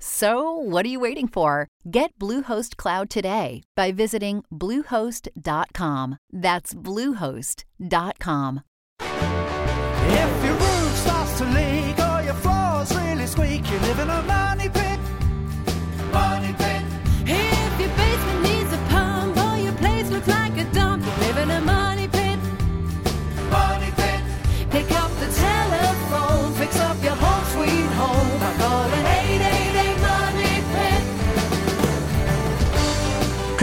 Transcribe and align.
So, 0.00 0.52
what 0.52 0.86
are 0.86 0.88
you 0.88 1.00
waiting 1.00 1.28
for? 1.28 1.68
Get 1.90 2.16
Bluehost 2.18 2.76
Cloud 2.76 3.10
today 3.10 3.62
by 3.74 3.92
visiting 3.92 4.44
Bluehost.com. 4.52 6.18
That's 6.32 6.74
Bluehost.com. 6.74 8.62
If 9.00 10.44
your 10.44 10.54
roof 10.54 10.96
starts 10.96 11.38
to 11.38 11.44
leak 11.46 11.98
or 11.98 12.22
your 12.22 12.34
floor's 12.34 12.96
really 12.96 13.26
squeak, 13.26 13.70
you 13.70 13.78
live 13.80 13.98
in 13.98 14.08
a 14.08 14.22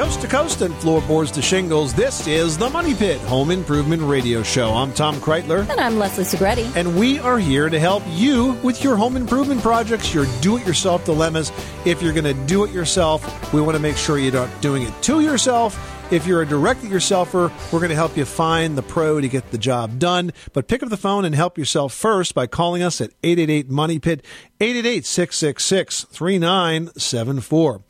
Coast 0.06 0.22
to 0.22 0.28
coast 0.28 0.62
and 0.62 0.76
floorboards 0.76 1.32
to 1.32 1.42
shingles, 1.42 1.92
this 1.92 2.28
is 2.28 2.60
the 2.60 2.70
Money 2.70 2.94
Pit 2.94 3.20
Home 3.22 3.50
Improvement 3.50 4.04
Radio 4.04 4.44
Show. 4.44 4.72
I'm 4.72 4.94
Tom 4.94 5.16
Kraeutler, 5.16 5.68
And 5.68 5.80
I'm 5.80 5.98
Leslie 5.98 6.24
Segrete. 6.24 6.76
and 6.76 6.96
we 6.96 7.18
are 7.18 7.40
here 7.40 7.70
to 7.70 7.80
help 7.80 8.04
you 8.10 8.52
with 8.62 8.84
your 8.84 8.96
home 8.98 9.18
improvement 9.18 9.64
projects, 9.64 10.14
your 10.14 10.28
do 10.42 10.58
it 10.58 10.68
yourself 10.68 11.06
dilemmas. 11.06 11.52
If 11.86 12.04
you're 12.04 12.14
going 12.14 12.26
to 12.26 12.36
do 12.46 12.64
it 12.66 12.72
yourself, 12.72 13.52
we 13.52 13.62
want 13.62 13.78
to 13.78 13.82
make 13.82 13.98
sure 13.98 14.20
you're 14.20 14.32
not 14.32 14.62
doing 14.62 14.84
it 14.84 14.94
to 15.04 15.22
yourself. 15.22 15.76
If 16.12 16.28
you're 16.28 16.44
a 16.44 16.46
direct 16.46 16.84
it 16.84 16.92
yourselfer, 16.92 17.52
we're 17.74 17.80
going 17.80 17.90
to 17.90 17.96
help 17.96 18.16
you 18.16 18.26
find 18.26 18.78
the 18.78 18.84
pro 18.84 19.20
to 19.20 19.28
get 19.28 19.50
the 19.50 19.58
job 19.58 19.98
done. 19.98 20.34
But 20.54 20.68
pick 20.68 20.84
up 20.84 20.90
the 20.90 20.98
phone 20.98 21.26
and 21.26 21.34
help 21.34 21.58
yourself 21.58 21.96
first 21.96 22.36
by 22.36 22.46
calling 22.46 22.84
us 22.84 23.02
at 23.02 23.10
888 23.24 23.72
Money 23.72 23.98
Pit, 23.98 24.24
888 24.62 25.06
666 25.06 26.04
3974. 26.06 27.82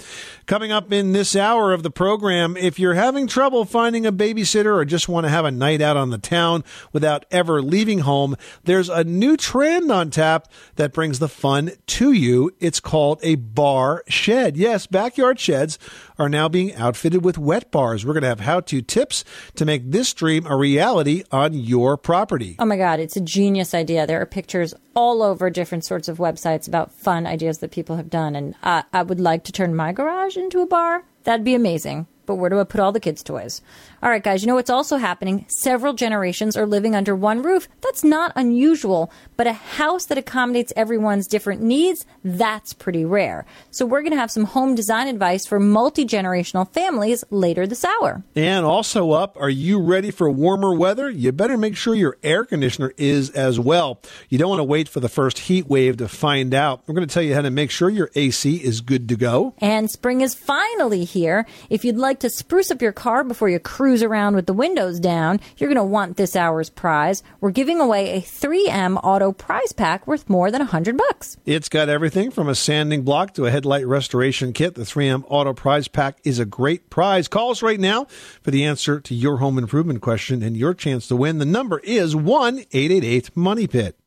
Coming 0.48 0.72
up 0.72 0.92
in 0.92 1.12
this 1.12 1.36
hour 1.36 1.74
of 1.74 1.84
the 1.84 1.92
program, 1.92 2.58
if 2.58 2.80
you're 2.80 2.96
having 2.96 3.28
trouble 3.28 3.66
finding 3.66 4.08
a 4.08 4.12
babysitter 4.12 4.76
or 4.76 4.84
just 4.84 5.08
want 5.08 5.26
to 5.26 5.30
have 5.30 5.46
a 5.46 5.52
night 5.52 5.80
out 5.80 5.96
on 5.96 6.10
the 6.10 6.18
town 6.18 6.64
without 6.92 7.24
ever 7.30 7.62
leaving 7.62 8.00
home, 8.00 8.36
there's 8.64 8.90
a 8.90 9.04
new 9.04 9.38
trend 9.38 9.92
on 9.92 10.10
tap 10.10 10.48
that 10.76 10.92
brings 10.92 11.20
the 11.20 11.30
fun 11.30 11.72
to 11.86 12.12
you. 12.12 12.50
It's 12.60 12.80
called 12.80 13.20
a 13.22 13.36
bar 13.36 14.04
shed. 14.08 14.58
Yes, 14.58 14.88
backyard 14.88 15.40
sheds 15.40 15.78
are 16.18 16.30
now 16.30 16.50
being 16.50 16.74
outfitted 16.74 17.24
with 17.24 17.38
wet 17.38 17.70
bars. 17.72 18.04
We're 18.08 18.14
going 18.14 18.24
to 18.24 18.30
have 18.30 18.40
how 18.40 18.62
to 18.62 18.82
tips 18.82 19.24
to 19.54 19.66
make 19.66 19.92
this 19.92 20.14
dream 20.14 20.48
a 20.48 20.56
reality 20.56 21.26
on 21.32 21.54
your 21.54 21.96
property. 21.96 22.56
Oh 22.58 22.66
my 22.66 22.78
God, 22.78 23.00
it's 23.00 23.16
a 23.16 23.22
genius 23.22 23.76
idea. 23.76 24.08
There 24.08 24.20
are 24.20 24.26
pictures 24.26 24.74
all 24.96 25.22
over 25.22 25.50
different 25.50 25.84
sorts 25.84 26.08
of 26.08 26.18
websites 26.18 26.68
about 26.68 26.92
fun 26.92 27.28
ideas 27.28 27.60
that 27.60 27.72
people 27.72 27.98
have 27.98 28.10
done. 28.10 28.36
And 28.36 28.56
uh, 28.64 28.84
I 28.94 29.04
would 29.04 29.20
like 29.20 29.44
to 29.44 29.52
turn 29.52 29.76
my 29.76 29.92
garage 29.92 30.38
into 30.38 30.62
a 30.62 30.66
bar. 30.66 31.04
That'd 31.24 31.46
be 31.46 31.54
amazing. 31.54 32.08
But 32.26 32.36
where 32.36 32.50
do 32.50 32.60
I 32.60 32.64
put 32.64 32.80
all 32.80 32.92
the 32.92 33.00
kids' 33.00 33.22
toys? 33.22 33.62
All 34.06 34.12
right, 34.12 34.22
guys, 34.22 34.44
you 34.44 34.48
know 34.48 34.54
what's 34.54 34.70
also 34.70 34.98
happening? 34.98 35.48
Several 35.48 35.94
generations 35.94 36.56
are 36.56 36.68
living 36.68 36.96
under 36.96 37.16
one 37.16 37.42
roof. 37.42 37.68
That's 37.82 38.04
not 38.04 38.32
unusual, 38.36 39.12
but 39.36 39.48
a 39.48 39.54
house 39.54 40.06
that 40.06 40.18
accommodates 40.20 40.72
everyone's 40.76 41.26
different 41.26 41.64
needs, 41.64 42.06
that's 42.24 42.72
pretty 42.72 43.04
rare. 43.04 43.48
So 43.72 43.84
we're 43.84 44.04
going 44.04 44.12
to 44.12 44.20
have 44.20 44.30
some 44.30 44.44
home 44.44 44.76
design 44.76 45.08
advice 45.08 45.48
for 45.48 45.60
multi 45.60 46.06
generational 46.06 46.72
families 46.72 47.24
later 47.32 47.66
this 47.66 47.84
hour. 47.84 48.24
And 48.36 48.64
also 48.64 49.10
up, 49.10 49.38
are 49.40 49.50
you 49.50 49.82
ready 49.82 50.12
for 50.12 50.30
warmer 50.30 50.76
weather? 50.76 51.10
You 51.10 51.32
better 51.32 51.58
make 51.58 51.76
sure 51.76 51.96
your 51.96 52.20
air 52.22 52.46
conditioner 52.46 52.94
is 52.98 53.32
as 53.32 53.60
well. 53.60 54.00
You 54.30 54.38
don't 54.38 54.50
want 54.50 54.60
to 54.60 54.66
wait 54.66 54.88
for 54.88 55.00
the 55.00 55.10
first 55.10 55.40
heat 55.40 55.66
wave 55.66 55.98
to 55.98 56.08
find 56.08 56.54
out. 56.54 56.84
We're 56.86 56.94
going 56.94 57.08
to 57.08 57.12
tell 57.12 57.24
you 57.24 57.34
how 57.34 57.42
to 57.42 57.50
make 57.50 57.72
sure 57.72 57.90
your 57.90 58.12
AC 58.14 58.58
is 58.58 58.82
good 58.82 59.10
to 59.10 59.16
go. 59.16 59.56
And 59.58 59.90
spring 59.90 60.22
is 60.22 60.36
finally 60.36 61.06
here. 61.06 61.48
If 61.72 61.84
you'd 61.84 61.98
like 61.98 62.20
to 62.20 62.30
spruce 62.30 62.70
up 62.70 62.84
your 62.84 62.94
car 62.94 63.24
before 63.24 63.50
you 63.50 63.58
cruise 63.58 63.95
around 64.04 64.36
with 64.36 64.46
the 64.46 64.54
windows 64.54 65.00
down, 65.00 65.40
you're 65.58 65.68
going 65.68 65.76
to 65.78 65.84
want 65.84 66.18
this 66.18 66.36
hour's 66.36 66.70
prize. 66.70 67.24
We're 67.42 67.52
giving 67.52 67.80
away 67.80 68.12
a 68.12 68.22
3M 68.22 69.00
auto 69.04 69.32
prize 69.32 69.72
pack 69.72 70.08
worth 70.08 70.30
more 70.30 70.52
than 70.52 70.60
100 70.60 70.98
bucks. 70.98 71.38
It's 71.46 71.70
got 71.70 71.90
everything 71.90 72.32
from 72.32 72.50
a 72.50 72.56
sanding 72.56 73.04
block 73.04 73.34
to 73.36 73.46
a 73.46 73.52
headlight 73.52 73.88
restoration 73.88 74.54
kit. 74.54 74.76
The 74.76 74.84
3M 74.84 75.24
Auto 75.28 75.54
Prize 75.54 75.88
Pack 75.88 76.20
is 76.24 76.40
a 76.40 76.46
great 76.46 76.90
prize. 76.90 77.28
Call 77.28 77.52
us 77.52 77.62
right 77.62 77.80
now 77.80 78.06
for 78.42 78.52
the 78.52 78.66
answer 78.66 79.00
to 79.00 79.16
your 79.16 79.38
home 79.38 79.58
improvement 79.58 80.02
question 80.02 80.42
and 80.44 80.56
your 80.56 80.74
chance 80.74 81.08
to 81.08 81.16
win. 81.16 81.38
The 81.38 81.46
number 81.46 81.80
is 81.80 82.16
1 82.16 82.60
888 82.72 83.36
Money 83.36 83.68
Pit. 83.68 83.98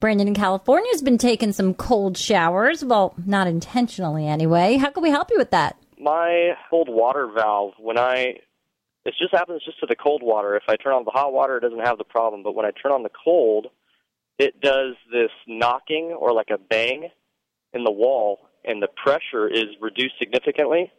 Brandon 0.00 0.28
in 0.28 0.34
California 0.34 0.90
has 0.92 1.02
been 1.02 1.18
taking 1.18 1.52
some 1.52 1.74
cold 1.74 2.16
showers. 2.16 2.82
Well, 2.82 3.14
not 3.26 3.46
intentionally 3.46 4.26
anyway. 4.26 4.76
How 4.76 4.90
can 4.90 5.02
we 5.02 5.10
help 5.10 5.30
you 5.30 5.36
with 5.36 5.50
that? 5.50 5.76
my 6.00 6.52
cold 6.70 6.88
water 6.88 7.28
valve 7.34 7.74
when 7.78 7.98
I 7.98 8.36
it 9.10 9.16
just 9.18 9.34
happens 9.34 9.62
just 9.64 9.80
to 9.80 9.86
the 9.86 9.96
cold 9.96 10.22
water. 10.22 10.54
If 10.54 10.62
I 10.68 10.76
turn 10.76 10.92
on 10.92 11.04
the 11.04 11.10
hot 11.10 11.32
water, 11.32 11.56
it 11.56 11.62
doesn't 11.62 11.84
have 11.84 11.98
the 11.98 12.04
problem, 12.04 12.44
but 12.44 12.54
when 12.54 12.64
I 12.64 12.70
turn 12.70 12.92
on 12.92 13.02
the 13.02 13.10
cold, 13.24 13.66
it 14.38 14.60
does 14.60 14.94
this 15.12 15.30
knocking 15.48 16.16
or 16.16 16.32
like 16.32 16.50
a 16.50 16.58
bang 16.58 17.08
in 17.72 17.82
the 17.82 17.90
wall, 17.90 18.38
and 18.64 18.80
the 18.80 18.88
pressure 19.02 19.48
is 19.48 19.66
reduced 19.80 20.14
significantly, 20.20 20.92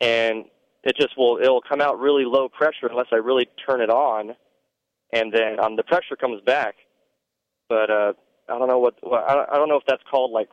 and 0.00 0.46
it 0.82 0.96
just 0.96 1.16
will 1.16 1.38
it'll 1.40 1.62
come 1.62 1.80
out 1.80 2.00
really 2.00 2.24
low 2.24 2.48
pressure 2.48 2.88
unless 2.90 3.06
I 3.12 3.16
really 3.16 3.48
turn 3.64 3.80
it 3.80 3.90
on, 3.90 4.34
and 5.12 5.32
then 5.32 5.60
um, 5.60 5.76
the 5.76 5.84
pressure 5.84 6.16
comes 6.20 6.42
back. 6.44 6.74
But 7.68 7.90
uh, 7.90 8.12
I 8.48 8.58
don't 8.58 8.66
know 8.66 8.80
what 8.80 8.96
I 9.04 9.54
don't 9.54 9.68
know 9.68 9.76
if 9.76 9.84
that's 9.86 10.02
called 10.10 10.32
like 10.32 10.48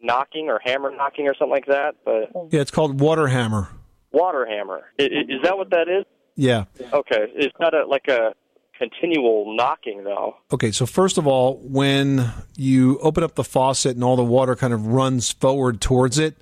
knocking 0.00 0.48
or 0.48 0.60
hammer 0.64 0.94
knocking 0.94 1.26
or 1.26 1.34
something 1.34 1.50
like 1.50 1.66
that, 1.66 1.96
but 2.04 2.30
Yeah, 2.52 2.60
it's 2.60 2.70
called 2.70 3.00
Water 3.00 3.26
Hammer. 3.26 3.68
Water 4.14 4.46
hammer. 4.46 4.84
I- 4.98 5.02
i- 5.04 5.26
Is 5.28 5.42
that 5.42 5.56
what 5.58 5.70
that 5.70 5.88
is? 5.88 6.04
Yeah. 6.36 6.64
Okay, 6.92 7.26
it's 7.34 7.54
not 7.60 7.74
a 7.74 7.84
like 7.86 8.08
a 8.08 8.34
continual 8.78 9.54
knocking 9.56 10.02
though. 10.04 10.36
Okay, 10.52 10.70
so 10.72 10.86
first 10.86 11.16
of 11.18 11.26
all, 11.26 11.58
when 11.62 12.32
you 12.56 12.98
open 13.00 13.22
up 13.22 13.34
the 13.36 13.44
faucet 13.44 13.94
and 13.94 14.02
all 14.04 14.16
the 14.16 14.24
water 14.24 14.56
kind 14.56 14.72
of 14.72 14.86
runs 14.86 15.30
forward 15.32 15.80
towards 15.80 16.18
it, 16.18 16.36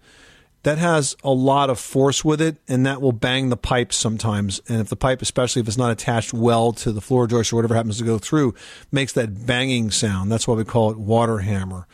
that 0.62 0.78
has 0.78 1.14
a 1.24 1.30
lot 1.30 1.68
of 1.70 1.78
force 1.78 2.24
with 2.24 2.40
it, 2.40 2.56
and 2.68 2.86
that 2.86 3.02
will 3.02 3.12
bang 3.12 3.48
the 3.50 3.56
pipe 3.56 3.92
sometimes. 3.92 4.60
And 4.68 4.80
if 4.80 4.88
the 4.88 4.96
pipe, 4.96 5.20
especially 5.20 5.60
if 5.60 5.68
it's 5.68 5.76
not 5.76 5.90
attached 5.90 6.32
well 6.32 6.72
to 6.74 6.92
the 6.92 7.00
floor 7.00 7.26
joist 7.26 7.52
or 7.52 7.56
whatever 7.56 7.74
happens 7.74 7.98
to 7.98 8.04
go 8.04 8.16
through, 8.18 8.54
makes 8.92 9.12
that 9.14 9.44
banging 9.46 9.90
sound. 9.90 10.30
That's 10.32 10.46
why 10.48 10.54
we 10.54 10.64
call 10.64 10.90
it 10.92 10.98
water 10.98 11.38
hammer. 11.38 11.86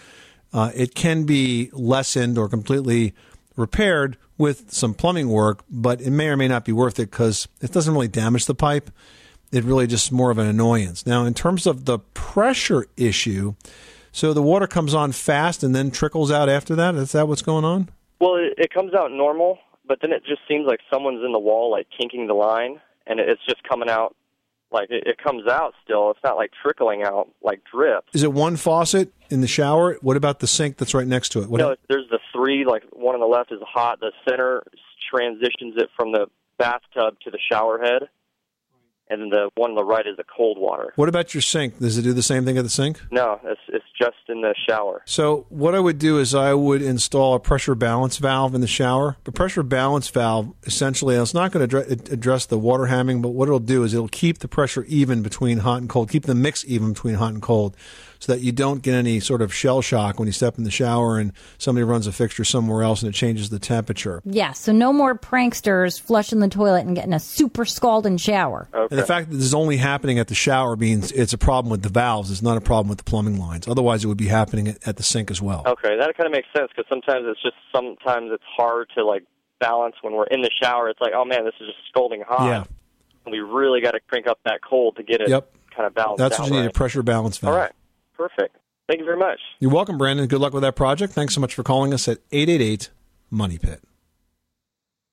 Uh, 0.52 0.70
it 0.74 0.94
can 0.94 1.24
be 1.24 1.70
lessened 1.72 2.38
or 2.38 2.48
completely 2.48 3.14
repaired 3.58 4.16
with 4.38 4.72
some 4.72 4.94
plumbing 4.94 5.28
work, 5.28 5.64
but 5.68 6.00
it 6.00 6.10
may 6.10 6.28
or 6.28 6.36
may 6.36 6.48
not 6.48 6.64
be 6.64 6.72
worth 6.72 6.98
it 6.98 7.10
because 7.10 7.48
it 7.60 7.72
doesn't 7.72 7.92
really 7.92 8.08
damage 8.08 8.46
the 8.46 8.54
pipe. 8.54 8.90
It 9.50 9.64
really 9.64 9.86
just 9.86 10.12
more 10.12 10.30
of 10.30 10.38
an 10.38 10.46
annoyance. 10.46 11.06
Now, 11.06 11.24
in 11.24 11.34
terms 11.34 11.66
of 11.66 11.84
the 11.84 11.98
pressure 11.98 12.86
issue, 12.96 13.54
so 14.12 14.32
the 14.32 14.42
water 14.42 14.66
comes 14.66 14.94
on 14.94 15.12
fast 15.12 15.62
and 15.62 15.74
then 15.74 15.90
trickles 15.90 16.30
out 16.30 16.48
after 16.48 16.74
that. 16.76 16.94
Is 16.94 17.12
that 17.12 17.28
what's 17.28 17.42
going 17.42 17.64
on? 17.64 17.88
Well, 18.20 18.36
it, 18.36 18.54
it 18.58 18.72
comes 18.72 18.94
out 18.94 19.10
normal, 19.10 19.58
but 19.86 19.98
then 20.00 20.12
it 20.12 20.22
just 20.24 20.42
seems 20.48 20.66
like 20.66 20.80
someone's 20.92 21.24
in 21.24 21.32
the 21.32 21.38
wall, 21.38 21.70
like 21.70 21.86
kinking 21.98 22.26
the 22.26 22.34
line, 22.34 22.80
and 23.06 23.20
it, 23.20 23.28
it's 23.28 23.44
just 23.46 23.62
coming 23.68 23.88
out 23.88 24.14
like 24.70 24.90
it, 24.90 25.04
it 25.06 25.18
comes 25.18 25.48
out 25.48 25.74
still. 25.84 26.10
It's 26.10 26.20
not 26.22 26.36
like 26.36 26.50
trickling 26.62 27.02
out 27.02 27.30
like 27.42 27.62
drips. 27.72 28.08
Is 28.14 28.22
it 28.22 28.32
one 28.32 28.56
faucet 28.56 29.12
in 29.30 29.40
the 29.40 29.46
shower? 29.46 29.96
What 30.00 30.16
about 30.16 30.40
the 30.40 30.46
sink 30.46 30.76
that's 30.76 30.94
right 30.94 31.06
next 31.06 31.30
to 31.30 31.42
it? 31.42 31.48
What 31.48 31.58
No, 31.58 31.76
there's 31.88 32.08
the 32.10 32.18
three. 32.32 32.64
Like 32.64 32.84
one 32.92 33.14
on 33.14 33.20
the 33.20 33.26
left 33.26 33.52
is 33.52 33.60
hot. 33.66 34.00
The 34.00 34.12
center 34.28 34.62
transitions 35.10 35.74
it 35.76 35.88
from 35.96 36.12
the 36.12 36.26
bathtub 36.58 37.16
to 37.24 37.30
the 37.30 37.38
shower 37.50 37.78
head, 37.78 38.08
and 39.10 39.22
then 39.22 39.28
the 39.30 39.50
one 39.54 39.70
on 39.70 39.76
the 39.76 39.84
right 39.84 40.06
is 40.06 40.16
the 40.16 40.24
cold 40.24 40.58
water. 40.58 40.92
What 40.96 41.08
about 41.08 41.34
your 41.34 41.40
sink? 41.40 41.78
Does 41.78 41.98
it 41.98 42.02
do 42.02 42.12
the 42.12 42.22
same 42.22 42.44
thing 42.44 42.58
at 42.58 42.64
the 42.64 42.70
sink? 42.70 43.00
No, 43.10 43.40
it's 43.44 43.60
it's 43.68 43.84
just 44.00 44.16
in 44.28 44.42
the 44.42 44.54
shower. 44.68 45.02
So 45.04 45.46
what 45.48 45.74
I 45.74 45.80
would 45.80 45.98
do 45.98 46.18
is 46.18 46.34
I 46.34 46.54
would 46.54 46.82
install 46.82 47.34
a 47.34 47.40
pressure 47.40 47.74
balance 47.74 48.18
valve 48.18 48.54
in 48.54 48.60
the 48.60 48.66
shower. 48.66 49.16
The 49.24 49.32
pressure 49.32 49.62
balance 49.62 50.08
valve 50.08 50.52
essentially 50.64 51.16
it's 51.16 51.34
not 51.34 51.52
going 51.52 51.68
to 51.68 51.78
address, 51.80 52.10
address 52.10 52.46
the 52.46 52.58
water 52.58 52.84
hamming, 52.84 53.22
but 53.22 53.30
what 53.30 53.48
it'll 53.48 53.58
do 53.58 53.84
is 53.84 53.94
it'll 53.94 54.08
keep 54.08 54.38
the 54.38 54.48
pressure 54.48 54.84
even 54.88 55.22
between 55.22 55.58
hot 55.58 55.80
and 55.80 55.88
cold, 55.88 56.10
keep 56.10 56.24
the 56.24 56.34
mix 56.34 56.64
even 56.66 56.92
between 56.92 57.14
hot 57.14 57.32
and 57.32 57.42
cold, 57.42 57.76
so 58.18 58.32
that 58.32 58.40
you 58.40 58.52
don't 58.52 58.82
get 58.82 58.94
any 58.94 59.20
sort 59.20 59.42
of 59.42 59.54
shell 59.54 59.80
shock 59.82 60.18
when 60.18 60.26
you 60.26 60.32
step 60.32 60.58
in 60.58 60.64
the 60.64 60.70
shower 60.70 61.18
and 61.18 61.32
somebody 61.58 61.84
runs 61.84 62.06
a 62.06 62.12
fixture 62.12 62.44
somewhere 62.44 62.82
else 62.82 63.02
and 63.02 63.08
it 63.08 63.14
changes 63.14 63.50
the 63.50 63.58
temperature. 63.58 64.20
Yeah, 64.24 64.52
so 64.52 64.72
no 64.72 64.92
more 64.92 65.16
pranksters 65.16 66.00
flushing 66.00 66.40
the 66.40 66.48
toilet 66.48 66.86
and 66.86 66.94
getting 66.96 67.12
a 67.12 67.20
super 67.20 67.64
scalding 67.64 68.16
shower. 68.16 68.68
Okay. 68.74 68.88
And 68.90 68.98
the 68.98 69.06
fact 69.06 69.30
that 69.30 69.36
this 69.36 69.44
is 69.44 69.54
only 69.54 69.76
happening 69.76 70.18
at 70.18 70.28
the 70.28 70.34
shower 70.34 70.76
means 70.76 71.12
it's 71.12 71.32
a 71.32 71.38
problem 71.38 71.70
with 71.70 71.82
the 71.82 71.88
valves. 71.88 72.30
It's 72.30 72.42
not 72.42 72.56
a 72.56 72.60
problem 72.60 72.88
with 72.88 72.98
the 72.98 73.04
plumbing 73.04 73.38
lines. 73.38 73.68
Otherwise, 73.68 74.04
it 74.04 74.08
would 74.08 74.18
be 74.18 74.26
happening 74.28 74.68
at, 74.68 74.88
at 74.88 74.96
the 74.96 75.02
sink 75.02 75.30
as 75.30 75.40
well. 75.40 75.62
Okay, 75.66 75.96
that 75.96 76.16
kind 76.16 76.26
of 76.26 76.32
makes 76.32 76.48
sense 76.56 76.70
because 76.74 76.88
sometimes 76.88 77.24
it's 77.28 77.42
just 77.42 77.56
sometimes 77.74 78.30
it's 78.32 78.44
hard 78.56 78.88
to 78.96 79.04
like 79.04 79.24
balance 79.60 79.94
when 80.02 80.14
we're 80.14 80.26
in 80.26 80.40
the 80.42 80.50
shower. 80.62 80.88
It's 80.88 81.00
like, 81.00 81.12
oh 81.14 81.24
man, 81.24 81.44
this 81.44 81.54
is 81.60 81.66
just 81.68 81.78
scalding 81.88 82.22
hot. 82.26 82.46
Yeah. 82.46 82.64
And 83.24 83.32
we 83.32 83.40
really 83.40 83.80
got 83.80 83.92
to 83.92 84.00
crank 84.00 84.26
up 84.26 84.38
that 84.44 84.60
cold 84.62 84.96
to 84.96 85.02
get 85.02 85.20
it 85.20 85.28
Yep. 85.28 85.52
kind 85.74 85.86
of 85.86 85.94
balanced 85.94 86.18
That's 86.18 86.38
what 86.38 86.48
you 86.50 86.60
need 86.60 86.66
a 86.66 86.70
pressure 86.70 87.02
balance 87.02 87.38
valve. 87.38 87.54
All 87.54 87.60
right, 87.60 87.72
perfect. 88.18 88.56
Thank 88.88 89.00
you 89.00 89.04
very 89.06 89.18
much. 89.18 89.38
You're 89.60 89.70
welcome, 89.70 89.98
Brandon. 89.98 90.26
Good 90.26 90.40
luck 90.40 90.52
with 90.52 90.62
that 90.62 90.76
project. 90.76 91.12
Thanks 91.12 91.34
so 91.34 91.40
much 91.40 91.54
for 91.54 91.62
calling 91.62 91.94
us 91.94 92.08
at 92.08 92.18
888 92.32 92.90
Money 93.30 93.58
Pit. 93.58 93.80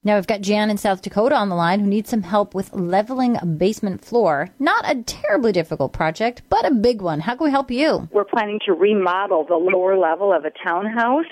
Now 0.04 0.16
we've 0.16 0.28
got 0.28 0.42
Jan 0.42 0.70
in 0.70 0.78
South 0.78 1.02
Dakota 1.02 1.36
on 1.36 1.50
the 1.50 1.56
line 1.56 1.80
who 1.80 1.88
needs 1.88 2.12
some 2.12 2.22
help 2.22 2.54
with 2.54 2.72
leveling 2.74 3.38
a 3.42 3.46
basement 3.46 4.06
floor. 4.06 4.50
Not 4.60 4.88
a 4.88 5.02
terribly 5.02 5.52
difficult 5.52 5.94
project, 5.94 6.44
but 6.48 6.64
a 6.64 6.72
big 6.76 7.02
one. 7.02 7.22
How 7.22 7.36
can 7.36 7.46
we 7.46 7.52
help 7.52 7.72
you? 7.72 8.08
we're 8.14 8.24
planning 8.24 8.60
to 8.68 8.74
remodel 8.74 9.46
the 9.46 9.56
lower 9.56 9.98
level 9.98 10.32
of 10.32 10.46
a 10.46 10.52
townhouse. 10.64 11.26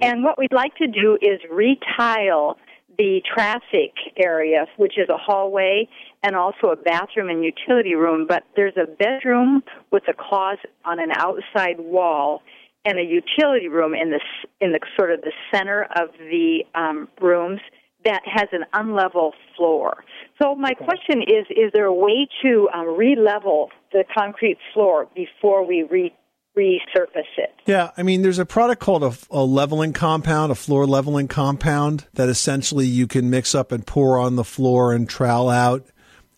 And 0.00 0.22
what 0.22 0.38
we'd 0.38 0.52
like 0.52 0.76
to 0.76 0.86
do 0.86 1.18
is 1.20 1.40
retile 1.50 2.56
the 2.98 3.22
traffic 3.32 3.92
area, 4.16 4.66
which 4.76 4.98
is 4.98 5.08
a 5.08 5.16
hallway 5.16 5.88
and 6.22 6.34
also 6.34 6.68
a 6.72 6.76
bathroom 6.76 7.30
and 7.30 7.44
utility 7.44 7.94
room. 7.94 8.26
But 8.28 8.42
there's 8.56 8.76
a 8.76 8.86
bedroom 8.86 9.62
with 9.92 10.02
a 10.08 10.14
closet 10.14 10.70
on 10.84 10.98
an 10.98 11.12
outside 11.12 11.78
wall 11.78 12.42
and 12.84 12.98
a 12.98 13.02
utility 13.02 13.68
room 13.68 13.94
in 13.94 14.10
the 14.10 14.20
in 14.60 14.72
the 14.72 14.80
sort 14.98 15.12
of 15.12 15.20
the 15.20 15.32
center 15.52 15.84
of 15.96 16.08
the 16.18 16.60
um, 16.74 17.08
rooms 17.20 17.60
that 18.04 18.22
has 18.24 18.48
an 18.52 18.64
unlevel 18.74 19.32
floor. 19.56 20.04
So 20.40 20.54
my 20.54 20.72
question 20.74 21.22
is: 21.22 21.46
Is 21.50 21.70
there 21.74 21.86
a 21.86 21.94
way 21.94 22.26
to 22.42 22.68
um, 22.74 22.96
re-level 22.96 23.70
the 23.92 24.04
concrete 24.16 24.58
floor 24.72 25.08
before 25.14 25.66
we 25.66 25.82
re- 25.82 26.14
resurface 26.58 27.36
it? 27.36 27.54
Yeah, 27.66 27.90
I 27.96 28.02
mean, 28.02 28.22
there's 28.22 28.38
a 28.38 28.46
product 28.46 28.80
called 28.80 29.04
a, 29.04 29.12
a 29.30 29.44
leveling 29.44 29.92
compound, 29.92 30.50
a 30.50 30.54
floor 30.54 30.86
leveling 30.86 31.28
compound 31.28 32.06
that 32.14 32.28
essentially 32.28 32.86
you 32.86 33.06
can 33.06 33.30
mix 33.30 33.54
up 33.54 33.70
and 33.72 33.86
pour 33.86 34.18
on 34.18 34.36
the 34.36 34.44
floor 34.44 34.92
and 34.92 35.08
trowel 35.08 35.48
out 35.48 35.86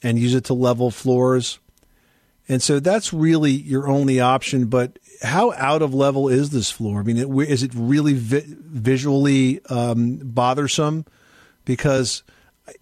and 0.02 0.19
use 0.19 0.34
it 0.34 0.44
to 0.44 0.55
level 0.55 0.90
floors. 0.90 1.58
And 2.49 2.61
so 2.62 2.81
that's 2.81 3.12
really 3.12 3.52
your 3.52 3.88
only 3.88 4.19
option. 4.19 4.67
But 4.67 4.99
how 5.22 5.52
out 5.52 5.82
of 5.82 5.94
level 5.94 6.28
is 6.28 6.50
this 6.50 6.70
floor? 6.70 7.00
I 7.00 7.02
mean, 7.05 7.17
it, 7.17 7.49
is 7.49 7.62
it 7.62 7.72
really 7.75 8.14
vi- 8.14 8.44
visually 8.46 9.64
um, 9.67 10.17
bothersome? 10.22 11.05
Because 11.64 12.22
I- 12.67 12.75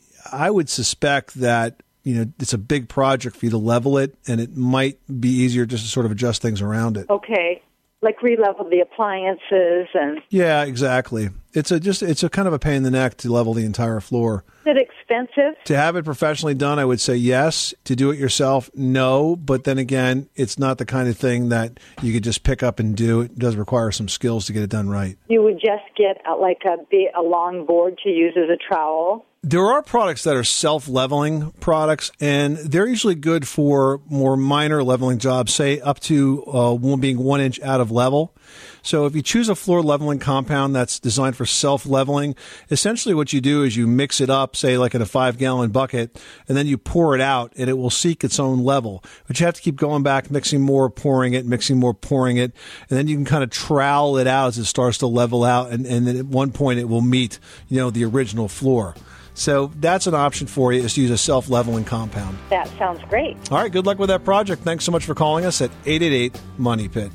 I 0.47 0.51
would 0.51 0.71
suspect 0.71 1.35
that 1.35 1.83
you 2.09 2.15
know 2.15 2.33
it's 2.41 2.55
a 2.55 2.59
big 2.59 2.89
project 2.89 3.37
for 3.37 3.45
you 3.45 3.51
to 3.51 3.59
level 3.59 3.99
it, 3.99 4.15
and 4.27 4.41
it 4.41 4.57
might 4.57 4.99
be 5.21 5.29
easier 5.29 5.67
just 5.67 5.85
to 5.85 5.91
sort 5.91 6.07
of 6.07 6.13
adjust 6.13 6.41
things 6.41 6.63
around 6.63 6.97
it. 6.97 7.09
Okay, 7.11 7.61
like 8.01 8.23
re-level 8.23 8.67
the 8.71 8.81
appliances 8.81 9.89
and 9.93 10.23
Yeah, 10.31 10.65
exactly. 10.65 11.29
It's 11.53 11.71
a 11.71 11.79
just 11.79 12.03
it's 12.03 12.23
a 12.23 12.31
kind 12.31 12.49
of 12.49 12.55
a 12.55 12.59
pain 12.59 12.77
in 12.77 12.83
the 12.83 12.91
neck 12.91 13.19
to 13.19 13.31
level 13.31 13.53
the 13.53 13.67
entire 13.67 14.01
floor. 14.01 14.43
is 14.65 14.75
it 14.75 14.79
expensive? 14.79 15.63
To 15.65 15.77
have 15.77 15.97
it 15.97 16.05
professionally 16.07 16.55
done, 16.55 16.79
I 16.79 16.87
would 16.87 17.01
say 17.01 17.17
yes. 17.17 17.75
To 17.85 17.95
do 17.95 18.11
it 18.11 18.19
yourself, 18.19 18.71
no. 18.75 19.37
But 19.37 19.65
then 19.65 19.77
again, 19.77 20.31
it's 20.35 20.59
not 20.59 20.79
the 20.79 20.87
kind 20.87 21.11
of 21.11 21.19
thing 21.19 21.51
that 21.51 21.79
you 22.01 22.15
could 22.15 22.25
just 22.25 22.43
pick 22.43 22.63
up 22.63 22.79
and 22.79 22.97
do. 22.97 23.21
It 23.21 23.39
does 23.39 23.57
require 23.57 23.91
some 23.91 24.09
skills 24.09 24.47
to 24.47 24.55
get 24.55 24.63
it 24.63 24.71
done 24.71 24.89
right. 24.89 25.19
You 25.29 25.43
would 25.43 25.61
just 25.61 25.85
get 25.97 26.23
like 26.41 26.63
a 26.65 26.77
a 27.19 27.23
long 27.23 27.67
board 27.67 27.99
to 28.05 28.09
use 28.09 28.35
as 28.37 28.49
a 28.49 28.57
trowel. 28.57 29.27
There 29.45 29.67
are 29.67 29.83
products 29.83 30.25
that 30.25 30.35
are 30.35 30.43
self 30.43 30.89
leveling 30.89 31.53
products, 31.61 32.11
and 32.19 32.57
they're 32.57 32.89
usually 32.89 33.15
good 33.15 33.47
for 33.47 34.01
more 34.09 34.37
minor 34.37 34.83
leveling 34.83 35.19
jobs, 35.19 35.55
say 35.55 35.81
up 35.81 36.01
to 36.01 36.45
uh, 36.53 36.75
one 36.75 36.99
being 36.99 37.19
one 37.19 37.41
inch 37.41 37.61
out 37.61 37.81
of 37.81 37.93
level. 37.93 38.35
So 38.83 39.07
if 39.07 39.15
you 39.15 39.23
choose 39.23 39.49
a 39.49 39.55
floor 39.55 39.81
leveling 39.81 40.19
compound 40.19 40.75
that's 40.75 40.99
designed 40.99 41.37
for 41.37 41.47
self 41.47 41.87
leveling, 41.87 42.35
essentially 42.69 43.15
what 43.15 43.33
you 43.33 43.41
do 43.41 43.63
is 43.63 43.77
you 43.77 43.87
mix 43.87 44.21
it 44.21 44.29
up, 44.29 44.57
say 44.57 44.77
like 44.77 44.97
in 44.97 45.03
a 45.03 45.07
five 45.07 45.39
gallon 45.39 45.71
bucket, 45.71 46.21
and 46.49 46.57
then 46.57 46.67
you 46.67 46.77
pour 46.77 47.15
it 47.15 47.21
out 47.21 47.53
and 47.57 47.71
it 47.71 47.75
will 47.75 47.91
seek 47.91 48.25
its 48.25 48.41
own 48.41 48.65
level. 48.65 49.05
But 49.29 49.39
you 49.39 49.47
have 49.47 49.55
to 49.55 49.63
keep 49.63 49.77
going 49.77 50.03
back, 50.03 50.33
mixing 50.33 50.63
more, 50.63 50.91
pouring 50.91 51.35
it, 51.35 51.47
mixing 51.47 51.79
more, 51.79 51.95
pouring 51.95 52.39
it, 52.39 52.53
and 52.91 52.99
then 52.99 53.07
you 53.07 53.15
can 53.15 53.25
kind 53.25 53.45
of 53.45 53.51
trowel 53.51 54.19
it 54.19 54.27
out 54.27 54.49
as 54.49 54.59
it 54.59 54.65
starts 54.65 54.99
to 54.99 55.07
level 55.07 55.45
out, 55.45 55.71
and, 55.71 55.87
and 55.87 56.09
then 56.09 56.17
at 56.17 56.27
one 56.27 56.51
point 56.51 56.81
it 56.81 56.89
will 56.89 57.03
meet, 57.03 57.39
you 57.69 57.77
know, 57.77 57.91
the 57.91 58.05
original 58.05 58.49
floor. 58.49 58.97
So 59.39 59.71
that's 59.77 60.09
an 60.09 60.15
option 60.15 60.49
for 60.49 60.73
you 60.73 60.83
is 60.83 60.95
to 60.95 61.01
use 61.01 61.13
a 61.13 61.17
self 61.17 61.49
leveling 61.49 61.85
compound. 61.85 62.37
That 62.51 62.69
sounds 62.77 63.01
great. 63.09 63.37
All 63.53 63.59
right, 63.59 63.71
good 63.71 63.87
luck 63.87 63.99
with 63.99 64.09
that 64.09 64.25
project. 64.25 64.63
Thanks 64.63 64.85
so 64.85 64.91
much 64.91 65.05
for 65.05 65.15
calling 65.15 65.45
us 65.45 65.63
at 65.63 65.71
888 65.87 66.41
Money 66.59 66.89
Pit. 66.89 67.13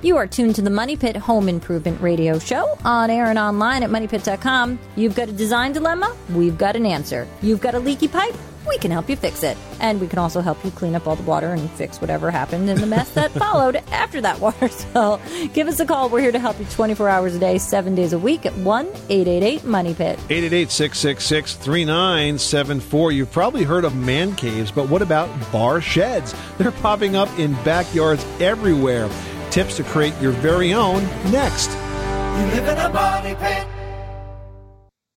You 0.00 0.16
are 0.16 0.26
tuned 0.26 0.54
to 0.54 0.62
the 0.62 0.70
Money 0.70 0.96
Pit 0.96 1.16
Home 1.16 1.48
Improvement 1.48 2.00
Radio 2.00 2.38
Show 2.38 2.78
on 2.84 3.10
air 3.10 3.26
and 3.26 3.38
online 3.38 3.82
at 3.82 3.90
moneypit.com. 3.90 4.78
You've 4.96 5.14
got 5.14 5.28
a 5.28 5.32
design 5.32 5.72
dilemma? 5.72 6.16
We've 6.32 6.56
got 6.56 6.74
an 6.74 6.86
answer. 6.86 7.28
You've 7.42 7.60
got 7.60 7.74
a 7.74 7.80
leaky 7.80 8.08
pipe? 8.08 8.34
We 8.66 8.78
can 8.78 8.90
help 8.90 9.08
you 9.08 9.16
fix 9.16 9.42
it. 9.42 9.56
And 9.80 10.00
we 10.00 10.08
can 10.08 10.18
also 10.18 10.40
help 10.40 10.64
you 10.64 10.70
clean 10.70 10.94
up 10.94 11.06
all 11.06 11.16
the 11.16 11.22
water 11.22 11.52
and 11.52 11.70
fix 11.72 12.00
whatever 12.00 12.30
happened 12.30 12.68
in 12.68 12.80
the 12.80 12.86
mess 12.86 13.10
that 13.10 13.30
followed 13.32 13.76
after 13.92 14.20
that 14.20 14.40
water. 14.40 14.68
spill. 14.78 15.20
give 15.52 15.68
us 15.68 15.80
a 15.80 15.86
call. 15.86 16.08
We're 16.08 16.20
here 16.20 16.32
to 16.32 16.38
help 16.38 16.58
you 16.58 16.66
24 16.66 17.08
hours 17.08 17.34
a 17.34 17.38
day, 17.38 17.58
seven 17.58 17.94
days 17.94 18.12
a 18.12 18.18
week 18.18 18.46
at 18.46 18.54
1 18.56 18.86
888 18.86 19.64
Money 19.64 19.94
Pit. 19.94 20.18
888 20.30 20.70
666 20.70 21.54
3974. 21.56 23.12
You've 23.12 23.32
probably 23.32 23.64
heard 23.64 23.84
of 23.84 23.94
man 23.96 24.34
caves, 24.34 24.70
but 24.70 24.88
what 24.88 25.02
about 25.02 25.28
bar 25.52 25.80
sheds? 25.80 26.34
They're 26.58 26.72
popping 26.72 27.16
up 27.16 27.28
in 27.38 27.52
backyards 27.64 28.24
everywhere. 28.40 29.08
Tips 29.50 29.76
to 29.76 29.84
create 29.84 30.14
your 30.20 30.32
very 30.32 30.74
own 30.74 31.02
next. 31.30 31.70
You 31.70 32.44
live 32.54 32.68
in 32.68 32.78
a 32.78 32.88
money 32.92 33.34
pit. 33.34 33.66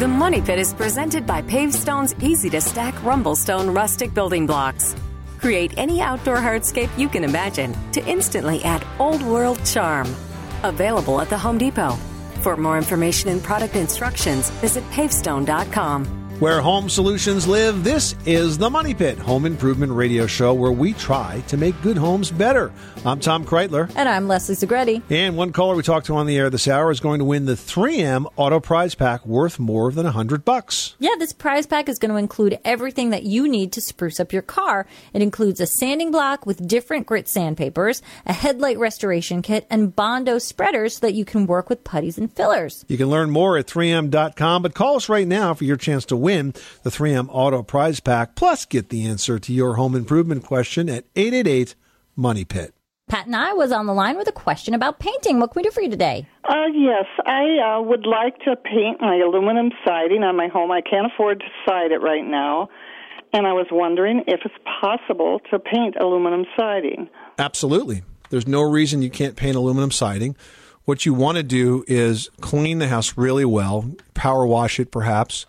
The 0.00 0.08
Money 0.08 0.40
Pit 0.40 0.58
is 0.58 0.74
presented 0.74 1.24
by 1.24 1.40
Pavestone's 1.42 2.16
easy 2.20 2.50
to 2.50 2.60
stack 2.60 2.94
Rumblestone 3.04 3.72
rustic 3.72 4.12
building 4.12 4.44
blocks. 4.44 4.96
Create 5.38 5.72
any 5.76 6.00
outdoor 6.00 6.38
hardscape 6.38 6.90
you 6.98 7.08
can 7.08 7.22
imagine 7.22 7.76
to 7.92 8.04
instantly 8.04 8.60
add 8.64 8.84
old 8.98 9.22
world 9.22 9.64
charm. 9.64 10.08
Available 10.64 11.20
at 11.20 11.30
the 11.30 11.38
Home 11.38 11.58
Depot. 11.58 11.92
For 12.42 12.56
more 12.56 12.76
information 12.76 13.28
and 13.28 13.40
product 13.40 13.76
instructions, 13.76 14.50
visit 14.60 14.82
pavestone.com. 14.90 16.23
Where 16.40 16.60
home 16.60 16.90
solutions 16.90 17.46
live, 17.46 17.84
this 17.84 18.16
is 18.26 18.58
the 18.58 18.68
Money 18.68 18.92
Pit 18.92 19.18
Home 19.18 19.46
Improvement 19.46 19.92
Radio 19.92 20.26
Show 20.26 20.52
where 20.52 20.72
we 20.72 20.92
try 20.94 21.42
to 21.46 21.56
make 21.56 21.80
good 21.80 21.96
homes 21.96 22.30
better. 22.30 22.72
I'm 23.04 23.20
Tom 23.20 23.44
Kraeutler. 23.46 23.90
And 23.94 24.08
I'm 24.08 24.26
Leslie 24.26 24.56
Segrete. 24.56 25.02
And 25.10 25.36
one 25.36 25.52
caller 25.52 25.76
we 25.76 25.82
talked 25.84 26.06
to 26.06 26.16
on 26.16 26.26
the 26.26 26.36
air 26.36 26.50
this 26.50 26.66
hour 26.66 26.90
is 26.90 26.98
going 26.98 27.20
to 27.20 27.24
win 27.24 27.46
the 27.46 27.52
3M 27.52 28.26
Auto 28.36 28.58
Prize 28.58 28.94
Pack 28.96 29.24
worth 29.24 29.60
more 29.60 29.92
than 29.92 30.04
100 30.04 30.44
bucks. 30.44 30.96
Yeah, 30.98 31.14
this 31.18 31.32
prize 31.32 31.66
pack 31.66 31.88
is 31.88 31.98
going 32.00 32.10
to 32.10 32.16
include 32.16 32.58
everything 32.64 33.10
that 33.10 33.22
you 33.22 33.48
need 33.48 33.72
to 33.72 33.80
spruce 33.80 34.18
up 34.18 34.32
your 34.32 34.42
car. 34.42 34.86
It 35.12 35.22
includes 35.22 35.60
a 35.60 35.66
sanding 35.66 36.10
block 36.10 36.46
with 36.46 36.66
different 36.66 37.06
grit 37.06 37.28
sandpapers, 37.28 38.02
a 38.26 38.32
headlight 38.32 38.78
restoration 38.78 39.40
kit, 39.40 39.66
and 39.70 39.94
Bondo 39.94 40.38
spreaders 40.38 40.96
so 40.96 41.06
that 41.06 41.14
you 41.14 41.24
can 41.24 41.46
work 41.46 41.70
with 41.70 41.84
putties 41.84 42.18
and 42.18 42.30
fillers. 42.32 42.84
You 42.88 42.96
can 42.98 43.08
learn 43.08 43.30
more 43.30 43.56
at 43.56 43.66
3m.com, 43.66 44.62
but 44.62 44.74
call 44.74 44.96
us 44.96 45.08
right 45.08 45.28
now 45.28 45.54
for 45.54 45.64
your 45.64 45.76
chance 45.76 46.04
to 46.06 46.23
win 46.24 46.54
the 46.82 46.90
3M 46.90 47.28
Auto 47.30 47.62
Prize 47.62 48.00
Pack, 48.00 48.34
plus 48.34 48.64
get 48.64 48.88
the 48.88 49.06
answer 49.06 49.38
to 49.38 49.52
your 49.52 49.74
home 49.74 49.94
improvement 49.94 50.42
question 50.42 50.88
at 50.88 51.04
888 51.14 51.74
Money 52.16 52.44
Pit. 52.44 52.74
Pat 53.06 53.26
and 53.26 53.36
I 53.36 53.52
was 53.52 53.70
on 53.70 53.86
the 53.86 53.92
line 53.92 54.16
with 54.16 54.26
a 54.28 54.32
question 54.32 54.72
about 54.72 54.98
painting. 54.98 55.38
What 55.38 55.52
can 55.52 55.60
we 55.60 55.62
do 55.62 55.70
for 55.70 55.82
you 55.82 55.90
today? 55.90 56.26
Uh, 56.48 56.66
yes, 56.72 57.04
I 57.26 57.76
uh, 57.76 57.82
would 57.82 58.06
like 58.06 58.38
to 58.40 58.56
paint 58.56 59.00
my 59.00 59.16
aluminum 59.16 59.70
siding 59.84 60.22
on 60.22 60.36
my 60.36 60.48
home. 60.48 60.70
I 60.70 60.80
can't 60.80 61.12
afford 61.12 61.40
to 61.40 61.46
side 61.68 61.92
it 61.92 62.00
right 62.00 62.24
now, 62.24 62.70
and 63.34 63.46
I 63.46 63.52
was 63.52 63.66
wondering 63.70 64.24
if 64.26 64.40
it's 64.44 64.54
possible 64.80 65.40
to 65.50 65.58
paint 65.58 65.96
aluminum 66.00 66.46
siding. 66.58 67.10
Absolutely. 67.38 68.02
There's 68.30 68.48
no 68.48 68.62
reason 68.62 69.02
you 69.02 69.10
can't 69.10 69.36
paint 69.36 69.56
aluminum 69.56 69.90
siding. 69.90 70.34
What 70.86 71.04
you 71.06 71.14
want 71.14 71.36
to 71.36 71.42
do 71.42 71.84
is 71.86 72.30
clean 72.40 72.78
the 72.78 72.88
house 72.88 73.16
really 73.16 73.44
well, 73.44 73.90
power 74.14 74.46
wash 74.46 74.80
it 74.80 74.90
perhaps, 74.90 75.46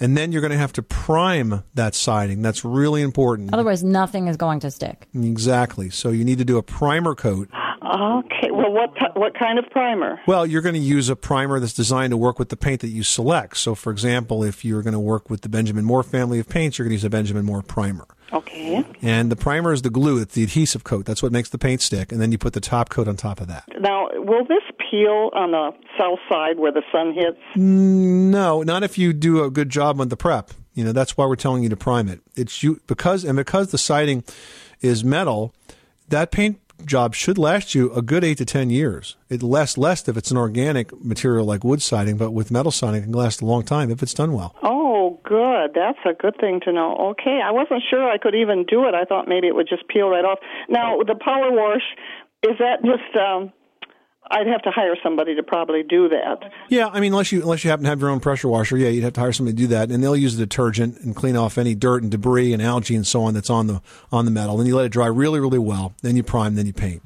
and 0.00 0.16
then 0.16 0.32
you're 0.32 0.40
going 0.40 0.52
to 0.52 0.58
have 0.58 0.72
to 0.74 0.82
prime 0.82 1.64
that 1.74 1.94
siding. 1.94 2.42
That's 2.42 2.64
really 2.64 3.02
important. 3.02 3.52
Otherwise, 3.52 3.82
nothing 3.82 4.28
is 4.28 4.36
going 4.36 4.60
to 4.60 4.70
stick. 4.70 5.08
Exactly. 5.14 5.90
So 5.90 6.10
you 6.10 6.24
need 6.24 6.38
to 6.38 6.44
do 6.44 6.58
a 6.58 6.62
primer 6.62 7.14
coat. 7.14 7.48
Okay. 7.82 8.50
Well, 8.50 8.72
what 8.72 8.90
what 9.16 9.34
kind 9.34 9.58
of 9.58 9.68
primer? 9.70 10.20
Well, 10.26 10.46
you're 10.46 10.62
going 10.62 10.74
to 10.74 10.80
use 10.80 11.08
a 11.08 11.16
primer 11.16 11.58
that's 11.58 11.72
designed 11.72 12.10
to 12.10 12.16
work 12.16 12.38
with 12.38 12.50
the 12.50 12.56
paint 12.56 12.80
that 12.82 12.88
you 12.88 13.02
select. 13.02 13.56
So, 13.56 13.74
for 13.74 13.90
example, 13.90 14.44
if 14.44 14.64
you're 14.64 14.82
going 14.82 14.94
to 14.94 15.00
work 15.00 15.30
with 15.30 15.40
the 15.40 15.48
Benjamin 15.48 15.84
Moore 15.84 16.02
family 16.02 16.38
of 16.38 16.48
paints, 16.48 16.78
you're 16.78 16.84
going 16.84 16.90
to 16.90 16.96
use 16.96 17.04
a 17.04 17.10
Benjamin 17.10 17.44
Moore 17.44 17.62
primer. 17.62 18.06
Okay. 18.32 18.84
And 19.00 19.32
the 19.32 19.36
primer 19.36 19.72
is 19.72 19.82
the 19.82 19.90
glue, 19.90 20.20
it's 20.20 20.34
the 20.34 20.42
adhesive 20.42 20.84
coat. 20.84 21.06
That's 21.06 21.22
what 21.22 21.32
makes 21.32 21.48
the 21.48 21.58
paint 21.58 21.80
stick. 21.80 22.12
And 22.12 22.20
then 22.20 22.30
you 22.30 22.38
put 22.38 22.52
the 22.52 22.60
top 22.60 22.90
coat 22.90 23.08
on 23.08 23.16
top 23.16 23.40
of 23.40 23.48
that. 23.48 23.64
Now, 23.80 24.08
will 24.14 24.44
this 24.44 24.62
peel 24.90 25.30
on 25.34 25.52
the 25.52 25.70
south 25.98 26.18
side 26.28 26.58
where 26.58 26.72
the 26.72 26.82
sun 26.92 27.12
hits? 27.14 27.38
No, 27.56 28.62
not 28.62 28.82
if 28.82 28.98
you 28.98 29.12
do 29.12 29.44
a 29.44 29.50
good 29.50 29.70
job 29.70 30.00
on 30.00 30.08
the 30.08 30.16
prep. 30.16 30.50
You 30.74 30.84
know, 30.84 30.92
that's 30.92 31.16
why 31.16 31.26
we're 31.26 31.36
telling 31.36 31.62
you 31.62 31.68
to 31.70 31.76
prime 31.76 32.08
it. 32.08 32.20
It's 32.36 32.62
you 32.62 32.80
because 32.86 33.24
and 33.24 33.36
because 33.36 33.70
the 33.72 33.78
siding 33.78 34.22
is 34.80 35.02
metal, 35.02 35.52
that 36.08 36.30
paint 36.30 36.60
job 36.84 37.14
should 37.14 37.38
last 37.38 37.74
you 37.74 37.92
a 37.92 38.02
good 38.02 38.22
eight 38.22 38.38
to 38.38 38.44
ten 38.44 38.70
years. 38.70 39.16
It 39.28 39.42
lasts 39.42 39.76
less 39.76 40.06
if 40.08 40.16
it's 40.16 40.30
an 40.30 40.36
organic 40.36 41.04
material 41.04 41.44
like 41.44 41.64
wood 41.64 41.82
siding, 41.82 42.16
but 42.16 42.30
with 42.30 42.50
metal 42.50 42.70
siding, 42.70 43.02
it 43.02 43.04
can 43.04 43.12
last 43.12 43.40
a 43.40 43.46
long 43.46 43.64
time 43.64 43.90
if 43.90 44.02
it's 44.02 44.14
done 44.14 44.32
well. 44.32 44.54
Oh, 44.62 45.18
good. 45.24 45.72
That's 45.74 45.98
a 46.06 46.14
good 46.14 46.36
thing 46.38 46.60
to 46.64 46.72
know. 46.72 46.96
Okay, 47.10 47.40
I 47.44 47.50
wasn't 47.50 47.82
sure 47.90 48.08
I 48.08 48.18
could 48.18 48.36
even 48.36 48.64
do 48.64 48.84
it. 48.86 48.94
I 48.94 49.04
thought 49.04 49.26
maybe 49.26 49.48
it 49.48 49.54
would 49.54 49.68
just 49.68 49.88
peel 49.88 50.08
right 50.08 50.24
off. 50.24 50.38
Now, 50.68 50.98
the 50.98 51.16
power 51.16 51.50
wash 51.50 51.82
is 52.44 52.56
that 52.60 52.84
just? 52.84 53.16
Um, 53.16 53.52
I'd 54.30 54.46
have 54.46 54.62
to 54.62 54.70
hire 54.70 54.94
somebody 55.02 55.34
to 55.36 55.42
probably 55.42 55.82
do 55.82 56.08
that. 56.10 56.52
Yeah, 56.68 56.88
I 56.88 57.00
mean, 57.00 57.12
unless 57.12 57.32
you 57.32 57.42
unless 57.42 57.64
you 57.64 57.70
happen 57.70 57.84
to 57.84 57.90
have 57.90 58.00
your 58.00 58.10
own 58.10 58.20
pressure 58.20 58.48
washer, 58.48 58.76
yeah, 58.76 58.88
you'd 58.88 59.04
have 59.04 59.14
to 59.14 59.20
hire 59.20 59.32
somebody 59.32 59.56
to 59.56 59.62
do 59.62 59.66
that, 59.68 59.90
and 59.90 60.02
they'll 60.02 60.16
use 60.16 60.36
the 60.36 60.44
detergent 60.44 61.00
and 61.00 61.16
clean 61.16 61.36
off 61.36 61.58
any 61.58 61.74
dirt 61.74 62.02
and 62.02 62.10
debris 62.10 62.52
and 62.52 62.62
algae 62.62 62.94
and 62.94 63.06
so 63.06 63.22
on 63.22 63.34
that's 63.34 63.50
on 63.50 63.66
the 63.66 63.80
on 64.12 64.24
the 64.24 64.30
metal. 64.30 64.56
Then 64.56 64.66
you 64.66 64.76
let 64.76 64.86
it 64.86 64.92
dry 64.92 65.06
really, 65.06 65.40
really 65.40 65.58
well. 65.58 65.94
Then 66.02 66.16
you 66.16 66.22
prime. 66.22 66.54
Then 66.54 66.66
you 66.66 66.72
paint. 66.72 67.02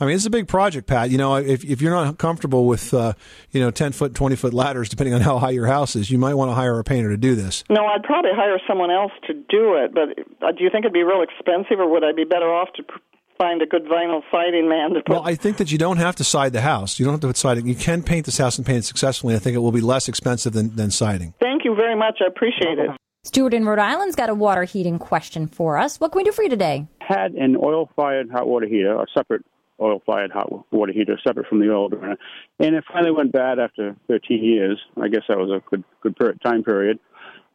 I 0.00 0.06
mean, 0.06 0.14
it's 0.14 0.26
a 0.26 0.30
big 0.30 0.46
project, 0.46 0.86
Pat. 0.86 1.10
You 1.10 1.18
know, 1.18 1.34
if 1.36 1.64
if 1.64 1.82
you're 1.82 1.92
not 1.92 2.18
comfortable 2.18 2.66
with 2.66 2.94
uh, 2.94 3.14
you 3.50 3.60
know 3.60 3.70
ten 3.70 3.92
foot, 3.92 4.14
twenty 4.14 4.36
foot 4.36 4.54
ladders, 4.54 4.88
depending 4.88 5.14
on 5.14 5.20
how 5.20 5.38
high 5.38 5.50
your 5.50 5.66
house 5.66 5.96
is, 5.96 6.10
you 6.10 6.18
might 6.18 6.34
want 6.34 6.50
to 6.50 6.54
hire 6.54 6.78
a 6.78 6.84
painter 6.84 7.10
to 7.10 7.16
do 7.16 7.34
this. 7.34 7.64
No, 7.68 7.84
I'd 7.84 8.04
probably 8.04 8.30
hire 8.34 8.60
someone 8.66 8.90
else 8.90 9.12
to 9.26 9.34
do 9.34 9.74
it. 9.74 9.92
But 9.92 10.10
uh, 10.46 10.52
do 10.52 10.62
you 10.62 10.70
think 10.70 10.84
it'd 10.84 10.92
be 10.92 11.02
real 11.02 11.22
expensive, 11.22 11.80
or 11.80 11.90
would 11.90 12.04
I 12.04 12.12
be 12.12 12.24
better 12.24 12.52
off 12.52 12.68
to 12.76 12.84
pr- 12.84 12.98
find 13.38 13.62
a 13.62 13.66
good 13.66 13.84
vinyl 13.84 14.22
siding 14.30 14.68
man 14.68 14.90
to 14.90 15.00
put? 15.00 15.10
Well, 15.10 15.22
I 15.24 15.34
think 15.34 15.56
that 15.58 15.72
you 15.72 15.78
don't 15.78 15.96
have 15.96 16.16
to 16.16 16.24
side 16.24 16.52
the 16.52 16.60
house. 16.60 16.98
You 16.98 17.04
don't 17.04 17.14
have 17.14 17.20
to 17.22 17.28
put 17.28 17.36
siding. 17.36 17.66
You 17.66 17.74
can 17.74 18.02
paint 18.02 18.26
this 18.26 18.38
house 18.38 18.58
and 18.58 18.66
paint 18.66 18.78
it 18.78 18.84
successfully. 18.84 19.34
I 19.34 19.38
think 19.38 19.54
it 19.54 19.60
will 19.60 19.72
be 19.72 19.80
less 19.80 20.08
expensive 20.08 20.52
than, 20.52 20.74
than 20.76 20.90
siding. 20.90 21.34
Thank 21.40 21.64
you 21.64 21.74
very 21.74 21.96
much. 21.96 22.18
I 22.20 22.26
appreciate 22.26 22.78
it. 22.78 22.90
Stuart 23.24 23.54
in 23.54 23.64
Rhode 23.64 23.78
Island's 23.78 24.16
got 24.16 24.30
a 24.30 24.34
water 24.34 24.64
heating 24.64 24.98
question 24.98 25.46
for 25.46 25.76
us. 25.78 25.98
What 25.98 26.12
can 26.12 26.18
we 26.18 26.24
do 26.24 26.32
for 26.32 26.42
you 26.42 26.48
today? 26.48 26.86
had 27.08 27.32
an 27.32 27.56
oil-fired 27.56 28.30
hot 28.30 28.46
water 28.46 28.66
heater, 28.66 28.94
a 28.94 29.06
separate 29.16 29.44
oil-fired 29.80 30.30
hot 30.30 30.50
water 30.72 30.92
heater, 30.92 31.18
separate 31.26 31.46
from 31.46 31.60
the 31.60 31.72
oil 31.72 31.88
burner, 31.88 32.16
and 32.58 32.74
it 32.74 32.84
finally 32.92 33.12
went 33.12 33.32
bad 33.32 33.58
after 33.58 33.96
13 34.08 34.44
years. 34.44 34.78
I 35.00 35.08
guess 35.08 35.22
that 35.28 35.38
was 35.38 35.50
a 35.50 35.62
good 35.70 35.84
good 36.02 36.16
per- 36.16 36.34
time 36.34 36.62
period. 36.62 36.98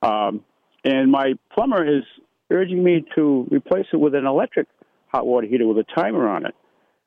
Um, 0.02 0.42
and 0.84 1.12
my 1.12 1.34
plumber 1.54 1.86
is 1.86 2.04
urging 2.50 2.84
me 2.84 3.06
to 3.16 3.48
replace 3.52 3.86
it 3.94 3.98
with 3.98 4.16
an 4.16 4.25
electric 4.25 4.68
hot 5.13 5.25
water 5.25 5.48
heater 5.48 5.67
with 5.67 5.77
a 5.77 5.86
timer 5.96 6.27
on 6.27 6.46
it. 6.46 6.55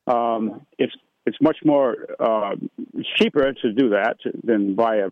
Um, 0.07 0.67
it's 0.79 0.95
it's 1.27 1.39
much 1.41 1.59
more 1.65 1.97
uh, 2.21 2.55
cheaper 3.17 3.53
to 3.53 3.73
do 3.73 3.91
that 3.91 4.19
than 4.45 4.75
buy 4.75 4.97
a 4.97 5.11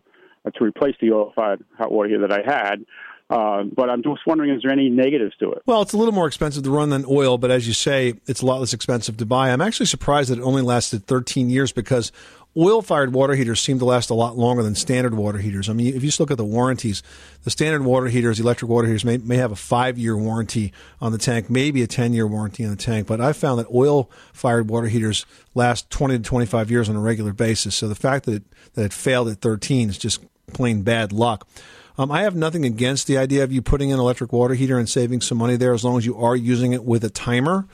to 0.51 0.63
replace 0.63 0.95
the 1.01 1.11
oil-fired 1.11 1.63
hot 1.77 1.91
water 1.91 2.09
heater 2.09 2.27
that 2.27 2.31
I 2.31 2.43
had. 2.45 2.85
Uh, 3.27 3.63
but 3.63 3.89
I'm 3.89 4.03
just 4.03 4.21
wondering, 4.27 4.51
is 4.51 4.61
there 4.61 4.71
any 4.71 4.89
negatives 4.89 5.35
to 5.37 5.51
it? 5.51 5.63
Well, 5.65 5.81
it's 5.81 5.93
a 5.93 5.97
little 5.97 6.13
more 6.13 6.27
expensive 6.27 6.63
to 6.63 6.69
run 6.69 6.89
than 6.91 7.05
oil, 7.09 7.39
but 7.39 7.49
as 7.49 7.65
you 7.65 7.73
say, 7.73 8.13
it's 8.27 8.41
a 8.41 8.45
lot 8.45 8.59
less 8.59 8.73
expensive 8.73 9.17
to 9.17 9.25
buy. 9.25 9.49
I'm 9.49 9.61
actually 9.61 9.87
surprised 9.87 10.29
that 10.29 10.37
it 10.37 10.43
only 10.43 10.61
lasted 10.61 11.07
13 11.07 11.49
years 11.49 11.71
because 11.71 12.11
oil 12.55 12.83
fired 12.83 13.13
water 13.13 13.33
heaters 13.33 13.59
seem 13.59 13.79
to 13.79 13.85
last 13.85 14.11
a 14.11 14.13
lot 14.13 14.37
longer 14.37 14.61
than 14.61 14.75
standard 14.75 15.15
water 15.15 15.39
heaters. 15.39 15.69
I 15.69 15.73
mean, 15.73 15.87
if 15.87 15.95
you 15.95 16.09
just 16.09 16.19
look 16.19 16.29
at 16.29 16.37
the 16.37 16.45
warranties, 16.45 17.01
the 17.43 17.49
standard 17.49 17.83
water 17.83 18.07
heaters, 18.07 18.39
electric 18.39 18.69
water 18.69 18.87
heaters, 18.87 19.03
may, 19.03 19.17
may 19.17 19.37
have 19.37 19.51
a 19.51 19.55
five 19.55 19.97
year 19.97 20.15
warranty 20.15 20.71
on 21.01 21.11
the 21.11 21.17
tank, 21.17 21.49
maybe 21.49 21.81
a 21.81 21.87
10 21.87 22.13
year 22.13 22.27
warranty 22.27 22.63
on 22.63 22.69
the 22.69 22.77
tank. 22.77 23.07
But 23.07 23.21
I've 23.21 23.37
found 23.37 23.59
that 23.59 23.67
oil 23.73 24.09
fired 24.33 24.69
water 24.69 24.87
heaters 24.87 25.25
last 25.55 25.89
20 25.89 26.19
to 26.19 26.23
25 26.23 26.69
years 26.69 26.89
on 26.89 26.95
a 26.95 27.01
regular 27.01 27.33
basis. 27.33 27.75
So 27.75 27.87
the 27.87 27.95
fact 27.95 28.25
that 28.25 28.35
it, 28.35 28.43
that 28.75 28.85
it 28.85 28.93
failed 28.93 29.29
at 29.29 29.41
13 29.41 29.89
is 29.89 29.97
just 29.97 30.23
plain 30.53 30.83
bad 30.83 31.11
luck. 31.11 31.47
Um, 31.97 32.11
I 32.11 32.23
have 32.23 32.35
nothing 32.35 32.65
against 32.65 33.07
the 33.07 33.17
idea 33.17 33.43
of 33.43 33.51
you 33.51 33.61
putting 33.61 33.89
in 33.89 33.95
an 33.95 33.99
electric 33.99 34.33
water 34.33 34.53
heater 34.53 34.77
and 34.77 34.89
saving 34.89 35.21
some 35.21 35.37
money 35.37 35.55
there 35.55 35.73
as 35.73 35.83
long 35.83 35.97
as 35.97 36.05
you 36.05 36.17
are 36.17 36.35
using 36.35 36.73
it 36.73 36.83
with 36.83 37.03
a 37.03 37.09
timer. 37.09 37.67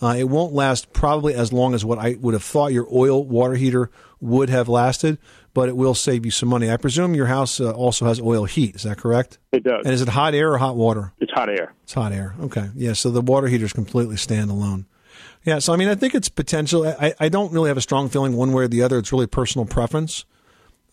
Uh, 0.00 0.14
it 0.18 0.24
won't 0.24 0.52
last 0.52 0.92
probably 0.92 1.34
as 1.34 1.52
long 1.52 1.74
as 1.74 1.84
what 1.84 1.98
I 1.98 2.16
would 2.20 2.34
have 2.34 2.42
thought 2.42 2.72
your 2.72 2.86
oil 2.92 3.24
water 3.24 3.54
heater 3.54 3.90
would 4.20 4.50
have 4.50 4.68
lasted, 4.68 5.18
but 5.54 5.68
it 5.68 5.76
will 5.76 5.94
save 5.94 6.24
you 6.24 6.30
some 6.30 6.48
money. 6.48 6.70
I 6.70 6.76
presume 6.76 7.14
your 7.14 7.26
house 7.26 7.60
uh, 7.60 7.70
also 7.72 8.06
has 8.06 8.20
oil 8.20 8.44
heat. 8.44 8.74
Is 8.76 8.82
that 8.82 8.98
correct? 8.98 9.38
It 9.52 9.64
does. 9.64 9.84
And 9.84 9.94
is 9.94 10.02
it 10.02 10.08
hot 10.08 10.34
air 10.34 10.52
or 10.52 10.58
hot 10.58 10.76
water? 10.76 11.12
It's 11.18 11.32
hot 11.32 11.48
air. 11.48 11.74
It's 11.84 11.94
hot 11.94 12.12
air. 12.12 12.34
Okay. 12.40 12.70
Yeah. 12.74 12.92
So 12.92 13.10
the 13.10 13.22
water 13.22 13.46
heater 13.46 13.64
is 13.64 13.72
completely 13.72 14.16
stand 14.16 14.50
alone. 14.50 14.86
Yeah. 15.44 15.60
So 15.60 15.72
I 15.72 15.76
mean, 15.76 15.88
I 15.88 15.94
think 15.94 16.14
it's 16.14 16.28
potential. 16.28 16.86
I, 16.86 17.14
I 17.18 17.28
don't 17.30 17.52
really 17.52 17.68
have 17.68 17.78
a 17.78 17.82
strong 17.82 18.08
feeling 18.08 18.36
one 18.36 18.52
way 18.52 18.64
or 18.64 18.68
the 18.68 18.82
other. 18.82 18.98
It's 18.98 19.12
really 19.12 19.26
personal 19.26 19.64
preference. 19.64 20.26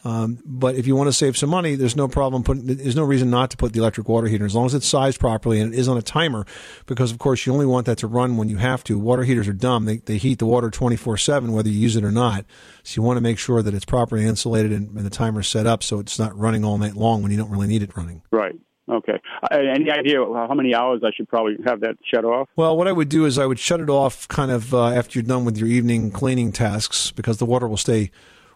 Um, 0.06 0.40
but 0.46 0.76
if 0.76 0.86
you 0.86 0.96
want 0.96 1.08
to 1.08 1.14
save 1.14 1.38
some 1.38 1.50
money, 1.50 1.76
there's 1.76 1.96
no 1.96 2.08
problem 2.08 2.44
putting. 2.44 2.66
There's 2.66 2.96
no 2.96 3.04
reason 3.04 3.30
not 3.30 3.52
to 3.52 3.58
put 3.58 3.72
the 3.72 3.80
electric 3.80 4.10
water 4.10 4.28
heater 4.28 4.46
as 4.46 4.54
long 4.54 4.66
as 4.66 4.74
it's 4.74 4.88
sized 4.88 5.20
properly 5.20 5.62
and 5.62 5.74
it 5.74 5.80
is 5.80 5.88
on 5.88 5.98
a 5.98 6.02
timer, 6.02 6.46
because 6.86 7.12
of 7.12 7.20
course 7.20 7.46
you 7.46 7.54
only 7.54 7.66
want 7.66 7.86
that 7.86 8.00
to 8.00 8.08
run 8.08 8.36
when 8.36 8.50
you 8.50 8.58
have 8.58 8.84
to. 8.86 9.00
Water 9.00 9.24
heaters 9.24 9.48
are 9.48 9.54
dumb; 9.54 9.86
they 9.86 9.98
they 9.98 10.18
heat 10.18 10.40
the 10.40 10.46
water 10.46 10.70
24 10.70 11.18
seven 11.18 11.54
whether 11.54 11.70
you 11.70 11.80
use 11.80 11.96
it 11.96 12.04
or 12.04 12.12
not. 12.12 12.46
So 12.84 13.00
you 13.00 13.06
want 13.06 13.18
to 13.18 13.22
make 13.22 13.40
sure 13.40 13.62
that 13.62 13.74
it's 13.74 13.86
properly 13.86 14.26
insulated 14.26 14.72
and, 14.72 14.96
and 14.98 15.06
the 15.06 15.10
timer's 15.10 15.48
set 15.48 15.66
up 15.66 15.84
so 15.84 16.00
it's 16.00 16.20
not 16.20 16.38
running 16.38 16.66
all 16.66 16.78
night 16.78 16.96
long 16.96 17.22
when 17.22 17.32
you 17.32 17.38
don't 17.38 17.50
really 17.50 17.68
need 17.68 17.82
it 17.82 17.96
running. 17.96 18.24
Right. 18.32 18.56
Okay. 18.90 19.22
Uh, 19.42 19.58
any 19.58 19.90
idea 19.90 20.18
how 20.20 20.54
many 20.54 20.76
hours 20.76 21.02
I 21.06 21.12
should 21.16 21.30
probably 21.30 21.56
have 21.66 21.80
that 21.82 21.96
shut 22.04 22.26
off? 22.26 22.50
Well, 22.58 22.76
what 22.76 22.88
I 22.88 22.92
would 22.92 23.08
do 23.08 23.26
is 23.26 23.40
I 23.40 23.46
would 23.46 23.60
shut 23.60 23.80
it 23.80 23.90
off 23.90 24.28
kind 24.28 24.52
of 24.52 24.74
uh, 24.74 24.88
after 24.88 25.18
you're 25.18 25.28
done 25.28 25.46
with 25.46 25.58
your 25.58 25.70
evening 25.70 26.12
cleaning 26.12 26.52
tasks 26.52 27.12
because 27.12 27.38
the 27.38 27.46
water 27.46 27.68
will 27.68 27.78
stay 27.78 28.12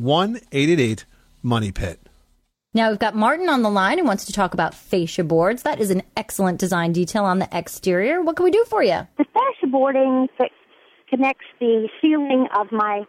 1-888-MONEY 1.49 1.73
PIT. 1.73 2.01
Now 2.75 2.91
we've 2.91 2.99
got 2.99 3.15
Martin 3.15 3.49
on 3.49 3.63
the 3.63 3.71
line 3.71 3.99
who 3.99 4.05
wants 4.05 4.27
to 4.27 4.33
talk 4.33 4.53
about 4.53 4.75
fascia 4.75 5.25
boards. 5.25 5.63
That 5.63 5.81
is 5.81 5.91
an 5.91 6.03
excellent 6.17 6.59
design 6.59 6.93
detail 6.93 7.25
on 7.25 7.39
the 7.39 7.49
exterior. 7.51 8.23
What 8.23 8.37
can 8.37 8.45
we 8.45 8.51
do 8.51 8.65
for 8.69 8.83
you? 8.83 9.07
The 9.17 9.25
fascia 9.33 9.67
boarding 9.71 10.29
that 10.39 10.51
connects 11.09 11.47
the 11.59 11.89
ceiling 12.01 12.47
of 12.55 12.71
my 12.71 13.05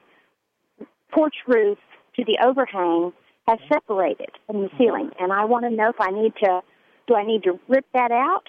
porch 1.14 1.36
roof 1.48 1.78
to 2.16 2.24
the 2.24 2.38
overhang 2.44 3.12
has 3.48 3.60
separated 3.72 4.30
from 4.48 4.62
the 4.62 4.70
ceiling, 4.78 5.12
and 5.20 5.34
I 5.34 5.46
want 5.46 5.66
to 5.66 5.72
know 5.72 5.90
if 5.90 6.00
I 6.00 6.12
need 6.12 6.34
to. 6.44 6.62
Do 7.08 7.16
I 7.16 7.26
need 7.26 7.44
to 7.44 7.60
rip 7.68 7.86
that 7.94 8.12
out 8.12 8.46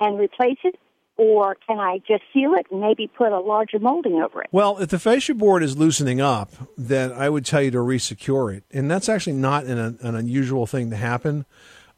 and 0.00 0.18
replace 0.18 0.58
it, 0.62 0.76
or 1.16 1.56
can 1.66 1.78
I 1.78 1.98
just 1.98 2.22
seal 2.32 2.54
it 2.54 2.66
and 2.70 2.80
maybe 2.80 3.06
put 3.06 3.32
a 3.32 3.38
larger 3.38 3.78
molding 3.78 4.14
over 4.14 4.42
it? 4.42 4.48
Well, 4.50 4.78
if 4.78 4.90
the 4.90 4.98
fascia 4.98 5.34
board 5.34 5.62
is 5.62 5.76
loosening 5.76 6.20
up, 6.20 6.50
then 6.76 7.12
I 7.12 7.28
would 7.28 7.46
tell 7.46 7.62
you 7.62 7.70
to 7.72 7.78
resecure 7.78 8.54
it. 8.56 8.64
And 8.72 8.90
that's 8.90 9.08
actually 9.08 9.34
not 9.34 9.64
an, 9.64 9.78
an 9.78 10.14
unusual 10.14 10.66
thing 10.66 10.90
to 10.90 10.96
happen 10.96 11.46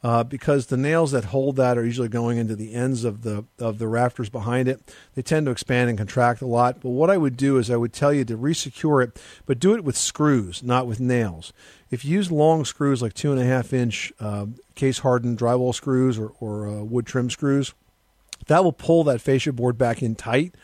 uh, 0.02 0.22
because 0.22 0.66
the 0.66 0.76
nails 0.76 1.10
that 1.12 1.24
hold 1.24 1.56
that 1.56 1.78
are 1.78 1.84
usually 1.84 2.08
going 2.08 2.38
into 2.38 2.54
the 2.54 2.74
ends 2.74 3.04
of 3.04 3.22
the 3.22 3.44
of 3.58 3.78
the 3.78 3.88
rafters 3.88 4.28
behind 4.28 4.68
it. 4.68 4.80
They 5.14 5.22
tend 5.22 5.46
to 5.46 5.52
expand 5.52 5.88
and 5.88 5.98
contract 5.98 6.42
a 6.42 6.46
lot. 6.46 6.80
But 6.80 6.90
what 6.90 7.10
I 7.10 7.16
would 7.16 7.36
do 7.36 7.58
is 7.58 7.70
I 7.70 7.76
would 7.76 7.92
tell 7.92 8.12
you 8.12 8.24
to 8.26 8.36
resecure 8.36 9.02
it, 9.02 9.20
but 9.46 9.58
do 9.58 9.74
it 9.74 9.82
with 9.82 9.96
screws, 9.96 10.62
not 10.62 10.86
with 10.86 11.00
nails. 11.00 11.52
If 11.90 12.04
you 12.04 12.12
use 12.12 12.30
long 12.30 12.64
screws 12.64 13.02
like 13.02 13.14
two 13.14 13.32
and 13.32 13.40
a 13.40 13.44
half 13.44 13.72
inch 13.72 14.12
uh, 14.20 14.46
case 14.74 14.98
hardened 14.98 15.38
drywall 15.38 15.74
screws 15.74 16.18
or, 16.18 16.32
or 16.40 16.68
uh, 16.68 16.82
wood 16.82 17.06
trim 17.06 17.30
screws, 17.30 17.74
that 18.46 18.64
will 18.64 18.72
pull 18.72 19.04
that 19.04 19.20
fascia 19.20 19.52
board 19.52 19.78
back 19.78 20.02
in 20.02 20.14
tight 20.14 20.54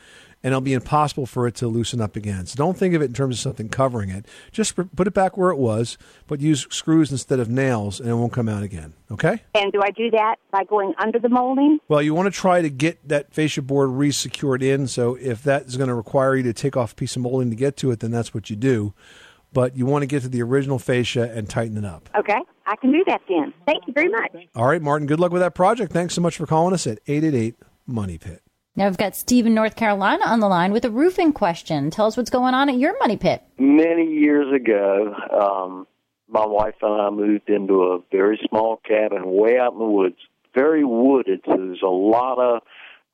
and 0.43 0.53
it'll 0.53 0.61
be 0.61 0.73
impossible 0.73 1.27
for 1.27 1.47
it 1.47 1.55
to 1.57 1.69
loosen 1.69 2.01
up 2.01 2.17
again. 2.17 2.47
So 2.47 2.57
don't 2.57 2.77
think 2.77 2.95
of 2.95 3.03
it 3.03 3.07
in 3.07 3.13
terms 3.13 3.37
of 3.37 3.41
something 3.41 3.69
covering 3.69 4.11
it. 4.11 4.27
Just 4.51 4.75
put 4.75 5.07
it 5.07 5.15
back 5.15 5.37
where 5.37 5.51
it 5.51 5.57
was, 5.57 5.97
but 6.27 6.41
use 6.41 6.67
screws 6.71 7.13
instead 7.13 7.39
of 7.39 7.49
nails 7.49 8.01
and 8.01 8.09
it 8.09 8.15
won't 8.15 8.33
come 8.33 8.49
out 8.49 8.63
again. 8.63 8.95
Okay? 9.11 9.43
And 9.55 9.73
do 9.73 9.81
I 9.83 9.91
do 9.91 10.11
that 10.11 10.37
by 10.51 10.65
going 10.65 10.95
under 10.99 11.19
the 11.19 11.29
molding? 11.29 11.79
Well, 11.89 12.03
you 12.03 12.15
want 12.15 12.33
to 12.33 12.39
try 12.39 12.61
to 12.61 12.71
get 12.71 13.09
that 13.09 13.33
fascia 13.33 13.63
board 13.63 13.91
re-secured 13.91 14.63
in. 14.63 14.89
So 14.89 15.15
if 15.15 15.43
that 15.45 15.67
is 15.67 15.77
going 15.77 15.89
to 15.89 15.95
require 15.95 16.37
you 16.37 16.43
to 16.45 16.53
take 16.53 16.77
off 16.77 16.93
a 16.93 16.95
piece 16.97 17.15
of 17.15 17.23
molding 17.23 17.51
to 17.51 17.57
get 17.57 17.77
to 17.79 17.91
it, 17.93 18.01
then 18.01 18.11
that's 18.11 18.35
what 18.35 18.51
you 18.51 18.57
do. 18.57 18.95
But 19.53 19.77
you 19.77 19.87
want 19.87 20.03
to 20.03 20.07
get 20.07 20.23
to 20.23 20.29
the 20.29 20.43
original 20.43 20.79
fascia 20.79 21.31
and 21.35 21.49
tighten 21.49 21.77
it 21.77 21.85
up. 21.85 22.09
Okay, 22.19 22.39
I 22.67 22.73
I 22.73 22.77
can 22.77 22.91
do 22.91 23.05
that 23.07 23.21
then. 23.29 23.53
Thank 23.67 23.87
you 23.87 23.93
very 23.93 24.09
much. 24.09 24.33
All 24.55 24.67
right, 24.67 24.81
Martin, 24.81 25.07
good 25.07 25.21
luck 25.21 25.31
with 25.31 25.43
that 25.43 25.55
project. 25.55 25.93
Thanks 25.93 26.15
so 26.15 26.23
much 26.23 26.39
for 26.39 26.47
calling 26.47 26.73
us 26.73 26.87
at 26.87 27.01
888 27.07 27.55
Money 27.87 28.17
Pit. 28.17 28.43
Now 28.77 28.87
we've 28.87 28.97
got 28.97 29.15
Steve 29.15 29.45
in 29.45 29.53
North 29.53 29.77
Carolina 29.77 30.25
on 30.25 30.41
the 30.41 30.49
line 30.49 30.73
with 30.73 30.87
a 30.87 30.91
roofing 30.91 31.35
question. 31.35 31.91
Tell 31.91 32.07
us 32.07 32.17
what's 32.17 32.31
going 32.31 32.55
on 32.55 32.71
at 32.71 32.79
your 32.79 32.99
money 32.99 33.19
pit. 33.19 33.43
Many 33.59 34.07
years 34.07 34.51
ago, 34.55 35.15
um, 35.39 35.87
my 36.27 36.47
wife 36.47 36.77
and 36.81 36.99
I 36.99 37.11
moved 37.11 37.51
into 37.51 37.83
a 37.83 37.99
very 38.11 38.41
small 38.49 38.81
cabin 38.89 39.25
way 39.27 39.59
out 39.59 39.75
in 39.75 39.79
the 39.79 39.85
woods, 39.85 40.17
very 40.55 40.85
wooded. 40.85 41.43
So 41.45 41.55
there's 41.55 41.83
a 41.83 41.87
lot 41.87 42.39
of 42.39 42.63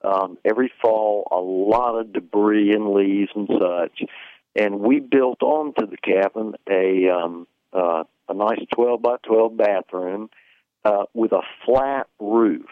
um, 0.05 0.38
every 0.44 0.70
fall, 0.81 1.27
a 1.33 1.40
lot 1.40 1.98
of 1.98 2.12
debris 2.12 2.72
and 2.72 2.94
leaves 2.94 3.31
and 3.35 3.48
such. 3.48 4.09
And 4.56 4.80
we 4.80 5.00
built 5.00 5.42
onto 5.42 5.87
the 5.87 5.96
cabin 5.96 6.54
a 6.68 7.08
um, 7.11 7.46
uh, 7.72 8.04
a 8.28 8.34
nice 8.34 8.61
12 8.74 9.02
by 9.02 9.16
12 9.26 9.56
bathroom 9.56 10.30
uh, 10.84 11.04
with 11.14 11.32
a 11.32 11.42
flat 11.64 12.08
roof. 12.20 12.66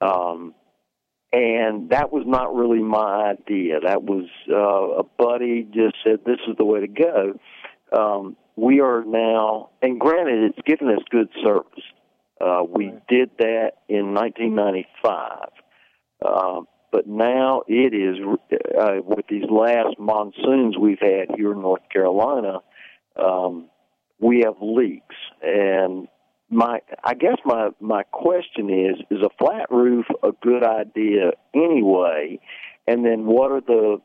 Um, 0.00 0.54
and 1.32 1.90
that 1.90 2.12
was 2.12 2.24
not 2.26 2.54
really 2.54 2.82
my 2.82 3.32
idea. 3.32 3.80
That 3.80 4.02
was 4.02 4.28
uh, 4.50 5.00
a 5.00 5.02
buddy 5.02 5.66
just 5.72 5.96
said 6.04 6.20
this 6.26 6.40
is 6.46 6.56
the 6.58 6.64
way 6.64 6.80
to 6.80 6.88
go. 6.88 7.38
Um, 7.92 8.36
we 8.56 8.80
are 8.80 9.02
now, 9.04 9.70
and 9.80 9.98
granted, 9.98 10.50
it's 10.50 10.66
given 10.66 10.88
us 10.88 11.02
good 11.10 11.28
service. 11.42 11.84
Uh, 12.40 12.62
we 12.68 12.92
did 13.08 13.30
that 13.38 13.72
in 13.88 14.14
1995, 14.14 15.48
uh, 16.24 16.60
but 16.92 17.06
now 17.06 17.62
it 17.66 17.94
is 17.94 18.18
uh, 18.78 19.00
with 19.04 19.26
these 19.28 19.48
last 19.50 19.98
monsoons 19.98 20.76
we've 20.78 21.00
had 21.00 21.34
here 21.36 21.52
in 21.52 21.62
North 21.62 21.88
Carolina. 21.90 22.58
Um, 23.16 23.70
we 24.20 24.42
have 24.44 24.54
leaks, 24.60 25.16
and 25.42 26.06
my 26.50 26.80
I 27.02 27.14
guess 27.14 27.38
my 27.44 27.70
my 27.80 28.02
question 28.04 28.68
is 28.70 29.00
is 29.10 29.24
a 29.24 29.30
flat 29.38 29.70
roof 29.70 30.04
a 30.22 30.30
good 30.42 30.64
idea 30.64 31.32
anyway? 31.54 32.38
And 32.86 33.04
then 33.04 33.26
what 33.26 33.50
are 33.52 33.60
the 33.60 33.98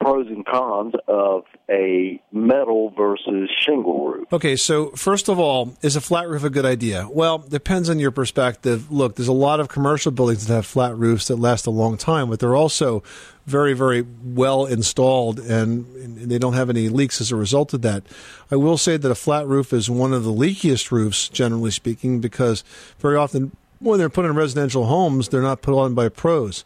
pros 0.00 0.26
and 0.28 0.46
cons 0.46 0.94
of 1.08 1.44
a 1.70 2.20
metal 2.32 2.90
versus 2.96 3.50
shingle 3.64 4.08
roof? 4.08 4.32
Okay, 4.32 4.56
so 4.56 4.90
first 4.90 5.28
of 5.28 5.38
all, 5.38 5.76
is 5.82 5.96
a 5.96 6.00
flat 6.00 6.28
roof 6.28 6.44
a 6.44 6.50
good 6.50 6.64
idea? 6.64 7.08
Well, 7.10 7.38
depends 7.38 7.90
on 7.90 7.98
your 7.98 8.10
perspective. 8.10 8.90
Look, 8.90 9.16
there's 9.16 9.28
a 9.28 9.32
lot 9.32 9.60
of 9.60 9.68
commercial 9.68 10.12
buildings 10.12 10.46
that 10.46 10.54
have 10.54 10.66
flat 10.66 10.96
roofs 10.96 11.28
that 11.28 11.36
last 11.36 11.66
a 11.66 11.70
long 11.70 11.96
time, 11.96 12.30
but 12.30 12.40
they're 12.40 12.56
also 12.56 13.02
very, 13.46 13.72
very 13.72 14.04
well 14.24 14.66
installed 14.66 15.40
and, 15.40 15.86
they 16.18 16.38
don't 16.38 16.54
have 16.54 16.68
any 16.68 16.88
leaks 16.88 17.20
as 17.20 17.30
a 17.30 17.36
result 17.36 17.72
of 17.72 17.82
that. 17.82 18.02
I 18.50 18.56
will 18.56 18.76
say 18.76 18.96
that 18.96 19.10
a 19.10 19.14
flat 19.14 19.46
roof 19.46 19.72
is 19.72 19.88
one 19.88 20.12
of 20.12 20.24
the 20.24 20.32
leakiest 20.32 20.90
roofs, 20.90 21.28
generally 21.28 21.70
speaking, 21.70 22.20
because 22.20 22.64
very 22.98 23.16
often 23.16 23.52
when 23.78 23.98
they're 23.98 24.10
put 24.10 24.24
in 24.24 24.34
residential 24.34 24.86
homes, 24.86 25.28
they're 25.28 25.40
not 25.40 25.62
put 25.62 25.78
on 25.78 25.94
by 25.94 26.08
pros. 26.08 26.64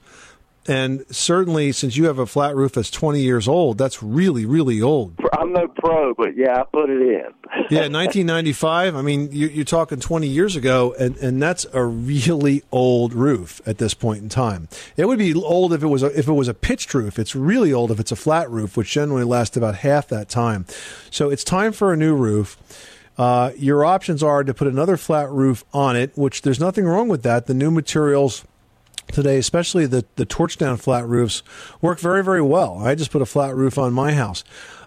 And 0.69 1.05
certainly, 1.11 1.73
since 1.73 1.97
you 1.97 2.05
have 2.05 2.21
a 2.21 2.27
flat 2.27 2.55
roof 2.55 2.73
that's 2.73 2.91
20 2.91 3.21
years 3.21 3.49
old, 3.49 3.79
that's 3.79 4.01
really, 4.01 4.47
really 4.47 4.81
old. 4.81 5.19
I'm 5.33 5.53
no 5.53 5.67
pro, 5.67 6.15
but 6.15 6.37
yeah, 6.37 6.61
I 6.61 6.65
put 6.65 6.89
it 6.89 7.03
in. 7.03 7.35
yeah, 7.69 7.89
1995. 7.89 8.95
I 8.95 9.03
mean, 9.03 9.33
you, 9.33 9.49
you're 9.49 9.65
talking 9.65 9.99
20 9.99 10.29
years 10.29 10.55
ago, 10.55 10.95
and, 11.01 11.17
and 11.17 11.43
that's 11.43 11.67
a 11.73 11.85
really 11.85 12.63
old 12.71 13.13
roof 13.13 13.61
at 13.67 13.79
this 13.79 13.93
point 13.93 14.23
in 14.23 14.29
time. 14.29 14.69
It 14.97 15.07
would 15.07 15.19
be 15.19 15.35
old 15.35 15.73
if 15.73 15.83
it 15.83 15.89
was 15.89 16.05
a, 16.05 16.17
if 16.17 16.29
it 16.29 16.33
was 16.33 16.47
a 16.47 16.55
pitched 16.55 16.95
roof. 16.95 17.19
It's 17.19 17.35
really 17.35 17.73
old 17.73 17.91
if 17.91 17.99
it's 17.99 18.13
a 18.13 18.17
flat 18.17 18.49
roof, 18.49 18.77
which 18.77 18.93
generally 18.93 19.25
lasts 19.25 19.57
about 19.57 19.77
half 19.77 20.07
that 20.09 20.29
time. 20.29 20.67
So 21.11 21.29
it's 21.29 21.43
time 21.43 21.73
for 21.73 21.93
a 21.93 21.97
new 21.97 22.15
roof. 22.15 22.57
Uh, 23.19 23.51
your 23.57 23.85
options 23.85 24.23
are 24.23 24.45
to 24.45 24.55
put 24.55 24.69
another 24.69 24.97
flat 24.97 25.29
roof 25.29 25.65
on 25.75 25.97
it, 25.97 26.17
which 26.17 26.43
there's 26.43 26.61
nothing 26.61 26.85
wrong 26.85 27.09
with 27.09 27.25
that. 27.25 27.47
The 27.47 27.55
new 27.55 27.71
materials 27.71 28.45
today, 29.09 29.39
especially 29.39 29.87
the, 29.87 30.05
the 30.17 30.25
torch 30.25 30.57
down 30.59 30.77
flat 30.77 31.07
roofs, 31.07 31.43
work 31.81 31.99
very, 31.99 32.23
very 32.23 32.43
well. 32.43 32.79
I 32.79 32.95
just 32.95 33.11
put 33.11 33.23
a 33.23 33.27
flat 33.27 33.55
roof 33.55 33.79
on 33.79 33.93
my 33.93 34.13
house. 34.13 34.45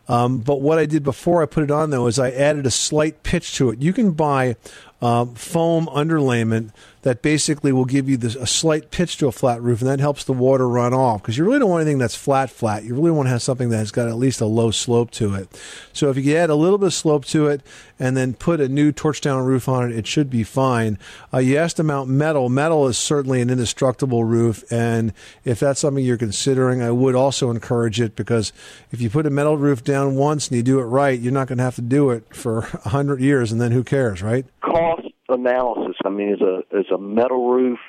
Um, 0.08 0.38
but 0.38 0.62
what 0.62 0.78
I 0.78 0.86
did 0.86 1.04
before 1.04 1.42
I 1.42 1.48
put 1.48 1.64
it 1.64 1.72
on, 1.72 1.90
though, 1.90 2.08
is 2.08 2.20
I 2.20 2.30
added 2.30 2.66
a 2.66 2.72
slight 2.72 3.24
pitch 3.24 3.56
to 3.58 3.72
it. 3.72 3.82
You 3.82 3.92
can 3.92 4.12
buy 4.12 4.56
um, 5.02 5.36
foam 5.36 5.88
underlayment 5.88 6.72
that 7.06 7.22
basically 7.22 7.72
will 7.72 7.86
give 7.86 8.10
you 8.10 8.18
this, 8.18 8.34
a 8.34 8.48
slight 8.48 8.90
pitch 8.90 9.18
to 9.18 9.28
a 9.28 9.32
flat 9.32 9.62
roof, 9.62 9.80
and 9.80 9.88
that 9.88 10.00
helps 10.00 10.24
the 10.24 10.34
water 10.34 10.68
run 10.68 10.92
off 10.92 11.22
because 11.22 11.38
you 11.38 11.46
really 11.46 11.60
don't 11.60 11.70
want 11.70 11.82
anything 11.82 12.00
that's 12.00 12.16
flat, 12.16 12.50
flat. 12.50 12.84
You 12.84 12.96
really 12.96 13.12
want 13.12 13.28
to 13.28 13.30
have 13.30 13.44
something 13.44 13.70
that's 13.70 13.92
got 13.92 14.08
at 14.08 14.16
least 14.16 14.42
a 14.42 14.48
low 14.48 14.72
slope 14.72 15.12
to 15.12 15.36
it. 15.36 15.48
So 15.94 16.10
if 16.10 16.18
you 16.18 16.36
add 16.36 16.50
a 16.50 16.56
little 16.56 16.80
bit 16.80 16.88
of 16.88 16.94
slope 16.96 17.26
to 17.26 17.46
it 17.46 17.62
and 18.00 18.18
then 18.18 18.34
put 18.34 18.60
a 18.60 18.68
new 18.68 18.92
torch 18.92 19.22
down 19.22 19.46
roof 19.46 19.70
on 19.70 19.92
it, 19.92 19.96
it 19.96 20.08
should 20.08 20.32
be 20.32 20.44
fine. 20.44 20.98
Uh, 21.32 21.38
you 21.38 21.58
asked 21.58 21.80
about 21.80 22.08
metal. 22.08 22.50
Metal 22.50 22.88
is 22.88 22.98
certainly 22.98 23.40
an 23.40 23.52
indestructible 23.52 24.24
roof, 24.24 24.64
and 24.72 25.14
if 25.44 25.60
that's 25.60 25.82
something 25.82 26.04
you're 26.04 26.18
considering, 26.18 26.82
I 26.82 26.90
would 26.90 27.14
also 27.14 27.52
encourage 27.52 28.02
it 28.02 28.16
because 28.16 28.52
if 28.92 29.00
you 29.00 29.12
put 29.12 29.28
a 29.28 29.30
metal 29.30 29.58
roof 29.58 29.84
down 29.84 30.16
once 30.16 30.48
and 30.48 30.58
you 30.58 30.64
do 30.64 30.80
it 30.80 30.86
right, 30.86 31.20
you're 31.20 31.32
not 31.32 31.48
going 31.48 31.60
to 31.60 31.64
have 31.66 31.76
to 31.76 31.82
do 31.84 32.10
it 32.10 32.36
for 32.36 32.60
a 32.84 32.90
hundred 32.90 33.22
years, 33.22 33.52
and 33.52 33.62
then 33.62 33.72
who 33.72 33.84
cares, 33.84 34.24
right? 34.24 34.48
Cost 34.62 34.85
analysis. 35.30 35.96
I 36.06 36.10
mean, 36.10 36.34
is 36.34 36.42
a 36.42 36.60
is 36.78 36.86
a 36.94 36.98
metal 36.98 37.50
roof, 37.50 37.80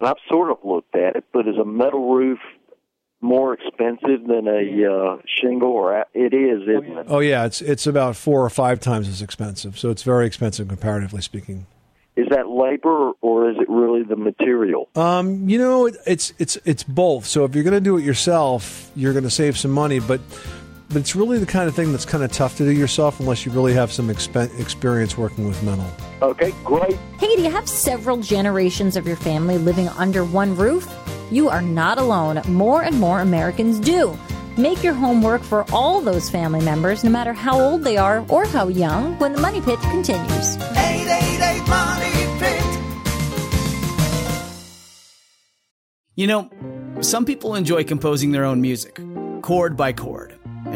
and 0.00 0.08
I've 0.08 0.16
sort 0.28 0.50
of 0.50 0.58
looked 0.64 0.94
at 0.94 1.16
it, 1.16 1.24
but 1.32 1.46
is 1.48 1.56
a 1.60 1.64
metal 1.64 2.14
roof 2.14 2.38
more 3.22 3.52
expensive 3.52 4.26
than 4.26 4.48
a 4.48 4.86
uh, 4.90 5.16
shingle, 5.26 5.70
or 5.70 5.94
a- 5.94 6.06
it 6.14 6.32
is, 6.32 6.62
isn't 6.62 6.98
it? 6.98 7.06
Oh 7.08 7.18
yeah, 7.18 7.44
it's 7.44 7.60
it's 7.60 7.86
about 7.86 8.16
four 8.16 8.44
or 8.44 8.50
five 8.50 8.80
times 8.80 9.08
as 9.08 9.20
expensive. 9.22 9.78
So 9.78 9.90
it's 9.90 10.02
very 10.02 10.26
expensive 10.26 10.68
comparatively 10.68 11.20
speaking. 11.20 11.66
Is 12.16 12.26
that 12.30 12.48
labor, 12.48 13.12
or 13.20 13.50
is 13.50 13.56
it 13.58 13.68
really 13.68 14.02
the 14.02 14.16
material? 14.16 14.88
Um, 14.96 15.48
you 15.48 15.58
know, 15.58 15.86
it, 15.86 15.96
it's 16.06 16.32
it's 16.38 16.56
it's 16.64 16.82
both. 16.82 17.24
So 17.26 17.44
if 17.44 17.54
you're 17.54 17.64
going 17.64 17.74
to 17.74 17.80
do 17.80 17.96
it 17.98 18.04
yourself, 18.04 18.90
you're 18.96 19.12
going 19.12 19.24
to 19.24 19.30
save 19.30 19.56
some 19.56 19.70
money, 19.70 20.00
but 20.00 20.20
but 20.90 20.98
it's 20.98 21.14
really 21.14 21.38
the 21.38 21.46
kind 21.46 21.68
of 21.68 21.74
thing 21.74 21.92
that's 21.92 22.04
kind 22.04 22.24
of 22.24 22.32
tough 22.32 22.56
to 22.56 22.64
do 22.64 22.72
yourself 22.72 23.20
unless 23.20 23.46
you 23.46 23.52
really 23.52 23.72
have 23.72 23.92
some 23.92 24.08
expen- 24.08 24.58
experience 24.58 25.16
working 25.16 25.46
with 25.46 25.62
metal. 25.62 25.86
Okay, 26.20 26.52
great. 26.64 26.98
Hey, 27.18 27.36
do 27.36 27.42
you 27.42 27.50
have 27.50 27.68
several 27.68 28.16
generations 28.16 28.96
of 28.96 29.06
your 29.06 29.16
family 29.16 29.56
living 29.56 29.88
under 29.90 30.24
one 30.24 30.56
roof? 30.56 30.92
You 31.30 31.48
are 31.48 31.62
not 31.62 31.98
alone. 31.98 32.42
More 32.48 32.82
and 32.82 32.98
more 32.98 33.20
Americans 33.20 33.78
do. 33.78 34.18
Make 34.56 34.82
your 34.82 34.94
home 34.94 35.22
work 35.22 35.42
for 35.42 35.64
all 35.72 36.00
those 36.00 36.28
family 36.28 36.60
members, 36.60 37.04
no 37.04 37.10
matter 37.10 37.32
how 37.32 37.60
old 37.60 37.84
they 37.84 37.96
are 37.96 38.26
or 38.28 38.44
how 38.46 38.66
young, 38.66 39.16
when 39.20 39.32
the 39.32 39.40
Money 39.40 39.60
Pit 39.60 39.78
continues. 39.82 40.56
888 40.56 41.68
Money 41.68 42.38
Pit. 42.40 42.80
You 46.16 46.26
know, 46.26 46.50
some 47.00 47.24
people 47.24 47.54
enjoy 47.54 47.84
composing 47.84 48.32
their 48.32 48.44
own 48.44 48.60
music, 48.60 49.00
chord 49.40 49.76
by 49.76 49.92
chord, 49.92 50.36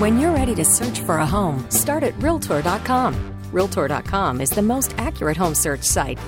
When 0.00 0.18
you're 0.18 0.32
ready 0.32 0.54
to 0.54 0.64
search 0.64 1.00
for 1.00 1.18
a 1.18 1.26
home, 1.26 1.70
start 1.70 2.04
at 2.04 2.16
Realtor.com. 2.22 3.34
Realtor.com 3.52 4.40
is 4.40 4.48
the 4.48 4.62
most 4.62 4.94
accurate 4.96 5.36
home 5.36 5.54
search 5.54 5.82
site. 5.82 6.18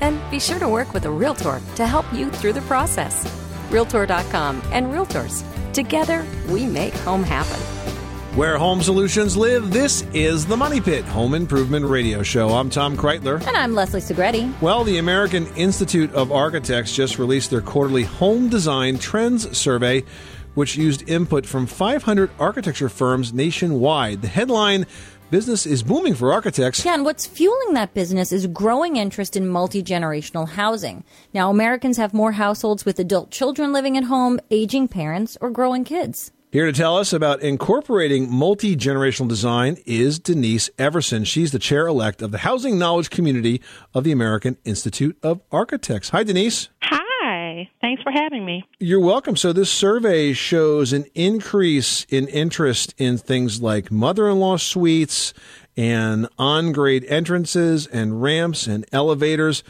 And 0.00 0.18
be 0.30 0.40
sure 0.40 0.58
to 0.58 0.66
work 0.66 0.94
with 0.94 1.04
a 1.04 1.10
Realtor 1.10 1.60
to 1.76 1.86
help 1.86 2.10
you 2.14 2.30
through 2.30 2.54
the 2.54 2.62
process. 2.62 3.30
Realtor.com 3.70 4.62
and 4.72 4.86
Realtors. 4.86 5.44
Together, 5.74 6.24
we 6.48 6.64
make 6.64 6.94
home 6.94 7.22
happen. 7.22 7.60
Where 8.36 8.56
home 8.56 8.80
solutions 8.80 9.36
live, 9.36 9.70
this 9.70 10.00
is 10.14 10.46
the 10.46 10.56
Money 10.56 10.80
Pit 10.80 11.04
Home 11.04 11.34
Improvement 11.34 11.84
Radio 11.84 12.22
Show. 12.22 12.48
I'm 12.50 12.70
Tom 12.70 12.96
Kraeutler. 12.96 13.46
And 13.46 13.54
I'm 13.54 13.74
Leslie 13.74 14.00
Segrete. 14.00 14.62
Well, 14.62 14.82
the 14.82 14.96
American 14.96 15.46
Institute 15.56 16.10
of 16.14 16.32
Architects 16.32 16.94
just 16.94 17.18
released 17.18 17.50
their 17.50 17.60
quarterly 17.60 18.04
Home 18.04 18.48
Design 18.48 18.98
Trends 18.98 19.58
Survey, 19.58 20.04
which 20.60 20.76
used 20.76 21.08
input 21.08 21.46
from 21.46 21.66
500 21.66 22.30
architecture 22.38 22.90
firms 22.90 23.32
nationwide. 23.32 24.20
The 24.20 24.28
headline 24.28 24.84
Business 25.30 25.64
is 25.64 25.84
booming 25.84 26.16
for 26.16 26.32
architects. 26.32 26.84
Yeah, 26.84 26.94
and 26.94 27.04
what's 27.04 27.24
fueling 27.24 27.74
that 27.74 27.94
business 27.94 28.32
is 28.32 28.48
growing 28.48 28.96
interest 28.96 29.36
in 29.36 29.46
multi 29.46 29.80
generational 29.80 30.48
housing. 30.48 31.04
Now, 31.32 31.50
Americans 31.50 31.96
have 31.98 32.12
more 32.12 32.32
households 32.32 32.84
with 32.84 32.98
adult 32.98 33.30
children 33.30 33.72
living 33.72 33.96
at 33.96 34.04
home, 34.04 34.40
aging 34.50 34.88
parents, 34.88 35.38
or 35.40 35.50
growing 35.50 35.84
kids. 35.84 36.32
Here 36.50 36.66
to 36.66 36.72
tell 36.72 36.96
us 36.96 37.12
about 37.12 37.42
incorporating 37.42 38.28
multi 38.28 38.74
generational 38.74 39.28
design 39.28 39.78
is 39.86 40.18
Denise 40.18 40.68
Everson. 40.78 41.22
She's 41.22 41.52
the 41.52 41.60
chair 41.60 41.86
elect 41.86 42.22
of 42.22 42.32
the 42.32 42.38
Housing 42.38 42.76
Knowledge 42.76 43.10
Community 43.10 43.62
of 43.94 44.02
the 44.02 44.12
American 44.12 44.58
Institute 44.64 45.16
of 45.22 45.40
Architects. 45.52 46.08
Hi, 46.08 46.24
Denise. 46.24 46.70
Hi. 46.82 47.09
Thanks 47.80 48.02
for 48.02 48.12
having 48.12 48.44
me. 48.44 48.64
You're 48.78 49.00
welcome. 49.00 49.36
So, 49.36 49.52
this 49.54 49.70
survey 49.70 50.34
shows 50.34 50.92
an 50.92 51.06
increase 51.14 52.04
in 52.10 52.28
interest 52.28 52.94
in 52.98 53.16
things 53.16 53.62
like 53.62 53.90
mother 53.90 54.28
in 54.28 54.38
law 54.38 54.58
suites 54.58 55.32
and 55.76 56.28
on 56.38 56.72
grade 56.72 57.06
entrances 57.06 57.86
and 57.86 58.20
ramps 58.20 58.66
and 58.66 58.84
elevators. 58.92 59.62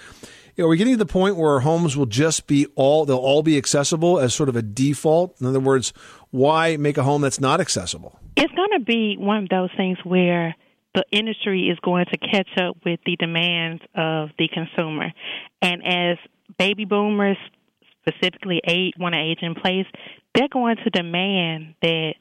Are 0.59 0.67
we 0.67 0.77
getting 0.77 0.95
to 0.95 0.99
the 0.99 1.07
point 1.07 1.37
where 1.37 1.53
our 1.53 1.61
homes 1.61 1.97
will 1.97 2.07
just 2.07 2.47
be 2.47 2.67
all, 2.75 3.07
they'll 3.07 3.17
all 3.17 3.43
be 3.43 3.57
accessible 3.57 4.19
as 4.19 4.35
sort 4.35 4.49
of 4.49 4.57
a 4.57 4.63
default? 4.63 5.41
In 5.41 5.47
other 5.47 5.61
words, 5.61 5.93
why 6.31 6.77
make 6.77 6.99
a 6.99 7.03
home 7.03 7.23
that's 7.23 7.41
not 7.41 7.61
accessible? 7.61 8.19
It's 8.37 8.53
going 8.53 8.79
to 8.79 8.85
be 8.85 9.17
one 9.19 9.45
of 9.45 9.49
those 9.49 9.71
things 9.77 9.99
where 10.05 10.55
the 10.95 11.05
industry 11.13 11.69
is 11.69 11.79
going 11.81 12.07
to 12.07 12.19
catch 12.19 12.49
up 12.61 12.77
with 12.85 13.01
the 13.07 13.17
demands 13.17 13.83
of 13.95 14.31
the 14.39 14.49
consumer. 14.49 15.13
And 15.63 15.87
as 15.87 16.19
baby 16.59 16.85
boomers 16.85 17.39
specifically 18.07 18.61
age, 18.67 18.95
want 18.99 19.15
to 19.15 19.21
age 19.21 19.39
in 19.43 19.55
place, 19.55 19.87
they're 20.35 20.49
going 20.49 20.77
to 20.77 20.91
demand 20.91 21.75
that 21.83 22.15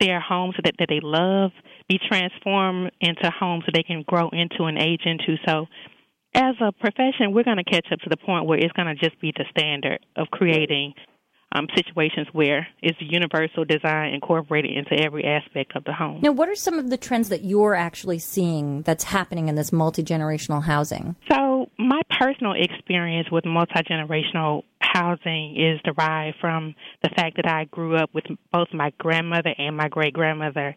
their 0.00 0.20
homes 0.20 0.54
that, 0.64 0.74
that 0.78 0.88
they 0.88 1.00
love 1.02 1.52
be 1.88 1.98
transformed 2.08 2.90
into 3.00 3.30
homes 3.30 3.64
that 3.66 3.72
they 3.74 3.82
can 3.82 4.02
grow 4.06 4.28
into 4.30 4.64
and 4.64 4.78
age 4.78 5.02
into. 5.04 5.36
So 5.46 5.66
as 6.34 6.54
a 6.60 6.72
profession, 6.72 7.32
we're 7.32 7.44
going 7.44 7.58
to 7.58 7.64
catch 7.64 7.86
up 7.92 8.00
to 8.00 8.10
the 8.10 8.16
point 8.16 8.46
where 8.46 8.58
it's 8.58 8.72
going 8.72 8.88
to 8.88 8.94
just 8.94 9.20
be 9.20 9.32
the 9.36 9.44
standard 9.50 10.04
of 10.16 10.28
creating 10.30 10.94
um, 11.54 11.66
situations 11.74 12.26
where 12.32 12.66
it's 12.82 12.98
universal 13.00 13.64
design 13.64 14.14
incorporated 14.14 14.70
into 14.76 15.02
every 15.02 15.24
aspect 15.24 15.76
of 15.76 15.84
the 15.84 15.92
home. 15.92 16.20
Now, 16.22 16.32
what 16.32 16.48
are 16.48 16.54
some 16.54 16.78
of 16.78 16.90
the 16.90 16.96
trends 16.96 17.28
that 17.28 17.44
you're 17.44 17.74
actually 17.74 18.18
seeing 18.18 18.82
that's 18.82 19.04
happening 19.04 19.48
in 19.48 19.54
this 19.54 19.72
multi 19.72 20.02
generational 20.02 20.62
housing? 20.62 21.16
So, 21.30 21.66
my 21.78 22.00
personal 22.18 22.54
experience 22.56 23.30
with 23.30 23.44
multi 23.44 23.80
generational 23.88 24.62
housing 24.80 25.56
is 25.56 25.80
derived 25.84 26.36
from 26.40 26.74
the 27.02 27.10
fact 27.10 27.36
that 27.36 27.46
I 27.46 27.64
grew 27.64 27.96
up 27.96 28.10
with 28.12 28.24
both 28.52 28.68
my 28.72 28.92
grandmother 28.98 29.54
and 29.56 29.76
my 29.76 29.88
great 29.88 30.12
grandmother 30.12 30.74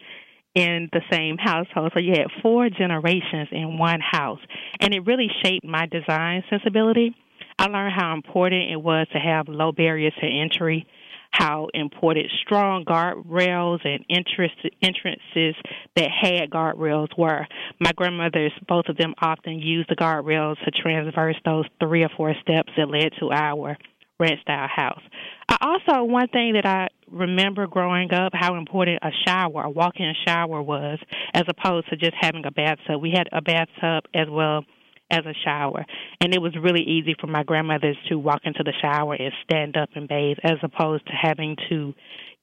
in 0.55 0.89
the 0.93 1.01
same 1.11 1.37
household. 1.37 1.91
So 1.93 1.99
you 1.99 2.13
had 2.13 2.41
four 2.41 2.69
generations 2.69 3.49
in 3.51 3.77
one 3.77 3.99
house. 3.99 4.39
And 4.79 4.93
it 4.93 5.05
really 5.05 5.27
shaped 5.43 5.65
my 5.65 5.85
design 5.85 6.43
sensibility. 6.49 7.13
I 7.57 7.67
learned 7.67 7.93
how 7.95 8.13
important 8.13 8.71
it 8.71 8.81
was 8.81 9.07
to 9.13 9.19
have 9.19 9.47
low 9.47 9.71
barriers 9.71 10.13
to 10.21 10.27
entry, 10.27 10.87
how 11.31 11.67
important 11.73 12.27
strong 12.41 12.85
guardrails 12.85 13.79
and 13.85 14.05
entrances 14.09 15.55
that 15.95 16.09
had 16.09 16.49
guardrails 16.49 17.17
were. 17.17 17.47
My 17.79 17.91
grandmothers, 17.95 18.53
both 18.67 18.85
of 18.87 18.97
them 18.97 19.13
often 19.21 19.59
used 19.59 19.89
the 19.89 19.95
guardrails 19.95 20.57
to 20.63 20.71
traverse 20.71 21.37
those 21.43 21.65
three 21.79 22.03
or 22.03 22.09
four 22.15 22.33
steps 22.41 22.71
that 22.77 22.89
led 22.89 23.11
to 23.19 23.31
our 23.31 23.77
ranch 24.19 24.41
style 24.41 24.69
house. 24.73 25.01
I 25.49 25.57
also 25.61 26.03
one 26.05 26.27
thing 26.29 26.53
that 26.53 26.65
I 26.65 26.87
remember 27.11 27.67
growing 27.67 28.13
up 28.13 28.31
how 28.33 28.55
important 28.55 28.99
a 29.01 29.11
shower, 29.25 29.63
a 29.63 29.69
walk-in 29.69 30.13
shower 30.25 30.61
was, 30.61 30.99
as 31.33 31.43
opposed 31.47 31.89
to 31.89 31.97
just 31.97 32.13
having 32.19 32.45
a 32.45 32.51
bathtub. 32.51 33.01
We 33.01 33.11
had 33.11 33.27
a 33.31 33.41
bathtub 33.41 34.05
as 34.13 34.27
well 34.29 34.65
as 35.11 35.25
a 35.25 35.33
shower, 35.43 35.85
and 36.19 36.33
it 36.33 36.41
was 36.41 36.55
really 36.55 36.81
easy 36.81 37.15
for 37.19 37.27
my 37.27 37.43
grandmothers 37.43 37.97
to 38.09 38.17
walk 38.17 38.41
into 38.43 38.63
the 38.63 38.73
shower 38.81 39.13
and 39.13 39.31
stand 39.43 39.77
up 39.77 39.89
and 39.95 40.07
bathe, 40.07 40.37
as 40.43 40.57
opposed 40.63 41.05
to 41.05 41.13
having 41.13 41.55
to 41.69 41.93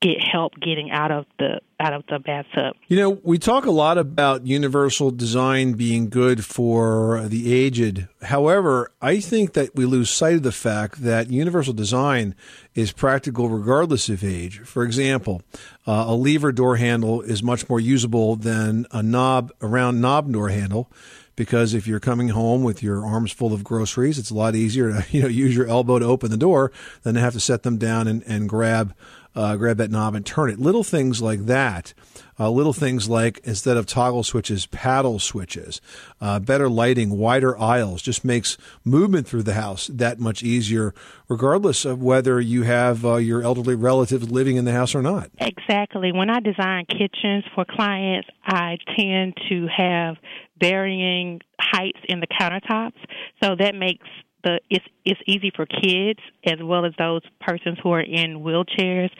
get 0.02 0.16
help 0.20 0.52
getting 0.60 0.90
out 0.90 1.12
of 1.12 1.24
the 1.38 1.60
out 1.80 1.92
of 1.92 2.04
the 2.08 2.18
bathtub. 2.18 2.76
You 2.88 2.96
know, 2.96 3.10
we 3.22 3.38
talk 3.38 3.64
a 3.64 3.70
lot 3.70 3.98
about 3.98 4.46
universal 4.46 5.10
design 5.10 5.72
being 5.72 6.10
good 6.10 6.44
for 6.44 7.22
the 7.28 7.52
aged. 7.52 8.08
However, 8.22 8.90
I 9.00 9.20
think 9.20 9.54
that 9.54 9.74
we 9.74 9.84
lose 9.84 10.10
sight 10.10 10.34
of 10.34 10.42
the 10.42 10.52
fact 10.52 11.02
that 11.02 11.30
universal 11.30 11.72
design 11.72 12.34
is 12.74 12.92
practical 12.92 13.48
regardless 13.48 14.08
of 14.08 14.22
age. 14.22 14.58
For 14.60 14.82
example, 14.82 15.42
uh, 15.86 16.04
a 16.08 16.14
lever 16.14 16.52
door 16.52 16.76
handle 16.76 17.22
is 17.22 17.42
much 17.42 17.68
more 17.68 17.80
usable 17.80 18.36
than 18.36 18.86
a 18.90 19.02
knob 19.02 19.52
a 19.60 19.66
round 19.66 20.00
knob 20.00 20.32
door 20.32 20.48
handle 20.48 20.90
because 21.36 21.74
if 21.74 21.86
you're 21.86 22.00
coming 22.00 22.30
home 22.30 22.62
with 22.62 22.82
your 22.82 23.04
arms 23.04 23.32
full 23.32 23.52
of 23.52 23.64
groceries, 23.64 24.18
it's 24.18 24.30
a 24.30 24.34
lot 24.34 24.54
easier 24.54 24.92
to 24.92 25.04
you 25.16 25.22
know 25.22 25.28
use 25.28 25.56
your 25.56 25.66
elbow 25.66 25.98
to 25.98 26.04
open 26.04 26.30
the 26.30 26.36
door 26.36 26.72
than 27.02 27.14
to 27.14 27.20
have 27.20 27.32
to 27.34 27.40
set 27.40 27.62
them 27.62 27.78
down 27.78 28.06
and, 28.06 28.22
and 28.26 28.48
grab 28.48 28.94
uh, 29.34 29.56
grab 29.56 29.78
that 29.78 29.90
knob 29.90 30.14
and 30.14 30.24
turn 30.26 30.50
it. 30.50 30.58
Little 30.58 30.84
things 30.84 31.22
like 31.22 31.46
that. 31.46 31.94
Uh, 32.40 32.50
little 32.50 32.72
things 32.72 33.08
like 33.08 33.40
instead 33.44 33.76
of 33.76 33.86
toggle 33.86 34.24
switches, 34.24 34.66
paddle 34.66 35.18
switches, 35.18 35.80
uh, 36.20 36.40
better 36.40 36.68
lighting, 36.68 37.10
wider 37.10 37.58
aisles, 37.58 38.02
just 38.02 38.24
makes 38.24 38.56
movement 38.84 39.28
through 39.28 39.42
the 39.42 39.54
house 39.54 39.86
that 39.88 40.18
much 40.18 40.42
easier, 40.42 40.94
regardless 41.28 41.84
of 41.84 42.02
whether 42.02 42.40
you 42.40 42.62
have 42.62 43.04
uh, 43.04 43.16
your 43.16 43.42
elderly 43.42 43.74
relatives 43.74 44.30
living 44.30 44.56
in 44.56 44.64
the 44.64 44.72
house 44.72 44.94
or 44.94 45.02
not. 45.02 45.30
Exactly. 45.38 46.10
When 46.10 46.30
I 46.30 46.40
design 46.40 46.86
kitchens 46.86 47.44
for 47.54 47.64
clients, 47.64 48.28
I 48.44 48.78
tend 48.96 49.34
to 49.48 49.68
have 49.68 50.16
varying 50.62 51.40
heights 51.60 51.98
in 52.08 52.20
the 52.20 52.26
countertops, 52.26 53.00
so 53.42 53.56
that 53.58 53.74
makes 53.74 54.06
the 54.44 54.60
it's 54.70 54.84
it's 55.04 55.20
easy 55.26 55.52
for 55.54 55.66
kids 55.66 56.20
as 56.44 56.58
well 56.62 56.84
as 56.84 56.92
those 56.98 57.22
persons 57.40 57.78
who 57.82 57.90
are 57.90 58.00
in 58.00 58.40
wheelchairs 58.40 59.10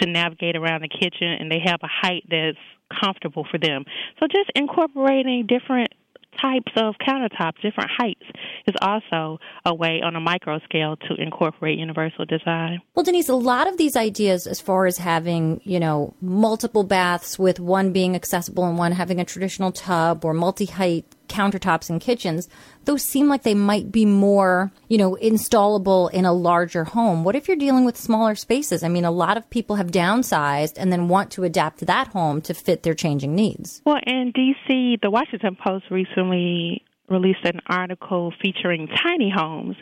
to 0.00 0.06
navigate 0.06 0.56
around 0.56 0.82
the 0.82 0.88
kitchen 0.88 1.28
and 1.38 1.50
they 1.50 1.60
have 1.64 1.80
a 1.82 1.88
height 1.88 2.24
that's 2.28 2.58
comfortable 3.02 3.46
for 3.50 3.58
them. 3.58 3.84
So 4.20 4.26
just 4.26 4.50
incorporating 4.54 5.46
different 5.46 5.92
types 6.40 6.72
of 6.76 6.94
countertops, 7.06 7.60
different 7.62 7.90
heights, 7.96 8.24
is 8.66 8.74
also 8.80 9.38
a 9.64 9.74
way 9.74 10.00
on 10.02 10.16
a 10.16 10.20
micro 10.20 10.58
scale 10.60 10.96
to 11.08 11.14
incorporate 11.20 11.78
universal 11.78 12.24
design. 12.24 12.80
Well, 12.94 13.04
Denise, 13.04 13.28
a 13.28 13.34
lot 13.34 13.68
of 13.68 13.76
these 13.76 13.96
ideas, 13.96 14.46
as 14.46 14.60
far 14.60 14.86
as 14.86 14.98
having, 14.98 15.60
you 15.64 15.80
know, 15.80 16.14
multiple 16.20 16.84
baths 16.84 17.38
with 17.38 17.60
one 17.60 17.92
being 17.92 18.14
accessible 18.14 18.64
and 18.64 18.78
one 18.78 18.92
having 18.92 19.20
a 19.20 19.24
traditional 19.24 19.72
tub 19.72 20.24
or 20.24 20.34
multi 20.34 20.66
height 20.66 21.04
countertops 21.32 21.90
and 21.90 22.00
kitchens, 22.00 22.48
those 22.84 23.02
seem 23.02 23.28
like 23.28 23.42
they 23.42 23.54
might 23.54 23.90
be 23.90 24.04
more, 24.04 24.70
you 24.88 24.98
know, 24.98 25.16
installable 25.22 26.10
in 26.12 26.24
a 26.24 26.32
larger 26.32 26.84
home. 26.84 27.24
What 27.24 27.34
if 27.34 27.48
you're 27.48 27.56
dealing 27.56 27.84
with 27.84 27.96
smaller 27.96 28.34
spaces? 28.34 28.82
I 28.82 28.88
mean, 28.88 29.04
a 29.04 29.10
lot 29.10 29.36
of 29.36 29.48
people 29.50 29.76
have 29.76 29.90
downsized 29.90 30.74
and 30.76 30.92
then 30.92 31.08
want 31.08 31.30
to 31.32 31.44
adapt 31.44 31.86
that 31.86 32.08
home 32.08 32.40
to 32.42 32.54
fit 32.54 32.82
their 32.82 32.94
changing 32.94 33.34
needs. 33.34 33.82
Well, 33.84 34.00
in 34.06 34.32
DC, 34.32 35.00
the 35.00 35.10
Washington 35.10 35.56
Post 35.56 35.86
recently 35.90 36.84
released 37.08 37.44
an 37.44 37.60
article 37.66 38.32
featuring 38.42 38.88
tiny 38.88 39.30
homes, 39.34 39.76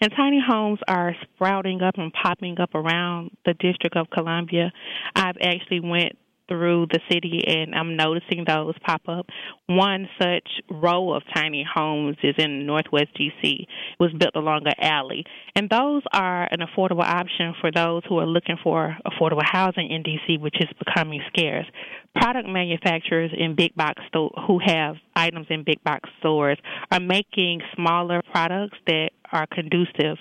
and 0.00 0.12
tiny 0.16 0.40
homes 0.46 0.78
are 0.88 1.14
sprouting 1.22 1.82
up 1.82 1.98
and 1.98 2.12
popping 2.12 2.58
up 2.60 2.74
around 2.74 3.30
the 3.44 3.54
District 3.54 3.96
of 3.96 4.08
Columbia. 4.10 4.72
I've 5.14 5.36
actually 5.40 5.80
went 5.80 6.16
through 6.48 6.86
the 6.90 7.00
city 7.10 7.42
and 7.46 7.74
I'm 7.74 7.96
noticing 7.96 8.44
those 8.46 8.74
pop 8.84 9.02
up. 9.08 9.26
One 9.66 10.08
such 10.20 10.48
row 10.70 11.12
of 11.12 11.22
tiny 11.34 11.64
homes 11.64 12.16
is 12.22 12.34
in 12.38 12.66
Northwest 12.66 13.08
DC. 13.18 13.32
It 13.42 13.68
was 13.98 14.12
built 14.12 14.36
along 14.36 14.66
an 14.66 14.74
alley. 14.80 15.24
And 15.54 15.68
those 15.68 16.02
are 16.12 16.44
an 16.50 16.60
affordable 16.60 17.04
option 17.04 17.54
for 17.60 17.70
those 17.70 18.02
who 18.08 18.18
are 18.18 18.26
looking 18.26 18.56
for 18.62 18.96
affordable 19.06 19.44
housing 19.44 19.90
in 19.90 20.02
DC, 20.02 20.40
which 20.40 20.56
is 20.60 20.68
becoming 20.84 21.20
scarce. 21.28 21.66
Product 22.14 22.48
manufacturers 22.48 23.30
in 23.36 23.54
big 23.54 23.74
box 23.74 24.02
store 24.08 24.30
who 24.46 24.58
have 24.64 24.96
items 25.14 25.46
in 25.50 25.64
big 25.64 25.82
box 25.84 26.08
stores 26.18 26.58
are 26.90 27.00
making 27.00 27.60
smaller 27.74 28.22
products 28.32 28.78
that 28.86 29.10
are 29.32 29.46
conducive 29.46 30.16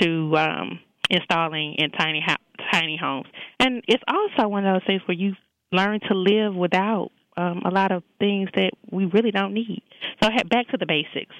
to 0.00 0.36
um, 0.36 0.80
installing 1.10 1.74
in 1.78 1.90
tiny 1.90 2.22
ho- 2.26 2.34
tiny 2.72 2.96
homes. 3.00 3.26
And 3.60 3.82
it's 3.88 4.02
also 4.08 4.48
one 4.48 4.66
of 4.66 4.74
those 4.74 4.86
things 4.86 5.02
where 5.06 5.16
you 5.16 5.34
learn 5.72 6.00
to 6.08 6.14
live 6.14 6.54
without 6.54 7.10
um, 7.36 7.62
a 7.64 7.70
lot 7.70 7.92
of 7.92 8.02
things 8.18 8.48
that 8.54 8.70
we 8.90 9.06
really 9.06 9.30
don't 9.30 9.54
need. 9.54 9.82
So 10.22 10.28
back 10.48 10.68
to 10.68 10.76
the 10.78 10.86
basics. 10.86 11.34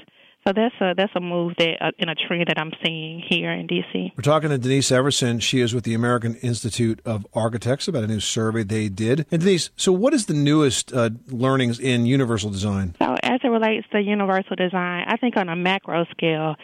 So 0.47 0.53
that's 0.53 0.75
a 0.79 0.93
that's 0.95 1.13
a 1.17 1.21
move 1.21 1.55
that 1.57 1.79
uh, 1.81 1.93
in 1.99 2.11
a 2.11 2.15
trend 2.15 2.49
that 2.49 2.59
I'm 2.59 2.73
seeing 2.85 3.23
here 3.27 3.51
in 3.51 3.67
DC. 3.67 4.13
We're 4.15 4.23
talking 4.23 4.51
to 4.51 4.59
Denise 4.59 4.93
Everson. 4.93 5.41
She 5.41 5.61
is 5.61 5.75
with 5.75 5.85
the 5.85 5.95
American 5.95 6.35
Institute 6.37 7.01
of 7.07 7.27
Architects 7.33 7.89
about 7.89 8.05
a 8.05 8.07
new 8.07 8.21
survey 8.21 8.63
they 8.63 8.91
did. 8.91 9.25
And 9.31 9.41
Denise, 9.41 9.71
so 9.77 9.91
what 9.91 10.13
is 10.13 10.27
the 10.27 10.35
newest 10.35 10.93
uh, 10.93 11.11
learnings 11.29 11.81
in 11.81 12.05
universal 12.05 12.51
design? 12.51 12.95
So 13.01 13.17
as 13.23 13.41
it 13.43 13.49
relates 13.49 13.87
to 13.93 14.03
universal 14.03 14.55
design, 14.55 15.07
I 15.09 15.17
think 15.17 15.39
on 15.39 15.49
a 15.49 15.57
macro 15.57 16.05
scale, 16.11 16.57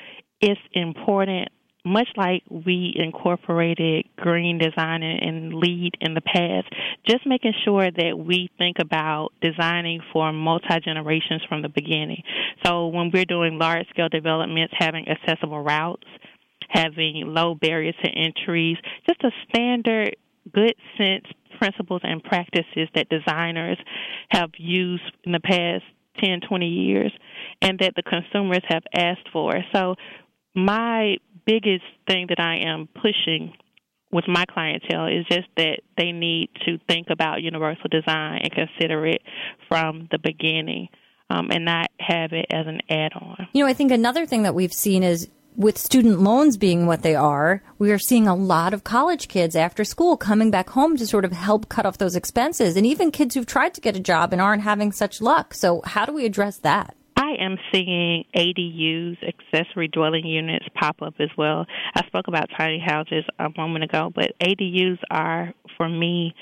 it's 0.42 0.60
important 0.74 1.48
much 1.84 2.08
like 2.16 2.42
we 2.50 2.92
incorporated 2.96 4.06
green 4.16 4.58
design 4.58 5.02
and 5.02 5.54
LEED 5.54 5.94
in 6.00 6.14
the 6.14 6.20
past, 6.20 6.68
just 7.08 7.26
making 7.26 7.54
sure 7.64 7.90
that 7.90 8.18
we 8.18 8.50
think 8.58 8.78
about 8.80 9.30
designing 9.40 10.00
for 10.12 10.32
multi 10.32 10.80
generations 10.84 11.42
from 11.48 11.62
the 11.62 11.68
beginning. 11.68 12.22
So 12.64 12.88
when 12.88 13.10
we're 13.12 13.24
doing 13.24 13.58
large 13.58 13.88
scale 13.88 14.08
developments, 14.08 14.74
having 14.78 15.06
accessible 15.08 15.62
routes, 15.62 16.06
having 16.68 17.24
low 17.26 17.54
barriers 17.54 17.96
to 18.04 18.10
entries, 18.10 18.76
just 19.08 19.22
a 19.24 19.30
standard 19.48 20.16
good 20.52 20.74
sense 20.96 21.24
principles 21.58 22.00
and 22.04 22.22
practices 22.22 22.88
that 22.94 23.08
designers 23.08 23.78
have 24.30 24.50
used 24.56 25.02
in 25.24 25.32
the 25.32 25.40
past 25.40 25.84
10, 26.22 26.40
20 26.48 26.66
years 26.66 27.12
and 27.60 27.78
that 27.80 27.92
the 27.96 28.02
consumers 28.02 28.62
have 28.68 28.82
asked 28.94 29.28
for. 29.32 29.52
So, 29.74 29.94
my 30.54 31.16
biggest 31.46 31.84
thing 32.06 32.26
that 32.28 32.40
I 32.40 32.58
am 32.68 32.88
pushing 33.00 33.54
with 34.12 34.24
my 34.26 34.44
clientele 34.46 35.06
is 35.06 35.24
just 35.30 35.48
that 35.56 35.80
they 35.96 36.12
need 36.12 36.50
to 36.66 36.78
think 36.88 37.08
about 37.10 37.42
universal 37.42 37.88
design 37.90 38.40
and 38.42 38.52
consider 38.52 39.06
it 39.06 39.22
from 39.68 40.08
the 40.10 40.18
beginning 40.18 40.88
um, 41.30 41.48
and 41.50 41.64
not 41.64 41.90
have 42.00 42.32
it 42.32 42.46
as 42.50 42.66
an 42.66 42.80
add 42.90 43.12
on. 43.14 43.46
You 43.52 43.62
know, 43.62 43.70
I 43.70 43.72
think 43.72 43.92
another 43.92 44.26
thing 44.26 44.42
that 44.42 44.54
we've 44.54 44.72
seen 44.72 45.02
is 45.02 45.28
with 45.56 45.78
student 45.78 46.20
loans 46.20 46.56
being 46.56 46.86
what 46.86 47.02
they 47.02 47.14
are, 47.14 47.62
we 47.78 47.90
are 47.92 47.98
seeing 47.98 48.26
a 48.26 48.34
lot 48.34 48.72
of 48.72 48.84
college 48.84 49.28
kids 49.28 49.56
after 49.56 49.84
school 49.84 50.16
coming 50.16 50.50
back 50.50 50.70
home 50.70 50.96
to 50.96 51.06
sort 51.06 51.24
of 51.24 51.32
help 51.32 51.68
cut 51.68 51.86
off 51.86 51.98
those 51.98 52.16
expenses, 52.16 52.76
and 52.76 52.86
even 52.86 53.10
kids 53.10 53.34
who've 53.34 53.46
tried 53.46 53.74
to 53.74 53.80
get 53.80 53.96
a 53.96 54.00
job 54.00 54.32
and 54.32 54.40
aren't 54.40 54.62
having 54.62 54.92
such 54.92 55.20
luck. 55.20 55.54
So, 55.54 55.82
how 55.84 56.06
do 56.06 56.12
we 56.12 56.24
address 56.24 56.58
that? 56.58 56.94
I 57.30 57.42
am 57.44 57.56
seeing 57.72 58.24
ADUs, 58.36 59.16
accessory 59.22 59.88
dwelling 59.88 60.26
units, 60.26 60.66
pop 60.74 61.00
up 61.02 61.14
as 61.20 61.28
well. 61.36 61.66
I 61.94 62.04
spoke 62.06 62.28
about 62.28 62.48
tiny 62.58 62.82
houses 62.84 63.24
a 63.38 63.48
moment 63.56 63.84
ago, 63.84 64.10
but 64.14 64.32
ADUs 64.40 64.98
are, 65.10 65.52
for 65.76 65.88
me, 65.88 66.34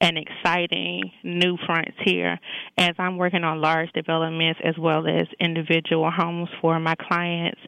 an 0.00 0.16
exciting 0.18 1.10
new 1.24 1.56
frontier 1.64 2.38
as 2.76 2.90
I'm 2.98 3.16
working 3.16 3.44
on 3.44 3.62
large 3.62 3.90
developments 3.92 4.60
as 4.62 4.74
well 4.78 5.06
as 5.08 5.26
individual 5.40 6.10
homes 6.14 6.50
for 6.60 6.78
my 6.78 6.94
clients. 6.96 7.60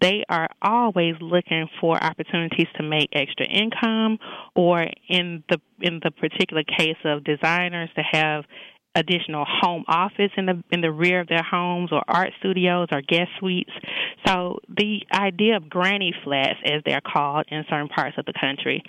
They 0.00 0.24
are 0.28 0.48
always 0.60 1.14
looking 1.20 1.68
for 1.80 2.02
opportunities 2.02 2.66
to 2.76 2.82
make 2.82 3.10
extra 3.12 3.46
income 3.46 4.18
or 4.56 4.84
in 5.08 5.44
the 5.48 5.60
in 5.80 6.00
the 6.02 6.10
particular 6.10 6.64
case 6.64 6.96
of 7.04 7.22
designers 7.22 7.90
to 7.94 8.02
have 8.02 8.44
additional 8.96 9.44
home 9.46 9.84
office 9.86 10.32
in 10.36 10.46
the 10.46 10.62
in 10.72 10.80
the 10.80 10.90
rear 10.90 11.20
of 11.20 11.28
their 11.28 11.42
homes 11.42 11.90
or 11.92 12.02
art 12.08 12.30
studios 12.38 12.88
or 12.90 13.02
guest 13.02 13.30
suites. 13.38 13.70
So 14.26 14.58
the 14.68 15.02
idea 15.12 15.56
of 15.56 15.68
granny 15.68 16.12
flats 16.24 16.58
as 16.64 16.82
they're 16.84 17.00
called 17.00 17.46
in 17.48 17.64
certain 17.68 17.88
parts 17.88 18.16
of 18.18 18.24
the 18.24 18.32
country 18.40 18.82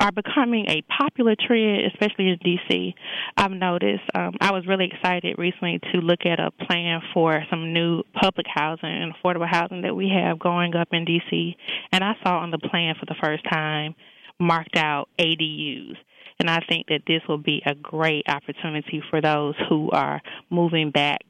are 0.00 0.12
becoming 0.12 0.66
a 0.68 0.82
popular 0.82 1.34
trend, 1.36 1.86
especially 1.92 2.28
in 2.28 2.38
DC. 2.38 2.94
I've 3.36 3.52
noticed. 3.52 4.02
Um, 4.14 4.34
I 4.40 4.52
was 4.52 4.66
really 4.66 4.90
excited 4.92 5.36
recently 5.38 5.80
to 5.92 6.00
look 6.00 6.20
at 6.26 6.40
a 6.40 6.50
plan 6.66 7.00
for 7.14 7.42
some 7.50 7.72
new 7.72 8.02
public 8.20 8.46
housing 8.52 8.90
and 8.90 9.14
affordable 9.14 9.48
housing 9.48 9.82
that 9.82 9.94
we 9.94 10.10
have 10.10 10.38
going 10.38 10.74
up 10.74 10.88
in 10.92 11.04
DC, 11.04 11.54
and 11.92 12.04
I 12.04 12.14
saw 12.22 12.38
on 12.38 12.50
the 12.50 12.58
plan 12.58 12.94
for 12.98 13.06
the 13.06 13.16
first 13.22 13.44
time 13.50 13.94
marked 14.38 14.76
out 14.76 15.08
ADUs. 15.18 15.96
And 16.38 16.50
I 16.50 16.60
think 16.68 16.88
that 16.88 17.02
this 17.06 17.22
will 17.28 17.38
be 17.38 17.62
a 17.64 17.74
great 17.74 18.24
opportunity 18.28 19.02
for 19.10 19.20
those 19.20 19.54
who 19.68 19.90
are 19.90 20.20
moving 20.50 20.90
back 20.90 21.22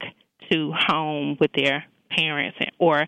to 0.51 0.73
home 0.73 1.37
with 1.41 1.53
their 1.53 1.85
parents 2.11 2.59
or 2.79 3.07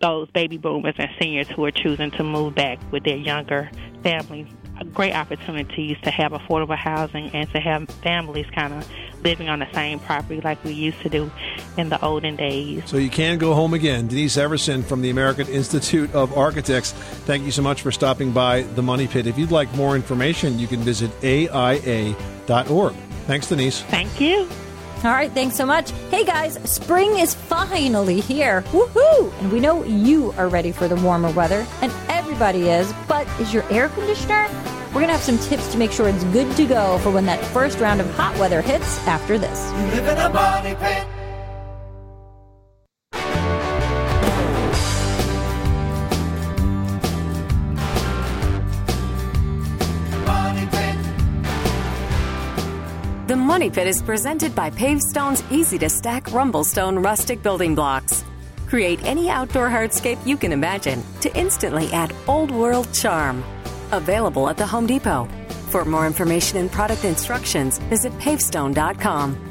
those 0.00 0.30
baby 0.30 0.56
boomers 0.56 0.94
and 0.98 1.10
seniors 1.20 1.48
who 1.48 1.64
are 1.64 1.70
choosing 1.70 2.10
to 2.12 2.24
move 2.24 2.54
back 2.54 2.78
with 2.92 3.04
their 3.04 3.16
younger 3.16 3.70
families 4.02 4.46
great 4.84 5.14
opportunities 5.14 5.96
to 6.02 6.10
have 6.10 6.32
affordable 6.32 6.76
housing 6.76 7.30
and 7.34 7.50
to 7.52 7.60
have 7.60 7.88
families 8.02 8.46
kind 8.54 8.74
of 8.74 8.88
living 9.22 9.48
on 9.48 9.58
the 9.58 9.72
same 9.72 9.98
property 9.98 10.40
like 10.40 10.62
we 10.64 10.72
used 10.72 11.00
to 11.00 11.08
do 11.08 11.30
in 11.76 11.88
the 11.88 12.02
olden 12.04 12.36
days. 12.36 12.82
So 12.86 12.96
you 12.96 13.10
can 13.10 13.38
go 13.38 13.54
home 13.54 13.74
again. 13.74 14.06
Denise 14.06 14.36
Everson 14.36 14.82
from 14.82 15.02
the 15.02 15.10
American 15.10 15.48
Institute 15.48 16.12
of 16.14 16.36
Architects, 16.36 16.92
thank 16.92 17.44
you 17.44 17.50
so 17.50 17.62
much 17.62 17.82
for 17.82 17.90
stopping 17.90 18.32
by 18.32 18.62
the 18.62 18.82
Money 18.82 19.06
Pit. 19.06 19.26
If 19.26 19.38
you'd 19.38 19.50
like 19.50 19.72
more 19.74 19.96
information, 19.96 20.58
you 20.58 20.66
can 20.66 20.80
visit 20.80 21.10
AIA.org. 21.22 22.94
Thanks, 23.26 23.48
Denise. 23.48 23.82
Thank 23.82 24.20
you. 24.20 24.48
All 25.04 25.12
right, 25.12 25.30
thanks 25.30 25.54
so 25.54 25.64
much. 25.64 25.92
Hey 26.10 26.24
guys, 26.24 26.54
spring 26.68 27.18
is 27.18 27.32
finally 27.32 28.20
here. 28.20 28.62
Woohoo! 28.72 29.32
And 29.40 29.52
we 29.52 29.60
know 29.60 29.84
you 29.84 30.32
are 30.36 30.48
ready 30.48 30.72
for 30.72 30.88
the 30.88 30.96
warmer 30.96 31.30
weather, 31.30 31.64
and 31.82 31.92
everybody 32.08 32.68
is, 32.68 32.92
but 33.06 33.28
is 33.40 33.54
your 33.54 33.62
air 33.72 33.90
conditioner? 33.90 34.48
We're 34.88 34.94
going 34.94 35.06
to 35.06 35.12
have 35.12 35.20
some 35.20 35.38
tips 35.38 35.70
to 35.70 35.78
make 35.78 35.92
sure 35.92 36.08
it's 36.08 36.24
good 36.24 36.54
to 36.56 36.66
go 36.66 36.98
for 36.98 37.12
when 37.12 37.26
that 37.26 37.44
first 37.46 37.78
round 37.78 38.00
of 38.00 38.10
hot 38.14 38.36
weather 38.38 38.60
hits 38.60 38.98
after 39.06 39.38
this. 39.38 39.70
Money 53.58 53.70
Pit 53.70 53.88
is 53.88 54.00
presented 54.02 54.54
by 54.54 54.70
Pavestone's 54.70 55.42
easy 55.50 55.78
to 55.78 55.88
stack 55.88 56.26
Rumblestone 56.26 57.04
rustic 57.04 57.42
building 57.42 57.74
blocks. 57.74 58.22
Create 58.68 59.04
any 59.04 59.30
outdoor 59.30 59.68
hardscape 59.68 60.24
you 60.24 60.36
can 60.36 60.52
imagine 60.52 61.02
to 61.22 61.36
instantly 61.36 61.92
add 61.92 62.14
old 62.28 62.52
world 62.52 62.86
charm. 62.94 63.42
Available 63.90 64.48
at 64.48 64.58
the 64.58 64.64
Home 64.64 64.86
Depot. 64.86 65.28
For 65.70 65.84
more 65.84 66.06
information 66.06 66.58
and 66.58 66.70
product 66.70 67.04
instructions, 67.04 67.78
visit 67.90 68.12
pavestone.com. 68.20 69.47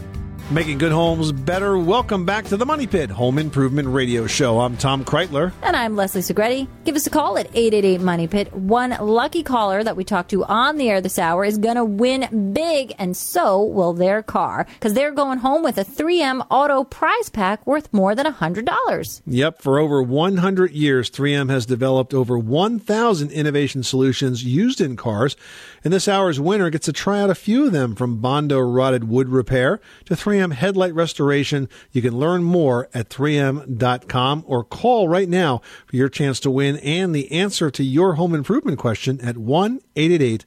Making 0.50 0.78
good 0.78 0.94
homes 0.94 1.34
better. 1.34 1.78
Welcome 1.78 2.26
back 2.26 2.46
to 2.46 2.56
the 2.56 2.66
Money 2.66 2.88
Pit 2.88 3.10
Home 3.10 3.38
Improvement 3.38 3.90
Radio 3.90 4.28
Show. 4.28 4.62
I'm 4.62 4.78
Tom 4.78 5.04
Kraeutler. 5.04 5.52
And 5.62 5.76
I'm 5.76 5.98
Leslie 5.98 6.22
Segrete. 6.22 6.70
Give 6.86 6.96
us 6.96 7.06
a 7.06 7.10
call 7.10 7.38
at 7.38 7.48
888 7.48 8.00
Money 8.00 8.28
Pit. 8.28 8.54
One 8.54 8.96
lucky 9.02 9.44
caller 9.44 9.84
that 9.84 9.98
we 9.98 10.06
talked 10.06 10.30
to 10.30 10.46
on 10.46 10.78
the 10.78 10.90
air 10.90 11.02
this 11.02 11.20
hour 11.20 11.44
is 11.44 11.58
going 11.58 11.76
to 11.76 11.84
win 11.84 12.54
big, 12.54 12.94
and 12.98 13.18
so 13.18 13.62
will 13.62 13.92
their 13.92 14.24
car 14.24 14.66
because 14.76 14.94
they're 14.94 15.12
going 15.12 15.40
home 15.40 15.64
with 15.64 15.78
a 15.78 15.84
3M 15.84 16.48
Auto 16.50 16.86
prize 16.86 17.28
pack 17.28 17.68
worth 17.68 17.92
more 17.92 18.16
than 18.16 18.26
$100. 18.26 19.22
Yep, 19.28 19.62
for 19.62 19.80
over 19.80 20.02
100 20.02 20.72
years, 20.72 21.10
3M 21.10 21.50
has 21.50 21.66
developed 21.66 22.14
over 22.14 22.40
1,000 22.40 23.32
innovation 23.32 23.84
solutions 23.84 24.46
used 24.46 24.80
in 24.80 24.96
cars. 24.96 25.36
And 25.84 25.92
this 25.92 26.08
hour's 26.08 26.40
winner 26.40 26.70
gets 26.70 26.86
to 26.86 26.94
try 26.94 27.20
out 27.20 27.30
a 27.30 27.36
few 27.36 27.66
of 27.66 27.74
them 27.74 27.96
from 27.96 28.22
Bondo 28.22 28.60
rotted 28.60 29.10
wood 29.10 29.28
repair 29.28 29.82
to 30.06 30.14
3M 30.14 30.37
headlight 30.38 30.94
restoration. 30.94 31.70
You 31.92 32.02
can 32.02 32.18
learn 32.18 32.44
more 32.44 32.90
at 32.94 33.10
3m.com 33.10 34.44
or 34.48 34.64
call 34.64 35.08
right 35.08 35.30
now 35.30 35.62
for 35.86 35.96
your 35.96 36.10
chance 36.10 36.40
to 36.42 36.52
win 36.52 36.78
and 36.78 37.14
the 37.14 37.32
answer 37.32 37.70
to 37.72 37.84
your 37.84 38.16
home 38.16 38.34
improvement 38.34 38.80
question 38.80 39.20
at 39.22 39.38
1 39.38 39.80
888 39.96 40.46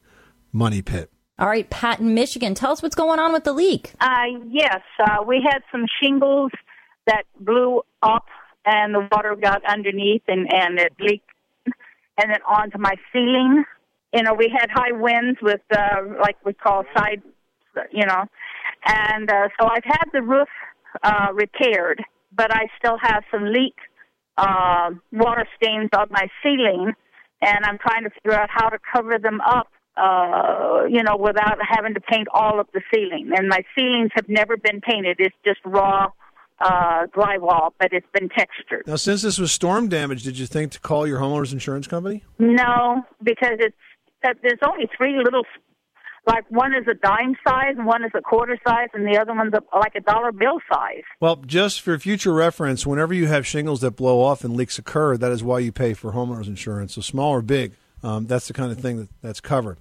Money 0.52 0.82
Pit. 0.82 1.10
All 1.38 1.48
right, 1.48 1.68
Pat 1.70 2.00
in 2.00 2.12
Michigan, 2.12 2.54
tell 2.54 2.70
us 2.70 2.82
what's 2.82 2.94
going 2.94 3.18
on 3.18 3.32
with 3.32 3.44
the 3.44 3.52
leak. 3.52 3.94
Uh, 3.98 4.24
yes, 4.50 4.82
uh, 5.02 5.22
we 5.26 5.42
had 5.42 5.62
some 5.72 5.86
shingles 6.02 6.50
that 7.06 7.22
blew 7.38 7.80
up, 8.02 8.26
and 8.66 8.94
the 8.94 9.08
water 9.10 9.34
got 9.36 9.64
underneath, 9.64 10.22
and 10.28 10.52
and 10.52 10.78
it 10.78 10.92
leaked, 11.00 11.30
and 11.64 12.30
then 12.30 12.40
onto 12.46 12.76
my 12.76 12.94
ceiling. 13.10 13.64
You 14.12 14.22
know, 14.22 14.34
we 14.34 14.52
had 14.54 14.70
high 14.70 14.92
winds 14.92 15.38
with 15.40 15.62
uh, 15.74 16.02
like 16.20 16.36
we 16.44 16.52
call 16.52 16.84
side, 16.94 17.22
you 17.90 18.04
know, 18.04 18.26
and 18.84 19.30
uh, 19.30 19.48
so 19.58 19.66
I've 19.66 19.84
had 19.84 20.04
the 20.12 20.22
roof 20.22 20.48
uh, 21.02 21.28
repaired, 21.32 22.02
but 22.32 22.52
I 22.52 22.66
still 22.78 22.96
have 23.00 23.22
some 23.30 23.52
leak 23.52 23.74
uh, 24.36 24.90
water 25.12 25.46
stains 25.56 25.90
on 25.96 26.08
my 26.10 26.28
ceiling, 26.42 26.92
and 27.42 27.64
I'm 27.64 27.78
trying 27.78 28.04
to 28.04 28.10
figure 28.10 28.38
out 28.38 28.48
how 28.50 28.68
to 28.68 28.78
cover 28.92 29.18
them 29.18 29.40
up 29.40 29.68
uh, 29.96 30.84
you 30.88 31.02
know, 31.02 31.16
without 31.16 31.58
having 31.68 31.94
to 31.94 32.00
paint 32.00 32.28
all 32.32 32.60
of 32.60 32.66
the 32.72 32.80
ceiling. 32.94 33.30
And 33.36 33.48
my 33.48 33.60
ceilings 33.76 34.10
have 34.14 34.28
never 34.28 34.56
been 34.56 34.80
painted. 34.80 35.16
It's 35.18 35.34
just 35.44 35.58
raw 35.64 36.06
uh, 36.60 37.06
drywall, 37.14 37.72
but 37.78 37.92
it's 37.92 38.06
been 38.12 38.28
textured. 38.28 38.84
Now, 38.86 38.96
since 38.96 39.22
this 39.22 39.38
was 39.38 39.52
storm 39.52 39.88
damage, 39.88 40.22
did 40.22 40.38
you 40.38 40.46
think 40.46 40.72
to 40.72 40.80
call 40.80 41.06
your 41.06 41.18
homeowner's 41.18 41.52
insurance 41.52 41.86
company? 41.86 42.22
No, 42.38 43.02
because 43.22 43.56
it's 43.58 43.76
that 44.22 44.36
there's 44.42 44.58
only 44.66 44.88
three 44.96 45.16
little, 45.16 45.44
like 46.26 46.50
one 46.50 46.74
is 46.74 46.86
a 46.86 46.94
dime 46.94 47.36
size, 47.46 47.74
one 47.76 48.04
is 48.04 48.10
a 48.14 48.20
quarter 48.20 48.58
size, 48.66 48.88
and 48.94 49.06
the 49.06 49.18
other 49.18 49.34
one's 49.34 49.54
a, 49.54 49.62
like 49.78 49.94
a 49.94 50.00
dollar 50.00 50.32
bill 50.32 50.58
size. 50.72 51.02
Well, 51.20 51.36
just 51.36 51.80
for 51.80 51.98
future 51.98 52.32
reference, 52.32 52.86
whenever 52.86 53.14
you 53.14 53.26
have 53.26 53.46
shingles 53.46 53.80
that 53.80 53.92
blow 53.92 54.20
off 54.20 54.44
and 54.44 54.54
leaks 54.54 54.78
occur, 54.78 55.16
that 55.16 55.32
is 55.32 55.42
why 55.42 55.60
you 55.60 55.72
pay 55.72 55.94
for 55.94 56.12
homeowner's 56.12 56.48
insurance. 56.48 56.94
So 56.94 57.00
small 57.00 57.30
or 57.30 57.42
big, 57.42 57.72
um, 58.02 58.26
that's 58.26 58.48
the 58.48 58.54
kind 58.54 58.70
of 58.70 58.78
thing 58.78 58.98
that, 58.98 59.08
that's 59.22 59.40
covered. 59.40 59.78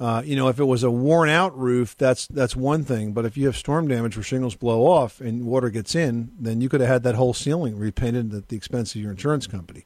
Uh, 0.00 0.22
you 0.24 0.34
know, 0.34 0.48
if 0.48 0.58
it 0.58 0.64
was 0.64 0.82
a 0.82 0.90
worn 0.90 1.28
out 1.28 1.56
roof, 1.56 1.96
that's 1.96 2.26
that's 2.26 2.56
one 2.56 2.84
thing. 2.84 3.12
But 3.12 3.24
if 3.24 3.36
you 3.36 3.46
have 3.46 3.56
storm 3.56 3.86
damage 3.86 4.16
where 4.16 4.24
shingles 4.24 4.56
blow 4.56 4.86
off 4.86 5.20
and 5.20 5.46
water 5.46 5.70
gets 5.70 5.94
in, 5.94 6.32
then 6.38 6.60
you 6.60 6.68
could 6.68 6.80
have 6.80 6.90
had 6.90 7.02
that 7.04 7.14
whole 7.14 7.32
ceiling 7.32 7.78
repainted 7.78 8.34
at 8.34 8.48
the 8.48 8.56
expense 8.56 8.94
of 8.94 9.00
your 9.00 9.12
insurance 9.12 9.46
company. 9.46 9.84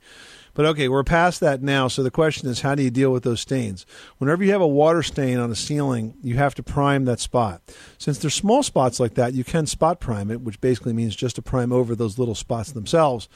But 0.59 0.67
okay, 0.67 0.89
we're 0.89 1.05
past 1.05 1.39
that 1.39 1.63
now. 1.63 1.87
So 1.87 2.03
the 2.03 2.11
question 2.11 2.49
is, 2.49 2.63
how 2.63 2.75
do 2.75 2.83
you 2.83 2.91
deal 2.91 3.13
with 3.13 3.23
those 3.23 3.41
stains? 3.41 3.87
Whenever 4.17 4.43
you 4.43 4.51
have 4.51 4.61
a 4.61 4.67
water 4.67 5.05
stain 5.05 5.39
on 5.39 5.53
a 5.53 5.55
ceiling, 5.55 6.15
you 6.21 6.35
have 6.35 6.57
to 6.57 6.65
prime 6.65 7.05
that 7.05 7.21
spot. 7.21 7.63
Since 7.97 8.19
there's 8.19 8.35
small 8.35 8.65
spots 8.65 8.99
like 8.99 9.15
that, 9.15 9.35
you 9.35 9.45
can 9.45 9.67
spot 9.67 10.01
prime 10.01 10.33
it, 10.33 10.41
which 10.41 10.61
basically 10.61 10.93
means 10.93 11.15
just 11.15 11.37
to 11.37 11.43
prime 11.43 11.73
over 11.73 11.95
those 11.95 12.19
little 12.19 12.35
spots 12.35 12.73
themselves, 12.73 13.29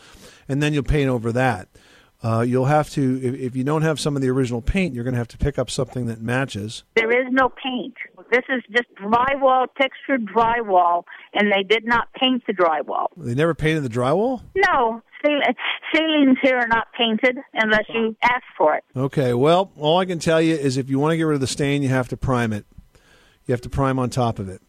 and 0.48 0.60
then 0.60 0.74
you'll 0.74 0.82
paint 0.82 1.08
over 1.08 1.30
that. 1.30 1.68
Uh, 2.24 2.40
you'll 2.40 2.64
have 2.64 2.90
to, 2.90 3.20
if, 3.22 3.34
if 3.34 3.56
you 3.56 3.62
don't 3.62 3.82
have 3.82 4.00
some 4.00 4.16
of 4.16 4.22
the 4.22 4.28
original 4.28 4.60
paint, 4.60 4.92
you're 4.92 5.04
going 5.04 5.14
to 5.14 5.18
have 5.18 5.28
to 5.28 5.38
pick 5.38 5.60
up 5.60 5.70
something 5.70 6.06
that 6.06 6.20
matches. 6.20 6.82
There 6.96 7.10
is 7.20 7.32
no 7.32 7.50
paint. 7.50 7.94
This 8.32 8.44
is 8.48 8.62
just 8.74 8.92
drywall, 8.96 9.68
textured 9.80 10.26
drywall, 10.26 11.04
and 11.34 11.52
they 11.52 11.62
did 11.62 11.84
not 11.84 12.12
paint 12.14 12.42
the 12.48 12.52
drywall. 12.52 13.06
They 13.16 13.36
never 13.36 13.54
painted 13.54 13.84
the 13.84 13.88
drywall? 13.88 14.42
No, 14.56 15.02
ceilings 15.94 16.38
here 16.42 16.56
are 16.56 16.68
not 16.68 16.88
painted 16.96 17.38
unless 17.54 17.84
you 17.88 18.16
ask 18.22 18.42
for 18.56 18.74
it. 18.74 18.84
Okay, 18.96 19.34
well, 19.34 19.72
all 19.76 19.98
I 19.98 20.04
can 20.04 20.18
tell 20.18 20.40
you 20.40 20.54
is 20.54 20.76
if 20.76 20.90
you 20.90 20.98
want 20.98 21.12
to 21.12 21.16
get 21.16 21.24
rid 21.24 21.34
of 21.34 21.40
the 21.40 21.46
stain, 21.46 21.82
you 21.82 21.88
have 21.88 22.08
to 22.08 22.16
prime 22.16 22.52
it. 22.52 22.66
You 23.46 23.52
have 23.52 23.60
to 23.62 23.70
prime 23.70 23.98
on 23.98 24.10
top 24.10 24.38
of 24.38 24.48
it. 24.48 24.62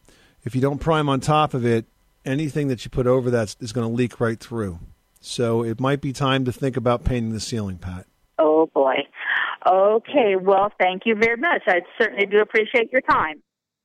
If 0.44 0.56
you 0.56 0.62
don't 0.62 0.80
prime 0.80 1.10
on 1.10 1.20
top 1.20 1.54
of 1.54 1.66
it, 1.66 1.86
anything 2.26 2.68
that 2.68 2.84
you 2.86 2.92
put 2.92 3.08
over 3.08 3.30
that 3.32 3.56
is 3.60 3.72
going 3.72 3.88
to 3.88 3.94
leak 3.94 4.20
right 4.20 4.40
through. 4.40 4.80
So 5.20 5.64
it 5.64 5.80
might 5.80 6.02
be 6.02 6.12
time 6.12 6.46
to 6.46 6.52
think 6.52 6.76
about 6.76 7.04
painting 7.04 7.34
the 7.34 7.40
ceiling, 7.40 7.78
Pat. 7.78 8.06
Oh 8.40 8.70
boy. 8.74 8.96
Okay, 9.66 10.36
well, 10.36 10.72
thank 10.80 11.04
you 11.06 11.16
very 11.16 11.38
much. 11.38 11.62
I 11.68 11.82
certainly 11.98 12.26
do 12.26 12.40
appreciate 12.42 12.92
your 12.92 13.02
time. 13.02 13.42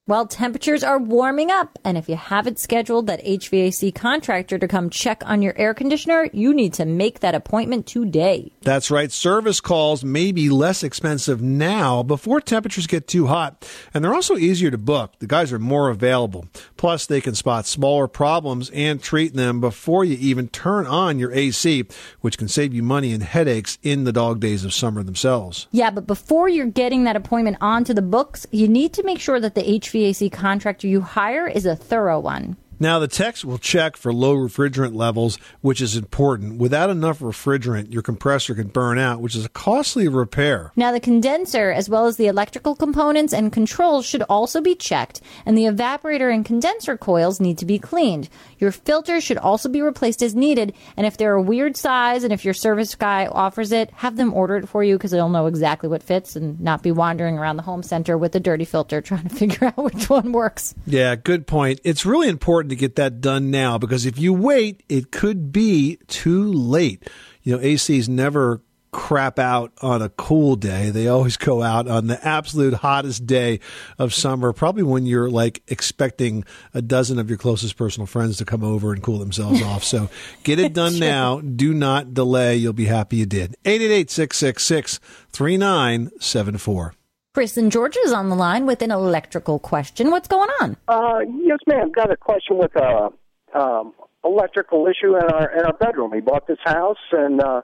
Well, 0.08 0.26
temperatures 0.26 0.82
are 0.82 0.98
warming 0.98 1.50
up, 1.50 1.78
and 1.84 1.98
if 1.98 2.08
you 2.08 2.16
haven't 2.16 2.58
scheduled 2.58 3.08
that 3.08 3.22
HVAC 3.22 3.94
contractor 3.94 4.58
to 4.58 4.66
come 4.66 4.88
check 4.88 5.22
on 5.26 5.42
your 5.42 5.52
air 5.58 5.74
conditioner, 5.74 6.30
you 6.32 6.54
need 6.54 6.72
to 6.74 6.86
make 6.86 7.20
that 7.20 7.34
appointment 7.34 7.86
today. 7.86 8.50
That's 8.62 8.90
right. 8.90 9.12
Service 9.12 9.60
calls 9.60 10.02
may 10.02 10.32
be 10.32 10.48
less 10.48 10.82
expensive 10.82 11.42
now 11.42 12.02
before 12.02 12.40
temperatures 12.40 12.86
get 12.86 13.06
too 13.06 13.26
hot. 13.26 13.70
And 13.92 14.02
they're 14.02 14.14
also 14.14 14.38
easier 14.38 14.70
to 14.70 14.78
book. 14.78 15.12
The 15.18 15.26
guys 15.26 15.52
are 15.52 15.58
more 15.58 15.90
available. 15.90 16.46
Plus, 16.78 17.04
they 17.04 17.20
can 17.20 17.34
spot 17.34 17.66
smaller 17.66 18.08
problems 18.08 18.70
and 18.70 19.02
treat 19.02 19.34
them 19.34 19.60
before 19.60 20.06
you 20.06 20.16
even 20.18 20.48
turn 20.48 20.86
on 20.86 21.18
your 21.18 21.34
AC, 21.34 21.84
which 22.22 22.38
can 22.38 22.48
save 22.48 22.72
you 22.72 22.82
money 22.82 23.12
and 23.12 23.22
headaches 23.22 23.76
in 23.82 24.04
the 24.04 24.12
dog 24.14 24.40
days 24.40 24.64
of 24.64 24.72
summer 24.72 25.02
themselves. 25.02 25.68
Yeah, 25.70 25.90
but 25.90 26.06
before 26.06 26.48
you're 26.48 26.64
getting 26.64 27.04
that 27.04 27.14
appointment 27.14 27.58
onto 27.60 27.92
the 27.92 28.00
books, 28.00 28.46
you 28.50 28.68
need 28.68 28.94
to 28.94 29.02
make 29.02 29.20
sure 29.20 29.38
that 29.38 29.54
the 29.54 29.60
HVAC 29.60 29.97
contractor 30.30 30.86
you 30.86 31.00
hire 31.00 31.46
is 31.46 31.66
a 31.66 31.76
thorough 31.76 32.20
one. 32.20 32.56
Now, 32.80 32.98
the 32.98 33.08
techs 33.08 33.44
will 33.44 33.58
check 33.58 33.96
for 33.96 34.12
low 34.12 34.36
refrigerant 34.36 34.94
levels, 34.94 35.36
which 35.60 35.80
is 35.80 35.96
important. 35.96 36.58
Without 36.58 36.90
enough 36.90 37.18
refrigerant, 37.18 37.92
your 37.92 38.02
compressor 38.02 38.54
can 38.54 38.68
burn 38.68 38.98
out, 38.98 39.20
which 39.20 39.34
is 39.34 39.44
a 39.44 39.48
costly 39.48 40.06
repair. 40.06 40.72
Now, 40.76 40.92
the 40.92 41.00
condenser, 41.00 41.72
as 41.72 41.88
well 41.88 42.06
as 42.06 42.16
the 42.16 42.28
electrical 42.28 42.76
components 42.76 43.32
and 43.32 43.52
controls, 43.52 44.06
should 44.06 44.22
also 44.28 44.60
be 44.60 44.76
checked, 44.76 45.20
and 45.44 45.58
the 45.58 45.64
evaporator 45.64 46.32
and 46.32 46.44
condenser 46.44 46.96
coils 46.96 47.40
need 47.40 47.58
to 47.58 47.66
be 47.66 47.78
cleaned. 47.78 48.28
Your 48.58 48.70
filter 48.70 49.20
should 49.20 49.38
also 49.38 49.68
be 49.68 49.82
replaced 49.82 50.22
as 50.22 50.34
needed, 50.34 50.72
and 50.96 51.06
if 51.06 51.16
they're 51.16 51.34
a 51.34 51.42
weird 51.42 51.76
size 51.76 52.22
and 52.22 52.32
if 52.32 52.44
your 52.44 52.54
service 52.54 52.94
guy 52.94 53.26
offers 53.26 53.72
it, 53.72 53.90
have 53.94 54.16
them 54.16 54.32
order 54.32 54.56
it 54.56 54.68
for 54.68 54.84
you 54.84 54.96
because 54.96 55.10
they'll 55.10 55.28
know 55.28 55.46
exactly 55.46 55.88
what 55.88 56.02
fits 56.02 56.36
and 56.36 56.60
not 56.60 56.82
be 56.82 56.92
wandering 56.92 57.38
around 57.38 57.56
the 57.56 57.62
home 57.62 57.82
center 57.82 58.16
with 58.16 58.34
a 58.36 58.40
dirty 58.40 58.64
filter 58.64 59.00
trying 59.08 59.28
to 59.28 59.34
figure 59.34 59.66
out 59.66 59.76
which 59.76 60.08
one 60.08 60.32
works. 60.32 60.74
Yeah, 60.86 61.16
good 61.16 61.46
point. 61.46 61.80
It's 61.82 62.06
really 62.06 62.28
important 62.28 62.67
to 62.68 62.76
get 62.76 62.96
that 62.96 63.20
done 63.20 63.50
now 63.50 63.78
because 63.78 64.06
if 64.06 64.18
you 64.18 64.32
wait, 64.32 64.82
it 64.88 65.10
could 65.10 65.52
be 65.52 65.98
too 66.06 66.52
late. 66.52 67.08
You 67.42 67.56
know, 67.56 67.62
ACs 67.62 68.08
never 68.08 68.60
crap 68.90 69.38
out 69.38 69.72
on 69.82 70.00
a 70.02 70.08
cool 70.08 70.56
day. 70.56 70.90
They 70.90 71.08
always 71.08 71.36
go 71.36 71.62
out 71.62 71.88
on 71.88 72.06
the 72.06 72.24
absolute 72.26 72.74
hottest 72.74 73.26
day 73.26 73.60
of 73.98 74.14
summer, 74.14 74.52
probably 74.52 74.82
when 74.82 75.06
you're 75.06 75.30
like 75.30 75.62
expecting 75.68 76.44
a 76.74 76.82
dozen 76.82 77.18
of 77.18 77.28
your 77.28 77.38
closest 77.38 77.76
personal 77.76 78.06
friends 78.06 78.38
to 78.38 78.44
come 78.44 78.64
over 78.64 78.92
and 78.92 79.02
cool 79.02 79.18
themselves 79.18 79.62
off. 79.62 79.84
So 79.84 80.10
get 80.42 80.58
it 80.58 80.72
done 80.72 80.98
now. 81.00 81.40
Do 81.40 81.74
not 81.74 82.14
delay. 82.14 82.56
You'll 82.56 82.72
be 82.72 82.86
happy 82.86 83.16
you 83.16 83.26
did. 83.26 83.56
888 83.64 84.10
666 84.10 85.00
3974. 85.32 86.94
Chris 87.38 87.56
in 87.56 87.70
Georgia 87.70 88.00
is 88.04 88.12
on 88.12 88.30
the 88.30 88.34
line 88.34 88.66
with 88.66 88.82
an 88.82 88.90
electrical 88.90 89.60
question. 89.60 90.10
What's 90.10 90.26
going 90.26 90.50
on? 90.60 90.76
Uh, 90.88 91.20
yes, 91.40 91.58
ma'am. 91.68 91.92
Got 91.92 92.10
a 92.10 92.16
question 92.16 92.58
with 92.58 92.74
a 92.74 93.10
um, 93.54 93.94
electrical 94.24 94.88
issue 94.88 95.14
in 95.14 95.22
our 95.22 95.56
in 95.56 95.64
our 95.64 95.72
bedroom. 95.74 96.10
We 96.10 96.20
bought 96.20 96.48
this 96.48 96.58
house 96.64 96.96
and 97.12 97.40
uh, 97.40 97.62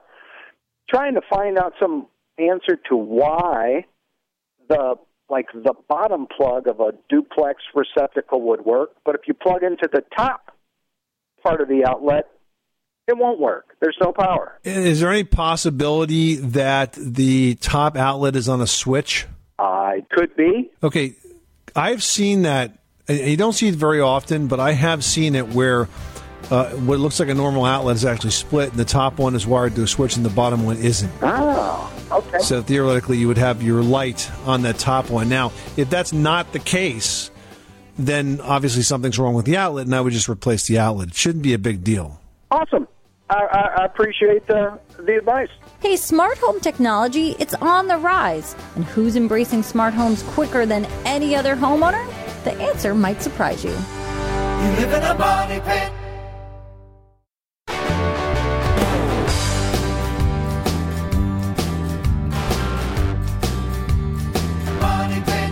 trying 0.89 1.15
to 1.15 1.21
find 1.29 1.57
out 1.57 1.73
some 1.77 2.07
answer 2.37 2.77
to 2.87 2.95
why 2.95 3.83
the 4.69 4.95
like 5.29 5.47
the 5.53 5.73
bottom 5.89 6.25
plug 6.25 6.67
of 6.67 6.79
a 6.79 6.93
duplex 7.09 7.61
receptacle 7.75 8.43
would 8.43 8.63
work, 8.63 8.91
but 9.03 9.15
if 9.15 9.27
you 9.27 9.33
plug 9.33 9.61
into 9.61 9.89
the 9.91 10.05
top 10.15 10.55
part 11.43 11.59
of 11.59 11.67
the 11.67 11.83
outlet, 11.85 12.29
it 13.09 13.17
won't 13.17 13.41
work. 13.41 13.75
There's 13.81 13.97
no 14.01 14.13
power. 14.13 14.57
Is 14.63 15.01
there 15.01 15.11
any 15.11 15.25
possibility 15.25 16.35
that 16.35 16.93
the 16.93 17.55
top 17.55 17.97
outlet 17.97 18.37
is 18.37 18.47
on 18.47 18.61
a 18.61 18.67
switch? 18.67 19.27
I 19.57 20.03
could 20.11 20.35
be. 20.35 20.71
Okay, 20.83 21.15
I've 21.75 22.03
seen 22.03 22.43
that. 22.43 22.79
You 23.07 23.37
don't 23.37 23.53
see 23.53 23.67
it 23.67 23.75
very 23.75 24.01
often, 24.01 24.47
but 24.47 24.59
I 24.59 24.71
have 24.71 25.03
seen 25.03 25.35
it 25.35 25.49
where 25.49 25.87
uh, 26.49 26.69
what 26.71 26.99
looks 26.99 27.19
like 27.19 27.29
a 27.29 27.33
normal 27.33 27.65
outlet 27.65 27.95
is 27.95 28.05
actually 28.05 28.31
split, 28.31 28.71
and 28.71 28.79
the 28.79 28.85
top 28.85 29.19
one 29.19 29.35
is 29.35 29.45
wired 29.45 29.75
to 29.75 29.83
a 29.83 29.87
switch, 29.87 30.15
and 30.15 30.25
the 30.25 30.29
bottom 30.29 30.65
one 30.65 30.77
isn't. 30.77 31.11
Oh, 31.21 31.93
okay. 32.11 32.39
So 32.39 32.61
theoretically, 32.61 33.17
you 33.17 33.27
would 33.27 33.37
have 33.37 33.61
your 33.63 33.81
light 33.83 34.29
on 34.45 34.63
that 34.63 34.77
top 34.77 35.09
one. 35.09 35.29
Now, 35.29 35.51
if 35.77 35.89
that's 35.89 36.13
not 36.13 36.51
the 36.51 36.59
case, 36.59 37.31
then 37.97 38.41
obviously 38.41 38.81
something's 38.81 39.17
wrong 39.17 39.35
with 39.35 39.45
the 39.45 39.57
outlet, 39.57 39.85
and 39.85 39.95
I 39.95 40.01
would 40.01 40.13
just 40.13 40.27
replace 40.29 40.67
the 40.67 40.79
outlet. 40.79 41.09
It 41.09 41.15
shouldn't 41.15 41.43
be 41.43 41.53
a 41.53 41.59
big 41.59 41.83
deal. 41.83 42.19
Awesome. 42.51 42.87
I, 43.29 43.35
I, 43.35 43.81
I 43.81 43.85
appreciate 43.85 44.45
the 44.47 44.79
the 44.97 45.17
advice. 45.17 45.49
Hey, 45.85 45.97
smart 45.97 46.39
home 46.39 46.59
technology, 46.59 47.35
it's 47.37 47.53
on 47.53 47.85
the 47.87 47.97
rise. 47.97 48.55
And 48.75 48.83
who's 48.85 49.15
embracing 49.15 49.61
smart 49.61 49.93
homes 49.93 50.23
quicker 50.23 50.65
than 50.65 50.85
any 51.05 51.35
other 51.35 51.55
homeowner? 51.55 52.03
The 52.43 52.53
answer 52.53 52.95
might 52.95 53.21
surprise 53.21 53.63
you. 53.63 53.69
You 53.69 53.75
live 54.79 54.93
in 54.93 55.03
a 55.03 55.13
money 55.13 55.59
pit. 55.59 55.91
Money 64.81 65.21
pit. 65.21 65.51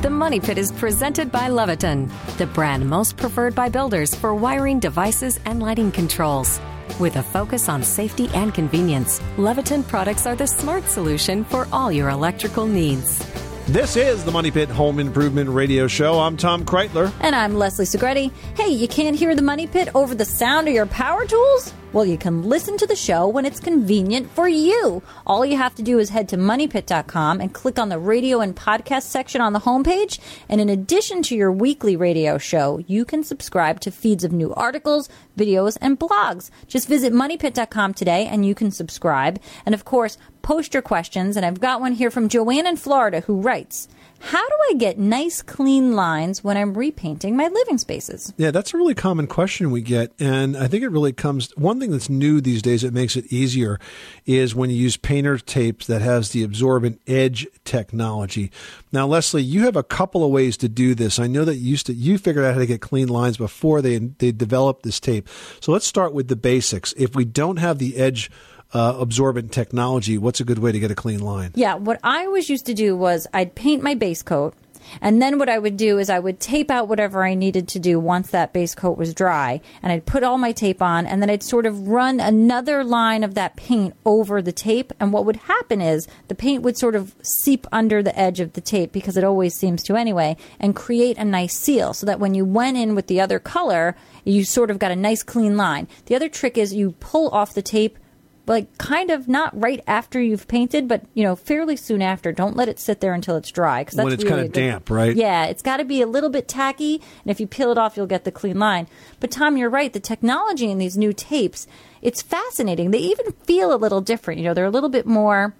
The 0.00 0.08
Money 0.08 0.40
Pit 0.40 0.56
is 0.56 0.72
presented 0.72 1.30
by 1.30 1.50
Leviton, 1.50 2.10
the 2.38 2.46
brand 2.46 2.88
most 2.88 3.18
preferred 3.18 3.54
by 3.54 3.68
builders 3.68 4.14
for 4.14 4.34
wiring 4.34 4.80
devices 4.80 5.38
and 5.44 5.60
lighting 5.60 5.92
controls. 5.92 6.58
With 7.00 7.16
a 7.16 7.24
focus 7.24 7.68
on 7.68 7.82
safety 7.82 8.28
and 8.34 8.54
convenience, 8.54 9.18
Leviton 9.36 9.86
products 9.88 10.26
are 10.26 10.36
the 10.36 10.46
smart 10.46 10.84
solution 10.84 11.44
for 11.44 11.66
all 11.72 11.90
your 11.90 12.08
electrical 12.08 12.66
needs. 12.66 13.18
This 13.66 13.96
is 13.96 14.24
the 14.24 14.30
Money 14.30 14.52
Pit 14.52 14.68
Home 14.68 15.00
Improvement 15.00 15.50
Radio 15.50 15.88
Show. 15.88 16.20
I'm 16.20 16.36
Tom 16.36 16.64
Kraeutler. 16.64 17.12
And 17.20 17.34
I'm 17.34 17.56
Leslie 17.56 17.84
Segrete. 17.84 18.30
Hey, 18.56 18.68
you 18.68 18.86
can't 18.86 19.16
hear 19.16 19.34
the 19.34 19.42
Money 19.42 19.66
Pit 19.66 19.88
over 19.96 20.14
the 20.14 20.24
sound 20.24 20.68
of 20.68 20.74
your 20.74 20.86
power 20.86 21.26
tools? 21.26 21.72
Well, 21.94 22.04
you 22.04 22.18
can 22.18 22.42
listen 22.42 22.76
to 22.78 22.88
the 22.88 22.96
show 22.96 23.28
when 23.28 23.46
it's 23.46 23.60
convenient 23.60 24.28
for 24.32 24.48
you. 24.48 25.00
All 25.28 25.46
you 25.46 25.56
have 25.56 25.76
to 25.76 25.82
do 25.82 26.00
is 26.00 26.08
head 26.08 26.28
to 26.30 26.36
moneypit.com 26.36 27.40
and 27.40 27.54
click 27.54 27.78
on 27.78 27.88
the 27.88 28.00
radio 28.00 28.40
and 28.40 28.56
podcast 28.56 29.02
section 29.02 29.40
on 29.40 29.52
the 29.52 29.60
homepage. 29.60 30.18
And 30.48 30.60
in 30.60 30.68
addition 30.68 31.22
to 31.22 31.36
your 31.36 31.52
weekly 31.52 31.94
radio 31.94 32.36
show, 32.36 32.80
you 32.88 33.04
can 33.04 33.22
subscribe 33.22 33.78
to 33.78 33.92
feeds 33.92 34.24
of 34.24 34.32
new 34.32 34.52
articles, 34.54 35.08
videos, 35.38 35.78
and 35.80 35.96
blogs. 35.96 36.50
Just 36.66 36.88
visit 36.88 37.12
moneypit.com 37.12 37.94
today 37.94 38.26
and 38.26 38.44
you 38.44 38.56
can 38.56 38.72
subscribe. 38.72 39.40
And 39.64 39.72
of 39.72 39.84
course, 39.84 40.18
post 40.42 40.74
your 40.74 40.82
questions. 40.82 41.36
And 41.36 41.46
I've 41.46 41.60
got 41.60 41.80
one 41.80 41.92
here 41.92 42.10
from 42.10 42.28
Joanne 42.28 42.66
in 42.66 42.76
Florida 42.76 43.20
who 43.20 43.40
writes, 43.40 43.86
how 44.20 44.46
do 44.48 44.54
I 44.70 44.74
get 44.74 44.98
nice, 44.98 45.42
clean 45.42 45.94
lines 45.94 46.42
when 46.42 46.56
I'm 46.56 46.72
repainting 46.72 47.36
my 47.36 47.48
living 47.48 47.76
spaces? 47.76 48.32
Yeah, 48.38 48.52
that's 48.52 48.72
a 48.72 48.78
really 48.78 48.94
common 48.94 49.26
question 49.26 49.70
we 49.70 49.82
get. 49.82 50.12
And 50.18 50.56
I 50.56 50.66
think 50.66 50.82
it 50.82 50.88
really 50.88 51.12
comes, 51.12 51.50
one 51.56 51.78
that's 51.90 52.08
new 52.08 52.40
these 52.40 52.62
days 52.62 52.82
that 52.82 52.92
makes 52.92 53.16
it 53.16 53.32
easier 53.32 53.78
is 54.26 54.54
when 54.54 54.70
you 54.70 54.76
use 54.76 54.96
painter 54.96 55.38
tapes 55.38 55.86
that 55.86 56.02
has 56.02 56.30
the 56.30 56.42
absorbent 56.42 57.00
edge 57.06 57.46
technology. 57.64 58.50
Now, 58.92 59.06
Leslie, 59.06 59.42
you 59.42 59.62
have 59.62 59.76
a 59.76 59.82
couple 59.82 60.24
of 60.24 60.30
ways 60.30 60.56
to 60.58 60.68
do 60.68 60.94
this. 60.94 61.18
I 61.18 61.26
know 61.26 61.44
that 61.44 61.56
you 61.56 61.70
used 61.70 61.86
to, 61.86 61.94
you 61.94 62.18
figured 62.18 62.44
out 62.44 62.54
how 62.54 62.60
to 62.60 62.66
get 62.66 62.80
clean 62.80 63.08
lines 63.08 63.36
before 63.36 63.82
they, 63.82 63.98
they 63.98 64.32
developed 64.32 64.82
this 64.82 65.00
tape. 65.00 65.28
So 65.60 65.72
let's 65.72 65.86
start 65.86 66.12
with 66.12 66.28
the 66.28 66.36
basics. 66.36 66.94
If 66.96 67.14
we 67.14 67.24
don't 67.24 67.56
have 67.58 67.78
the 67.78 67.96
edge 67.96 68.30
uh, 68.72 68.96
absorbent 68.98 69.52
technology, 69.52 70.18
what's 70.18 70.40
a 70.40 70.44
good 70.44 70.58
way 70.58 70.72
to 70.72 70.78
get 70.78 70.90
a 70.90 70.94
clean 70.94 71.20
line? 71.20 71.52
Yeah, 71.54 71.74
what 71.74 72.00
I 72.02 72.26
always 72.26 72.50
used 72.50 72.66
to 72.66 72.74
do 72.74 72.96
was 72.96 73.26
I'd 73.32 73.54
paint 73.54 73.82
my 73.82 73.94
base 73.94 74.22
coat. 74.22 74.54
And 75.00 75.20
then 75.20 75.38
what 75.38 75.48
I 75.48 75.58
would 75.58 75.76
do 75.76 75.98
is 75.98 76.10
I 76.10 76.18
would 76.18 76.40
tape 76.40 76.70
out 76.70 76.88
whatever 76.88 77.24
I 77.24 77.34
needed 77.34 77.68
to 77.68 77.78
do 77.78 77.98
once 78.00 78.30
that 78.30 78.52
base 78.52 78.74
coat 78.74 78.98
was 78.98 79.14
dry. 79.14 79.60
And 79.82 79.92
I'd 79.92 80.06
put 80.06 80.22
all 80.22 80.38
my 80.38 80.52
tape 80.52 80.82
on 80.82 81.06
and 81.06 81.20
then 81.20 81.30
I'd 81.30 81.42
sort 81.42 81.66
of 81.66 81.88
run 81.88 82.20
another 82.20 82.84
line 82.84 83.24
of 83.24 83.34
that 83.34 83.56
paint 83.56 83.94
over 84.04 84.40
the 84.40 84.52
tape. 84.52 84.92
And 85.00 85.12
what 85.12 85.24
would 85.24 85.36
happen 85.36 85.80
is 85.80 86.06
the 86.28 86.34
paint 86.34 86.62
would 86.62 86.76
sort 86.76 86.94
of 86.94 87.14
seep 87.22 87.66
under 87.72 88.02
the 88.02 88.18
edge 88.18 88.40
of 88.40 88.52
the 88.54 88.60
tape 88.60 88.92
because 88.92 89.16
it 89.16 89.24
always 89.24 89.54
seems 89.54 89.82
to 89.84 89.96
anyway 89.96 90.36
and 90.60 90.76
create 90.76 91.18
a 91.18 91.24
nice 91.24 91.56
seal 91.56 91.94
so 91.94 92.06
that 92.06 92.20
when 92.20 92.34
you 92.34 92.44
went 92.44 92.76
in 92.76 92.94
with 92.94 93.06
the 93.06 93.20
other 93.20 93.38
color, 93.38 93.96
you 94.24 94.44
sort 94.44 94.70
of 94.70 94.78
got 94.78 94.90
a 94.90 94.96
nice 94.96 95.22
clean 95.22 95.56
line. 95.56 95.88
The 96.06 96.14
other 96.14 96.28
trick 96.28 96.56
is 96.56 96.74
you 96.74 96.92
pull 97.00 97.28
off 97.30 97.54
the 97.54 97.62
tape 97.62 97.98
like 98.46 98.76
kind 98.78 99.10
of 99.10 99.26
not 99.28 99.58
right 99.58 99.82
after 99.86 100.20
you've 100.20 100.46
painted, 100.48 100.86
but 100.88 101.02
you 101.14 101.22
know, 101.24 101.34
fairly 101.36 101.76
soon 101.76 102.02
after. 102.02 102.30
Don't 102.32 102.56
let 102.56 102.68
it 102.68 102.78
sit 102.78 103.00
there 103.00 103.14
until 103.14 103.36
it's 103.36 103.50
dry 103.50 103.82
because 103.82 103.96
that's 103.96 104.04
When 104.04 104.12
it's 104.12 104.22
really 104.24 104.30
kinda 104.36 104.44
a 104.44 104.48
good- 104.48 104.52
damp, 104.72 104.90
right? 104.90 105.16
Yeah, 105.16 105.46
it's 105.46 105.62
got 105.62 105.78
to 105.78 105.84
be 105.84 106.02
a 106.02 106.06
little 106.06 106.30
bit 106.30 106.46
tacky, 106.48 106.94
and 107.24 107.30
if 107.30 107.40
you 107.40 107.46
peel 107.46 107.70
it 107.70 107.78
off, 107.78 107.96
you'll 107.96 108.06
get 108.06 108.24
the 108.24 108.32
clean 108.32 108.58
line. 108.58 108.86
But 109.20 109.30
Tom, 109.30 109.56
you're 109.56 109.70
right. 109.70 109.92
The 109.92 110.00
technology 110.00 110.70
in 110.70 110.78
these 110.78 110.96
new 110.98 111.12
tapes, 111.12 111.66
it's 112.02 112.20
fascinating. 112.20 112.90
They 112.90 112.98
even 112.98 113.32
feel 113.44 113.74
a 113.74 113.76
little 113.76 114.00
different. 114.00 114.40
You 114.40 114.46
know, 114.46 114.54
they're 114.54 114.64
a 114.66 114.70
little 114.70 114.90
bit 114.90 115.06
more 115.06 115.54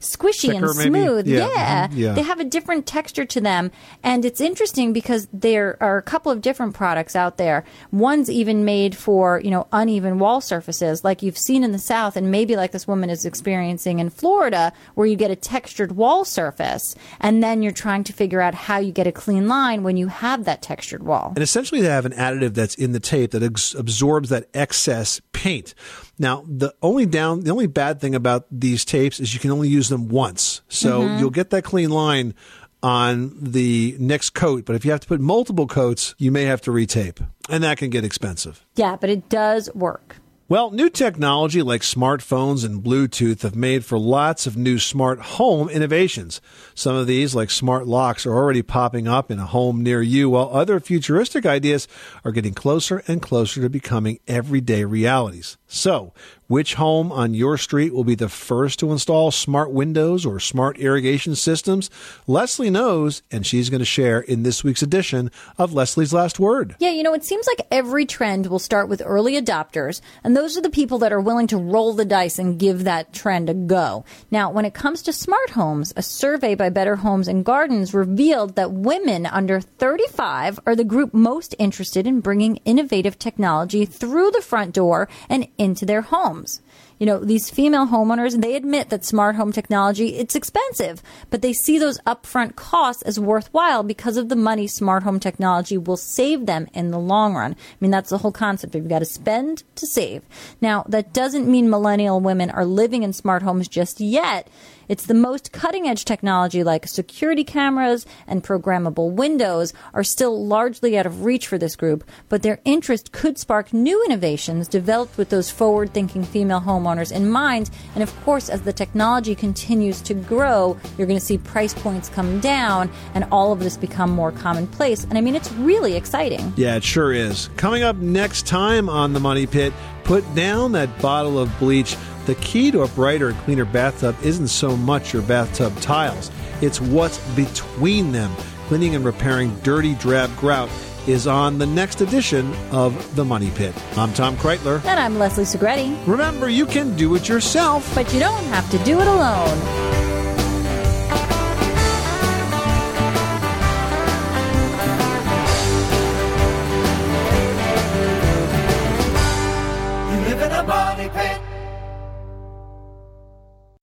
squishy 0.00 0.52
Thicker, 0.52 0.66
and 0.66 0.74
smooth. 0.74 1.26
Yeah, 1.26 1.48
Yeah. 1.48 1.88
mhm, 1.88 1.92
yeah. 1.96 2.12
They 2.14 2.22
have 2.22 2.40
a 2.40 2.44
different 2.44 2.86
texture 2.86 3.24
to 3.24 3.40
them. 3.40 3.70
And 4.02 4.24
it's 4.24 4.40
interesting 4.40 4.92
because 4.92 5.28
there 5.32 5.76
are 5.80 5.96
a 5.98 6.02
couple 6.02 6.30
of 6.32 6.40
different 6.42 6.74
products 6.74 7.16
out 7.16 7.36
there. 7.38 7.64
One's 7.92 8.30
even 8.30 8.64
made 8.64 8.96
for, 8.96 9.40
you 9.42 9.50
know, 9.50 9.66
uneven 9.72 10.18
wall 10.18 10.40
surfaces 10.40 11.04
like 11.04 11.22
you've 11.22 11.38
seen 11.38 11.64
in 11.64 11.72
the 11.72 11.78
South 11.78 12.16
and 12.16 12.30
maybe 12.30 12.56
like 12.56 12.72
this 12.72 12.86
woman 12.86 13.10
is 13.10 13.24
experiencing 13.24 13.98
in 13.98 14.10
Florida 14.10 14.72
where 14.94 15.06
you 15.06 15.16
get 15.16 15.30
a 15.30 15.36
textured 15.36 15.92
wall 15.92 16.24
surface 16.24 16.94
and 17.20 17.42
then 17.42 17.62
you're 17.62 17.72
trying 17.72 18.04
to 18.04 18.12
figure 18.12 18.40
out 18.40 18.54
how 18.54 18.78
you 18.78 18.92
get 18.92 19.06
a 19.06 19.12
clean 19.12 19.48
line 19.48 19.82
when 19.82 19.96
you 19.96 20.08
have 20.08 20.44
that 20.44 20.62
textured 20.62 21.02
wall. 21.02 21.32
And 21.34 21.42
essentially, 21.42 21.80
they 21.80 21.88
have 21.88 22.06
an 22.06 22.12
additive 22.12 22.54
that's 22.54 22.74
in 22.74 22.92
the 22.92 23.00
tape 23.00 23.30
that 23.32 23.42
ex- 23.42 23.74
absorbs 23.74 24.28
that 24.28 24.48
excess 24.54 25.20
paint. 25.32 25.74
Now, 26.18 26.44
the 26.48 26.74
only 26.82 27.04
down, 27.06 27.40
the 27.40 27.50
only 27.50 27.66
bad 27.66 28.00
thing 28.00 28.14
about 28.14 28.46
these 28.50 28.84
tapes 28.84 29.20
is 29.20 29.34
you 29.34 29.40
can 29.40 29.50
only 29.50 29.68
use 29.68 29.88
them 29.88 30.08
once. 30.08 30.62
So 30.68 31.00
Mm-hmm. 31.02 31.14
Mhm. 31.16 31.20
you'll 31.20 31.30
get 31.30 31.50
that 31.50 31.62
clean 31.64 31.90
line 31.90 32.34
on 32.82 33.36
the 33.40 33.96
next 33.98 34.30
coat. 34.30 34.64
But 34.64 34.76
if 34.76 34.84
you 34.84 34.90
have 34.92 35.00
to 35.00 35.06
put 35.08 35.20
multiple 35.20 35.66
coats, 35.66 36.14
you 36.18 36.30
may 36.30 36.44
have 36.44 36.60
to 36.62 36.70
retape, 36.70 37.18
and 37.48 37.62
that 37.64 37.78
can 37.78 37.90
get 37.90 38.04
expensive. 38.04 38.64
Yeah, 38.76 38.96
but 39.00 39.10
it 39.10 39.28
does 39.28 39.68
work. 39.74 40.16
Well, 40.48 40.70
new 40.70 40.88
technology 40.90 41.60
like 41.60 41.82
smartphones 41.82 42.64
and 42.64 42.80
Bluetooth 42.80 43.42
have 43.42 43.56
made 43.56 43.84
for 43.84 43.98
lots 43.98 44.46
of 44.46 44.56
new 44.56 44.78
smart 44.78 45.18
home 45.18 45.68
innovations. 45.68 46.40
Some 46.72 46.94
of 46.94 47.08
these, 47.08 47.34
like 47.34 47.50
smart 47.50 47.88
locks, 47.88 48.24
are 48.24 48.32
already 48.32 48.62
popping 48.62 49.08
up 49.08 49.32
in 49.32 49.40
a 49.40 49.46
home 49.46 49.82
near 49.82 50.00
you, 50.00 50.30
while 50.30 50.48
other 50.52 50.78
futuristic 50.78 51.44
ideas 51.46 51.88
are 52.24 52.30
getting 52.30 52.54
closer 52.54 53.02
and 53.08 53.20
closer 53.20 53.60
to 53.60 53.68
becoming 53.68 54.20
everyday 54.28 54.84
realities. 54.84 55.56
So, 55.66 56.14
which 56.48 56.74
home 56.74 57.10
on 57.10 57.34
your 57.34 57.58
street 57.58 57.92
will 57.92 58.04
be 58.04 58.14
the 58.14 58.28
first 58.28 58.78
to 58.78 58.92
install 58.92 59.30
smart 59.30 59.72
windows 59.72 60.24
or 60.24 60.38
smart 60.38 60.78
irrigation 60.78 61.34
systems? 61.34 61.90
Leslie 62.26 62.70
knows, 62.70 63.22
and 63.30 63.46
she's 63.46 63.70
going 63.70 63.80
to 63.80 63.84
share 63.84 64.20
in 64.20 64.42
this 64.42 64.62
week's 64.62 64.82
edition 64.82 65.30
of 65.58 65.72
Leslie's 65.72 66.12
Last 66.12 66.38
Word. 66.38 66.76
Yeah, 66.78 66.90
you 66.90 67.02
know, 67.02 67.14
it 67.14 67.24
seems 67.24 67.46
like 67.46 67.66
every 67.70 68.06
trend 68.06 68.46
will 68.46 68.58
start 68.58 68.88
with 68.88 69.02
early 69.04 69.40
adopters, 69.40 70.00
and 70.22 70.36
those 70.36 70.56
are 70.56 70.62
the 70.62 70.70
people 70.70 70.98
that 70.98 71.12
are 71.12 71.20
willing 71.20 71.46
to 71.48 71.56
roll 71.56 71.92
the 71.92 72.04
dice 72.04 72.38
and 72.38 72.58
give 72.58 72.84
that 72.84 73.12
trend 73.12 73.50
a 73.50 73.54
go. 73.54 74.04
Now, 74.30 74.50
when 74.50 74.64
it 74.64 74.74
comes 74.74 75.02
to 75.02 75.12
smart 75.12 75.50
homes, 75.50 75.92
a 75.96 76.02
survey 76.02 76.54
by 76.54 76.68
Better 76.68 76.96
Homes 76.96 77.28
and 77.28 77.44
Gardens 77.44 77.92
revealed 77.92 78.56
that 78.56 78.72
women 78.72 79.26
under 79.26 79.60
35 79.60 80.60
are 80.66 80.76
the 80.76 80.84
group 80.84 81.12
most 81.12 81.54
interested 81.58 82.06
in 82.06 82.20
bringing 82.20 82.56
innovative 82.64 83.18
technology 83.18 83.84
through 83.84 84.30
the 84.30 84.42
front 84.42 84.74
door 84.74 85.08
and 85.28 85.48
into 85.58 85.86
their 85.86 86.02
homes. 86.36 86.60
You 86.98 87.06
know, 87.06 87.18
these 87.18 87.50
female 87.50 87.86
homeowners, 87.86 88.40
they 88.40 88.56
admit 88.56 88.88
that 88.88 89.04
smart 89.04 89.36
home 89.36 89.52
technology, 89.52 90.16
it's 90.16 90.34
expensive, 90.34 91.02
but 91.28 91.42
they 91.42 91.52
see 91.52 91.78
those 91.78 91.98
upfront 92.00 92.56
costs 92.56 93.02
as 93.02 93.20
worthwhile 93.20 93.82
because 93.82 94.16
of 94.16 94.30
the 94.30 94.36
money 94.36 94.66
smart 94.66 95.02
home 95.02 95.20
technology 95.20 95.76
will 95.76 95.98
save 95.98 96.46
them 96.46 96.66
in 96.72 96.90
the 96.90 96.98
long 96.98 97.34
run. 97.34 97.52
I 97.52 97.56
mean, 97.80 97.90
that's 97.90 98.10
the 98.10 98.18
whole 98.18 98.32
concept. 98.32 98.74
You've 98.74 98.88
got 98.88 99.00
to 99.00 99.04
spend 99.04 99.62
to 99.74 99.86
save. 99.86 100.22
Now, 100.60 100.84
that 100.88 101.12
doesn't 101.12 101.50
mean 101.50 101.68
millennial 101.68 102.20
women 102.20 102.50
are 102.50 102.64
living 102.64 103.02
in 103.02 103.12
smart 103.12 103.42
homes 103.42 103.68
just 103.68 104.00
yet. 104.00 104.48
It's 104.88 105.06
the 105.06 105.14
most 105.14 105.50
cutting 105.50 105.88
edge 105.88 106.04
technology 106.04 106.62
like 106.62 106.86
security 106.86 107.42
cameras 107.42 108.06
and 108.26 108.44
programmable 108.44 109.10
windows 109.10 109.72
are 109.92 110.04
still 110.04 110.46
largely 110.46 110.96
out 110.96 111.06
of 111.06 111.24
reach 111.24 111.48
for 111.48 111.58
this 111.58 111.74
group, 111.74 112.04
but 112.28 112.42
their 112.42 112.60
interest 112.64 113.10
could 113.10 113.36
spark 113.36 113.72
new 113.72 114.04
innovations 114.04 114.68
developed 114.68 115.18
with 115.18 115.30
those 115.30 115.50
forward 115.50 115.92
thinking 115.92 116.22
female 116.24 116.60
homeowners 116.86 117.12
in 117.12 117.28
mind. 117.28 117.70
And 117.94 118.02
of 118.02 118.14
course, 118.24 118.48
as 118.48 118.62
the 118.62 118.72
technology 118.72 119.34
continues 119.34 120.00
to 120.02 120.14
grow, 120.14 120.76
you're 120.96 121.06
going 121.06 121.18
to 121.18 121.24
see 121.24 121.38
price 121.38 121.74
points 121.74 122.08
come 122.08 122.40
down 122.40 122.90
and 123.14 123.24
all 123.30 123.52
of 123.52 123.60
this 123.60 123.76
become 123.76 124.10
more 124.10 124.32
commonplace. 124.32 125.04
And 125.04 125.18
I 125.18 125.20
mean, 125.20 125.34
it's 125.34 125.52
really 125.52 125.94
exciting. 125.94 126.52
Yeah, 126.56 126.76
it 126.76 126.84
sure 126.84 127.12
is. 127.12 127.48
Coming 127.56 127.82
up 127.82 127.96
next 127.96 128.46
time 128.46 128.88
on 128.88 129.12
the 129.12 129.20
Money 129.20 129.46
Pit, 129.46 129.72
put 130.04 130.22
down 130.34 130.72
that 130.72 131.00
bottle 131.00 131.38
of 131.38 131.56
bleach. 131.58 131.96
The 132.26 132.34
key 132.36 132.70
to 132.72 132.82
a 132.82 132.88
brighter 132.88 133.28
and 133.28 133.38
cleaner 133.40 133.64
bathtub 133.64 134.16
isn't 134.22 134.48
so 134.48 134.76
much 134.76 135.12
your 135.12 135.22
bathtub 135.22 135.76
tiles, 135.80 136.30
it's 136.60 136.80
what's 136.80 137.18
between 137.36 138.12
them. 138.12 138.34
Cleaning 138.66 138.96
and 138.96 139.04
repairing 139.04 139.54
dirty, 139.60 139.94
drab 139.94 140.34
grout 140.36 140.68
is 141.06 141.26
on 141.26 141.58
the 141.58 141.66
next 141.66 142.00
edition 142.00 142.52
of 142.72 143.14
The 143.14 143.24
Money 143.24 143.50
Pit. 143.50 143.74
I'm 143.96 144.12
Tom 144.12 144.36
Kraeutler. 144.36 144.84
And 144.84 144.98
I'm 144.98 145.18
Leslie 145.18 145.44
Segrete. 145.44 145.96
Remember, 146.06 146.48
you 146.48 146.66
can 146.66 146.96
do 146.96 147.14
it 147.14 147.28
yourself, 147.28 147.92
but 147.94 148.12
you 148.12 148.20
don't 148.20 148.44
have 148.44 148.68
to 148.70 148.78
do 148.78 149.00
it 149.00 149.06
alone. 149.06 149.96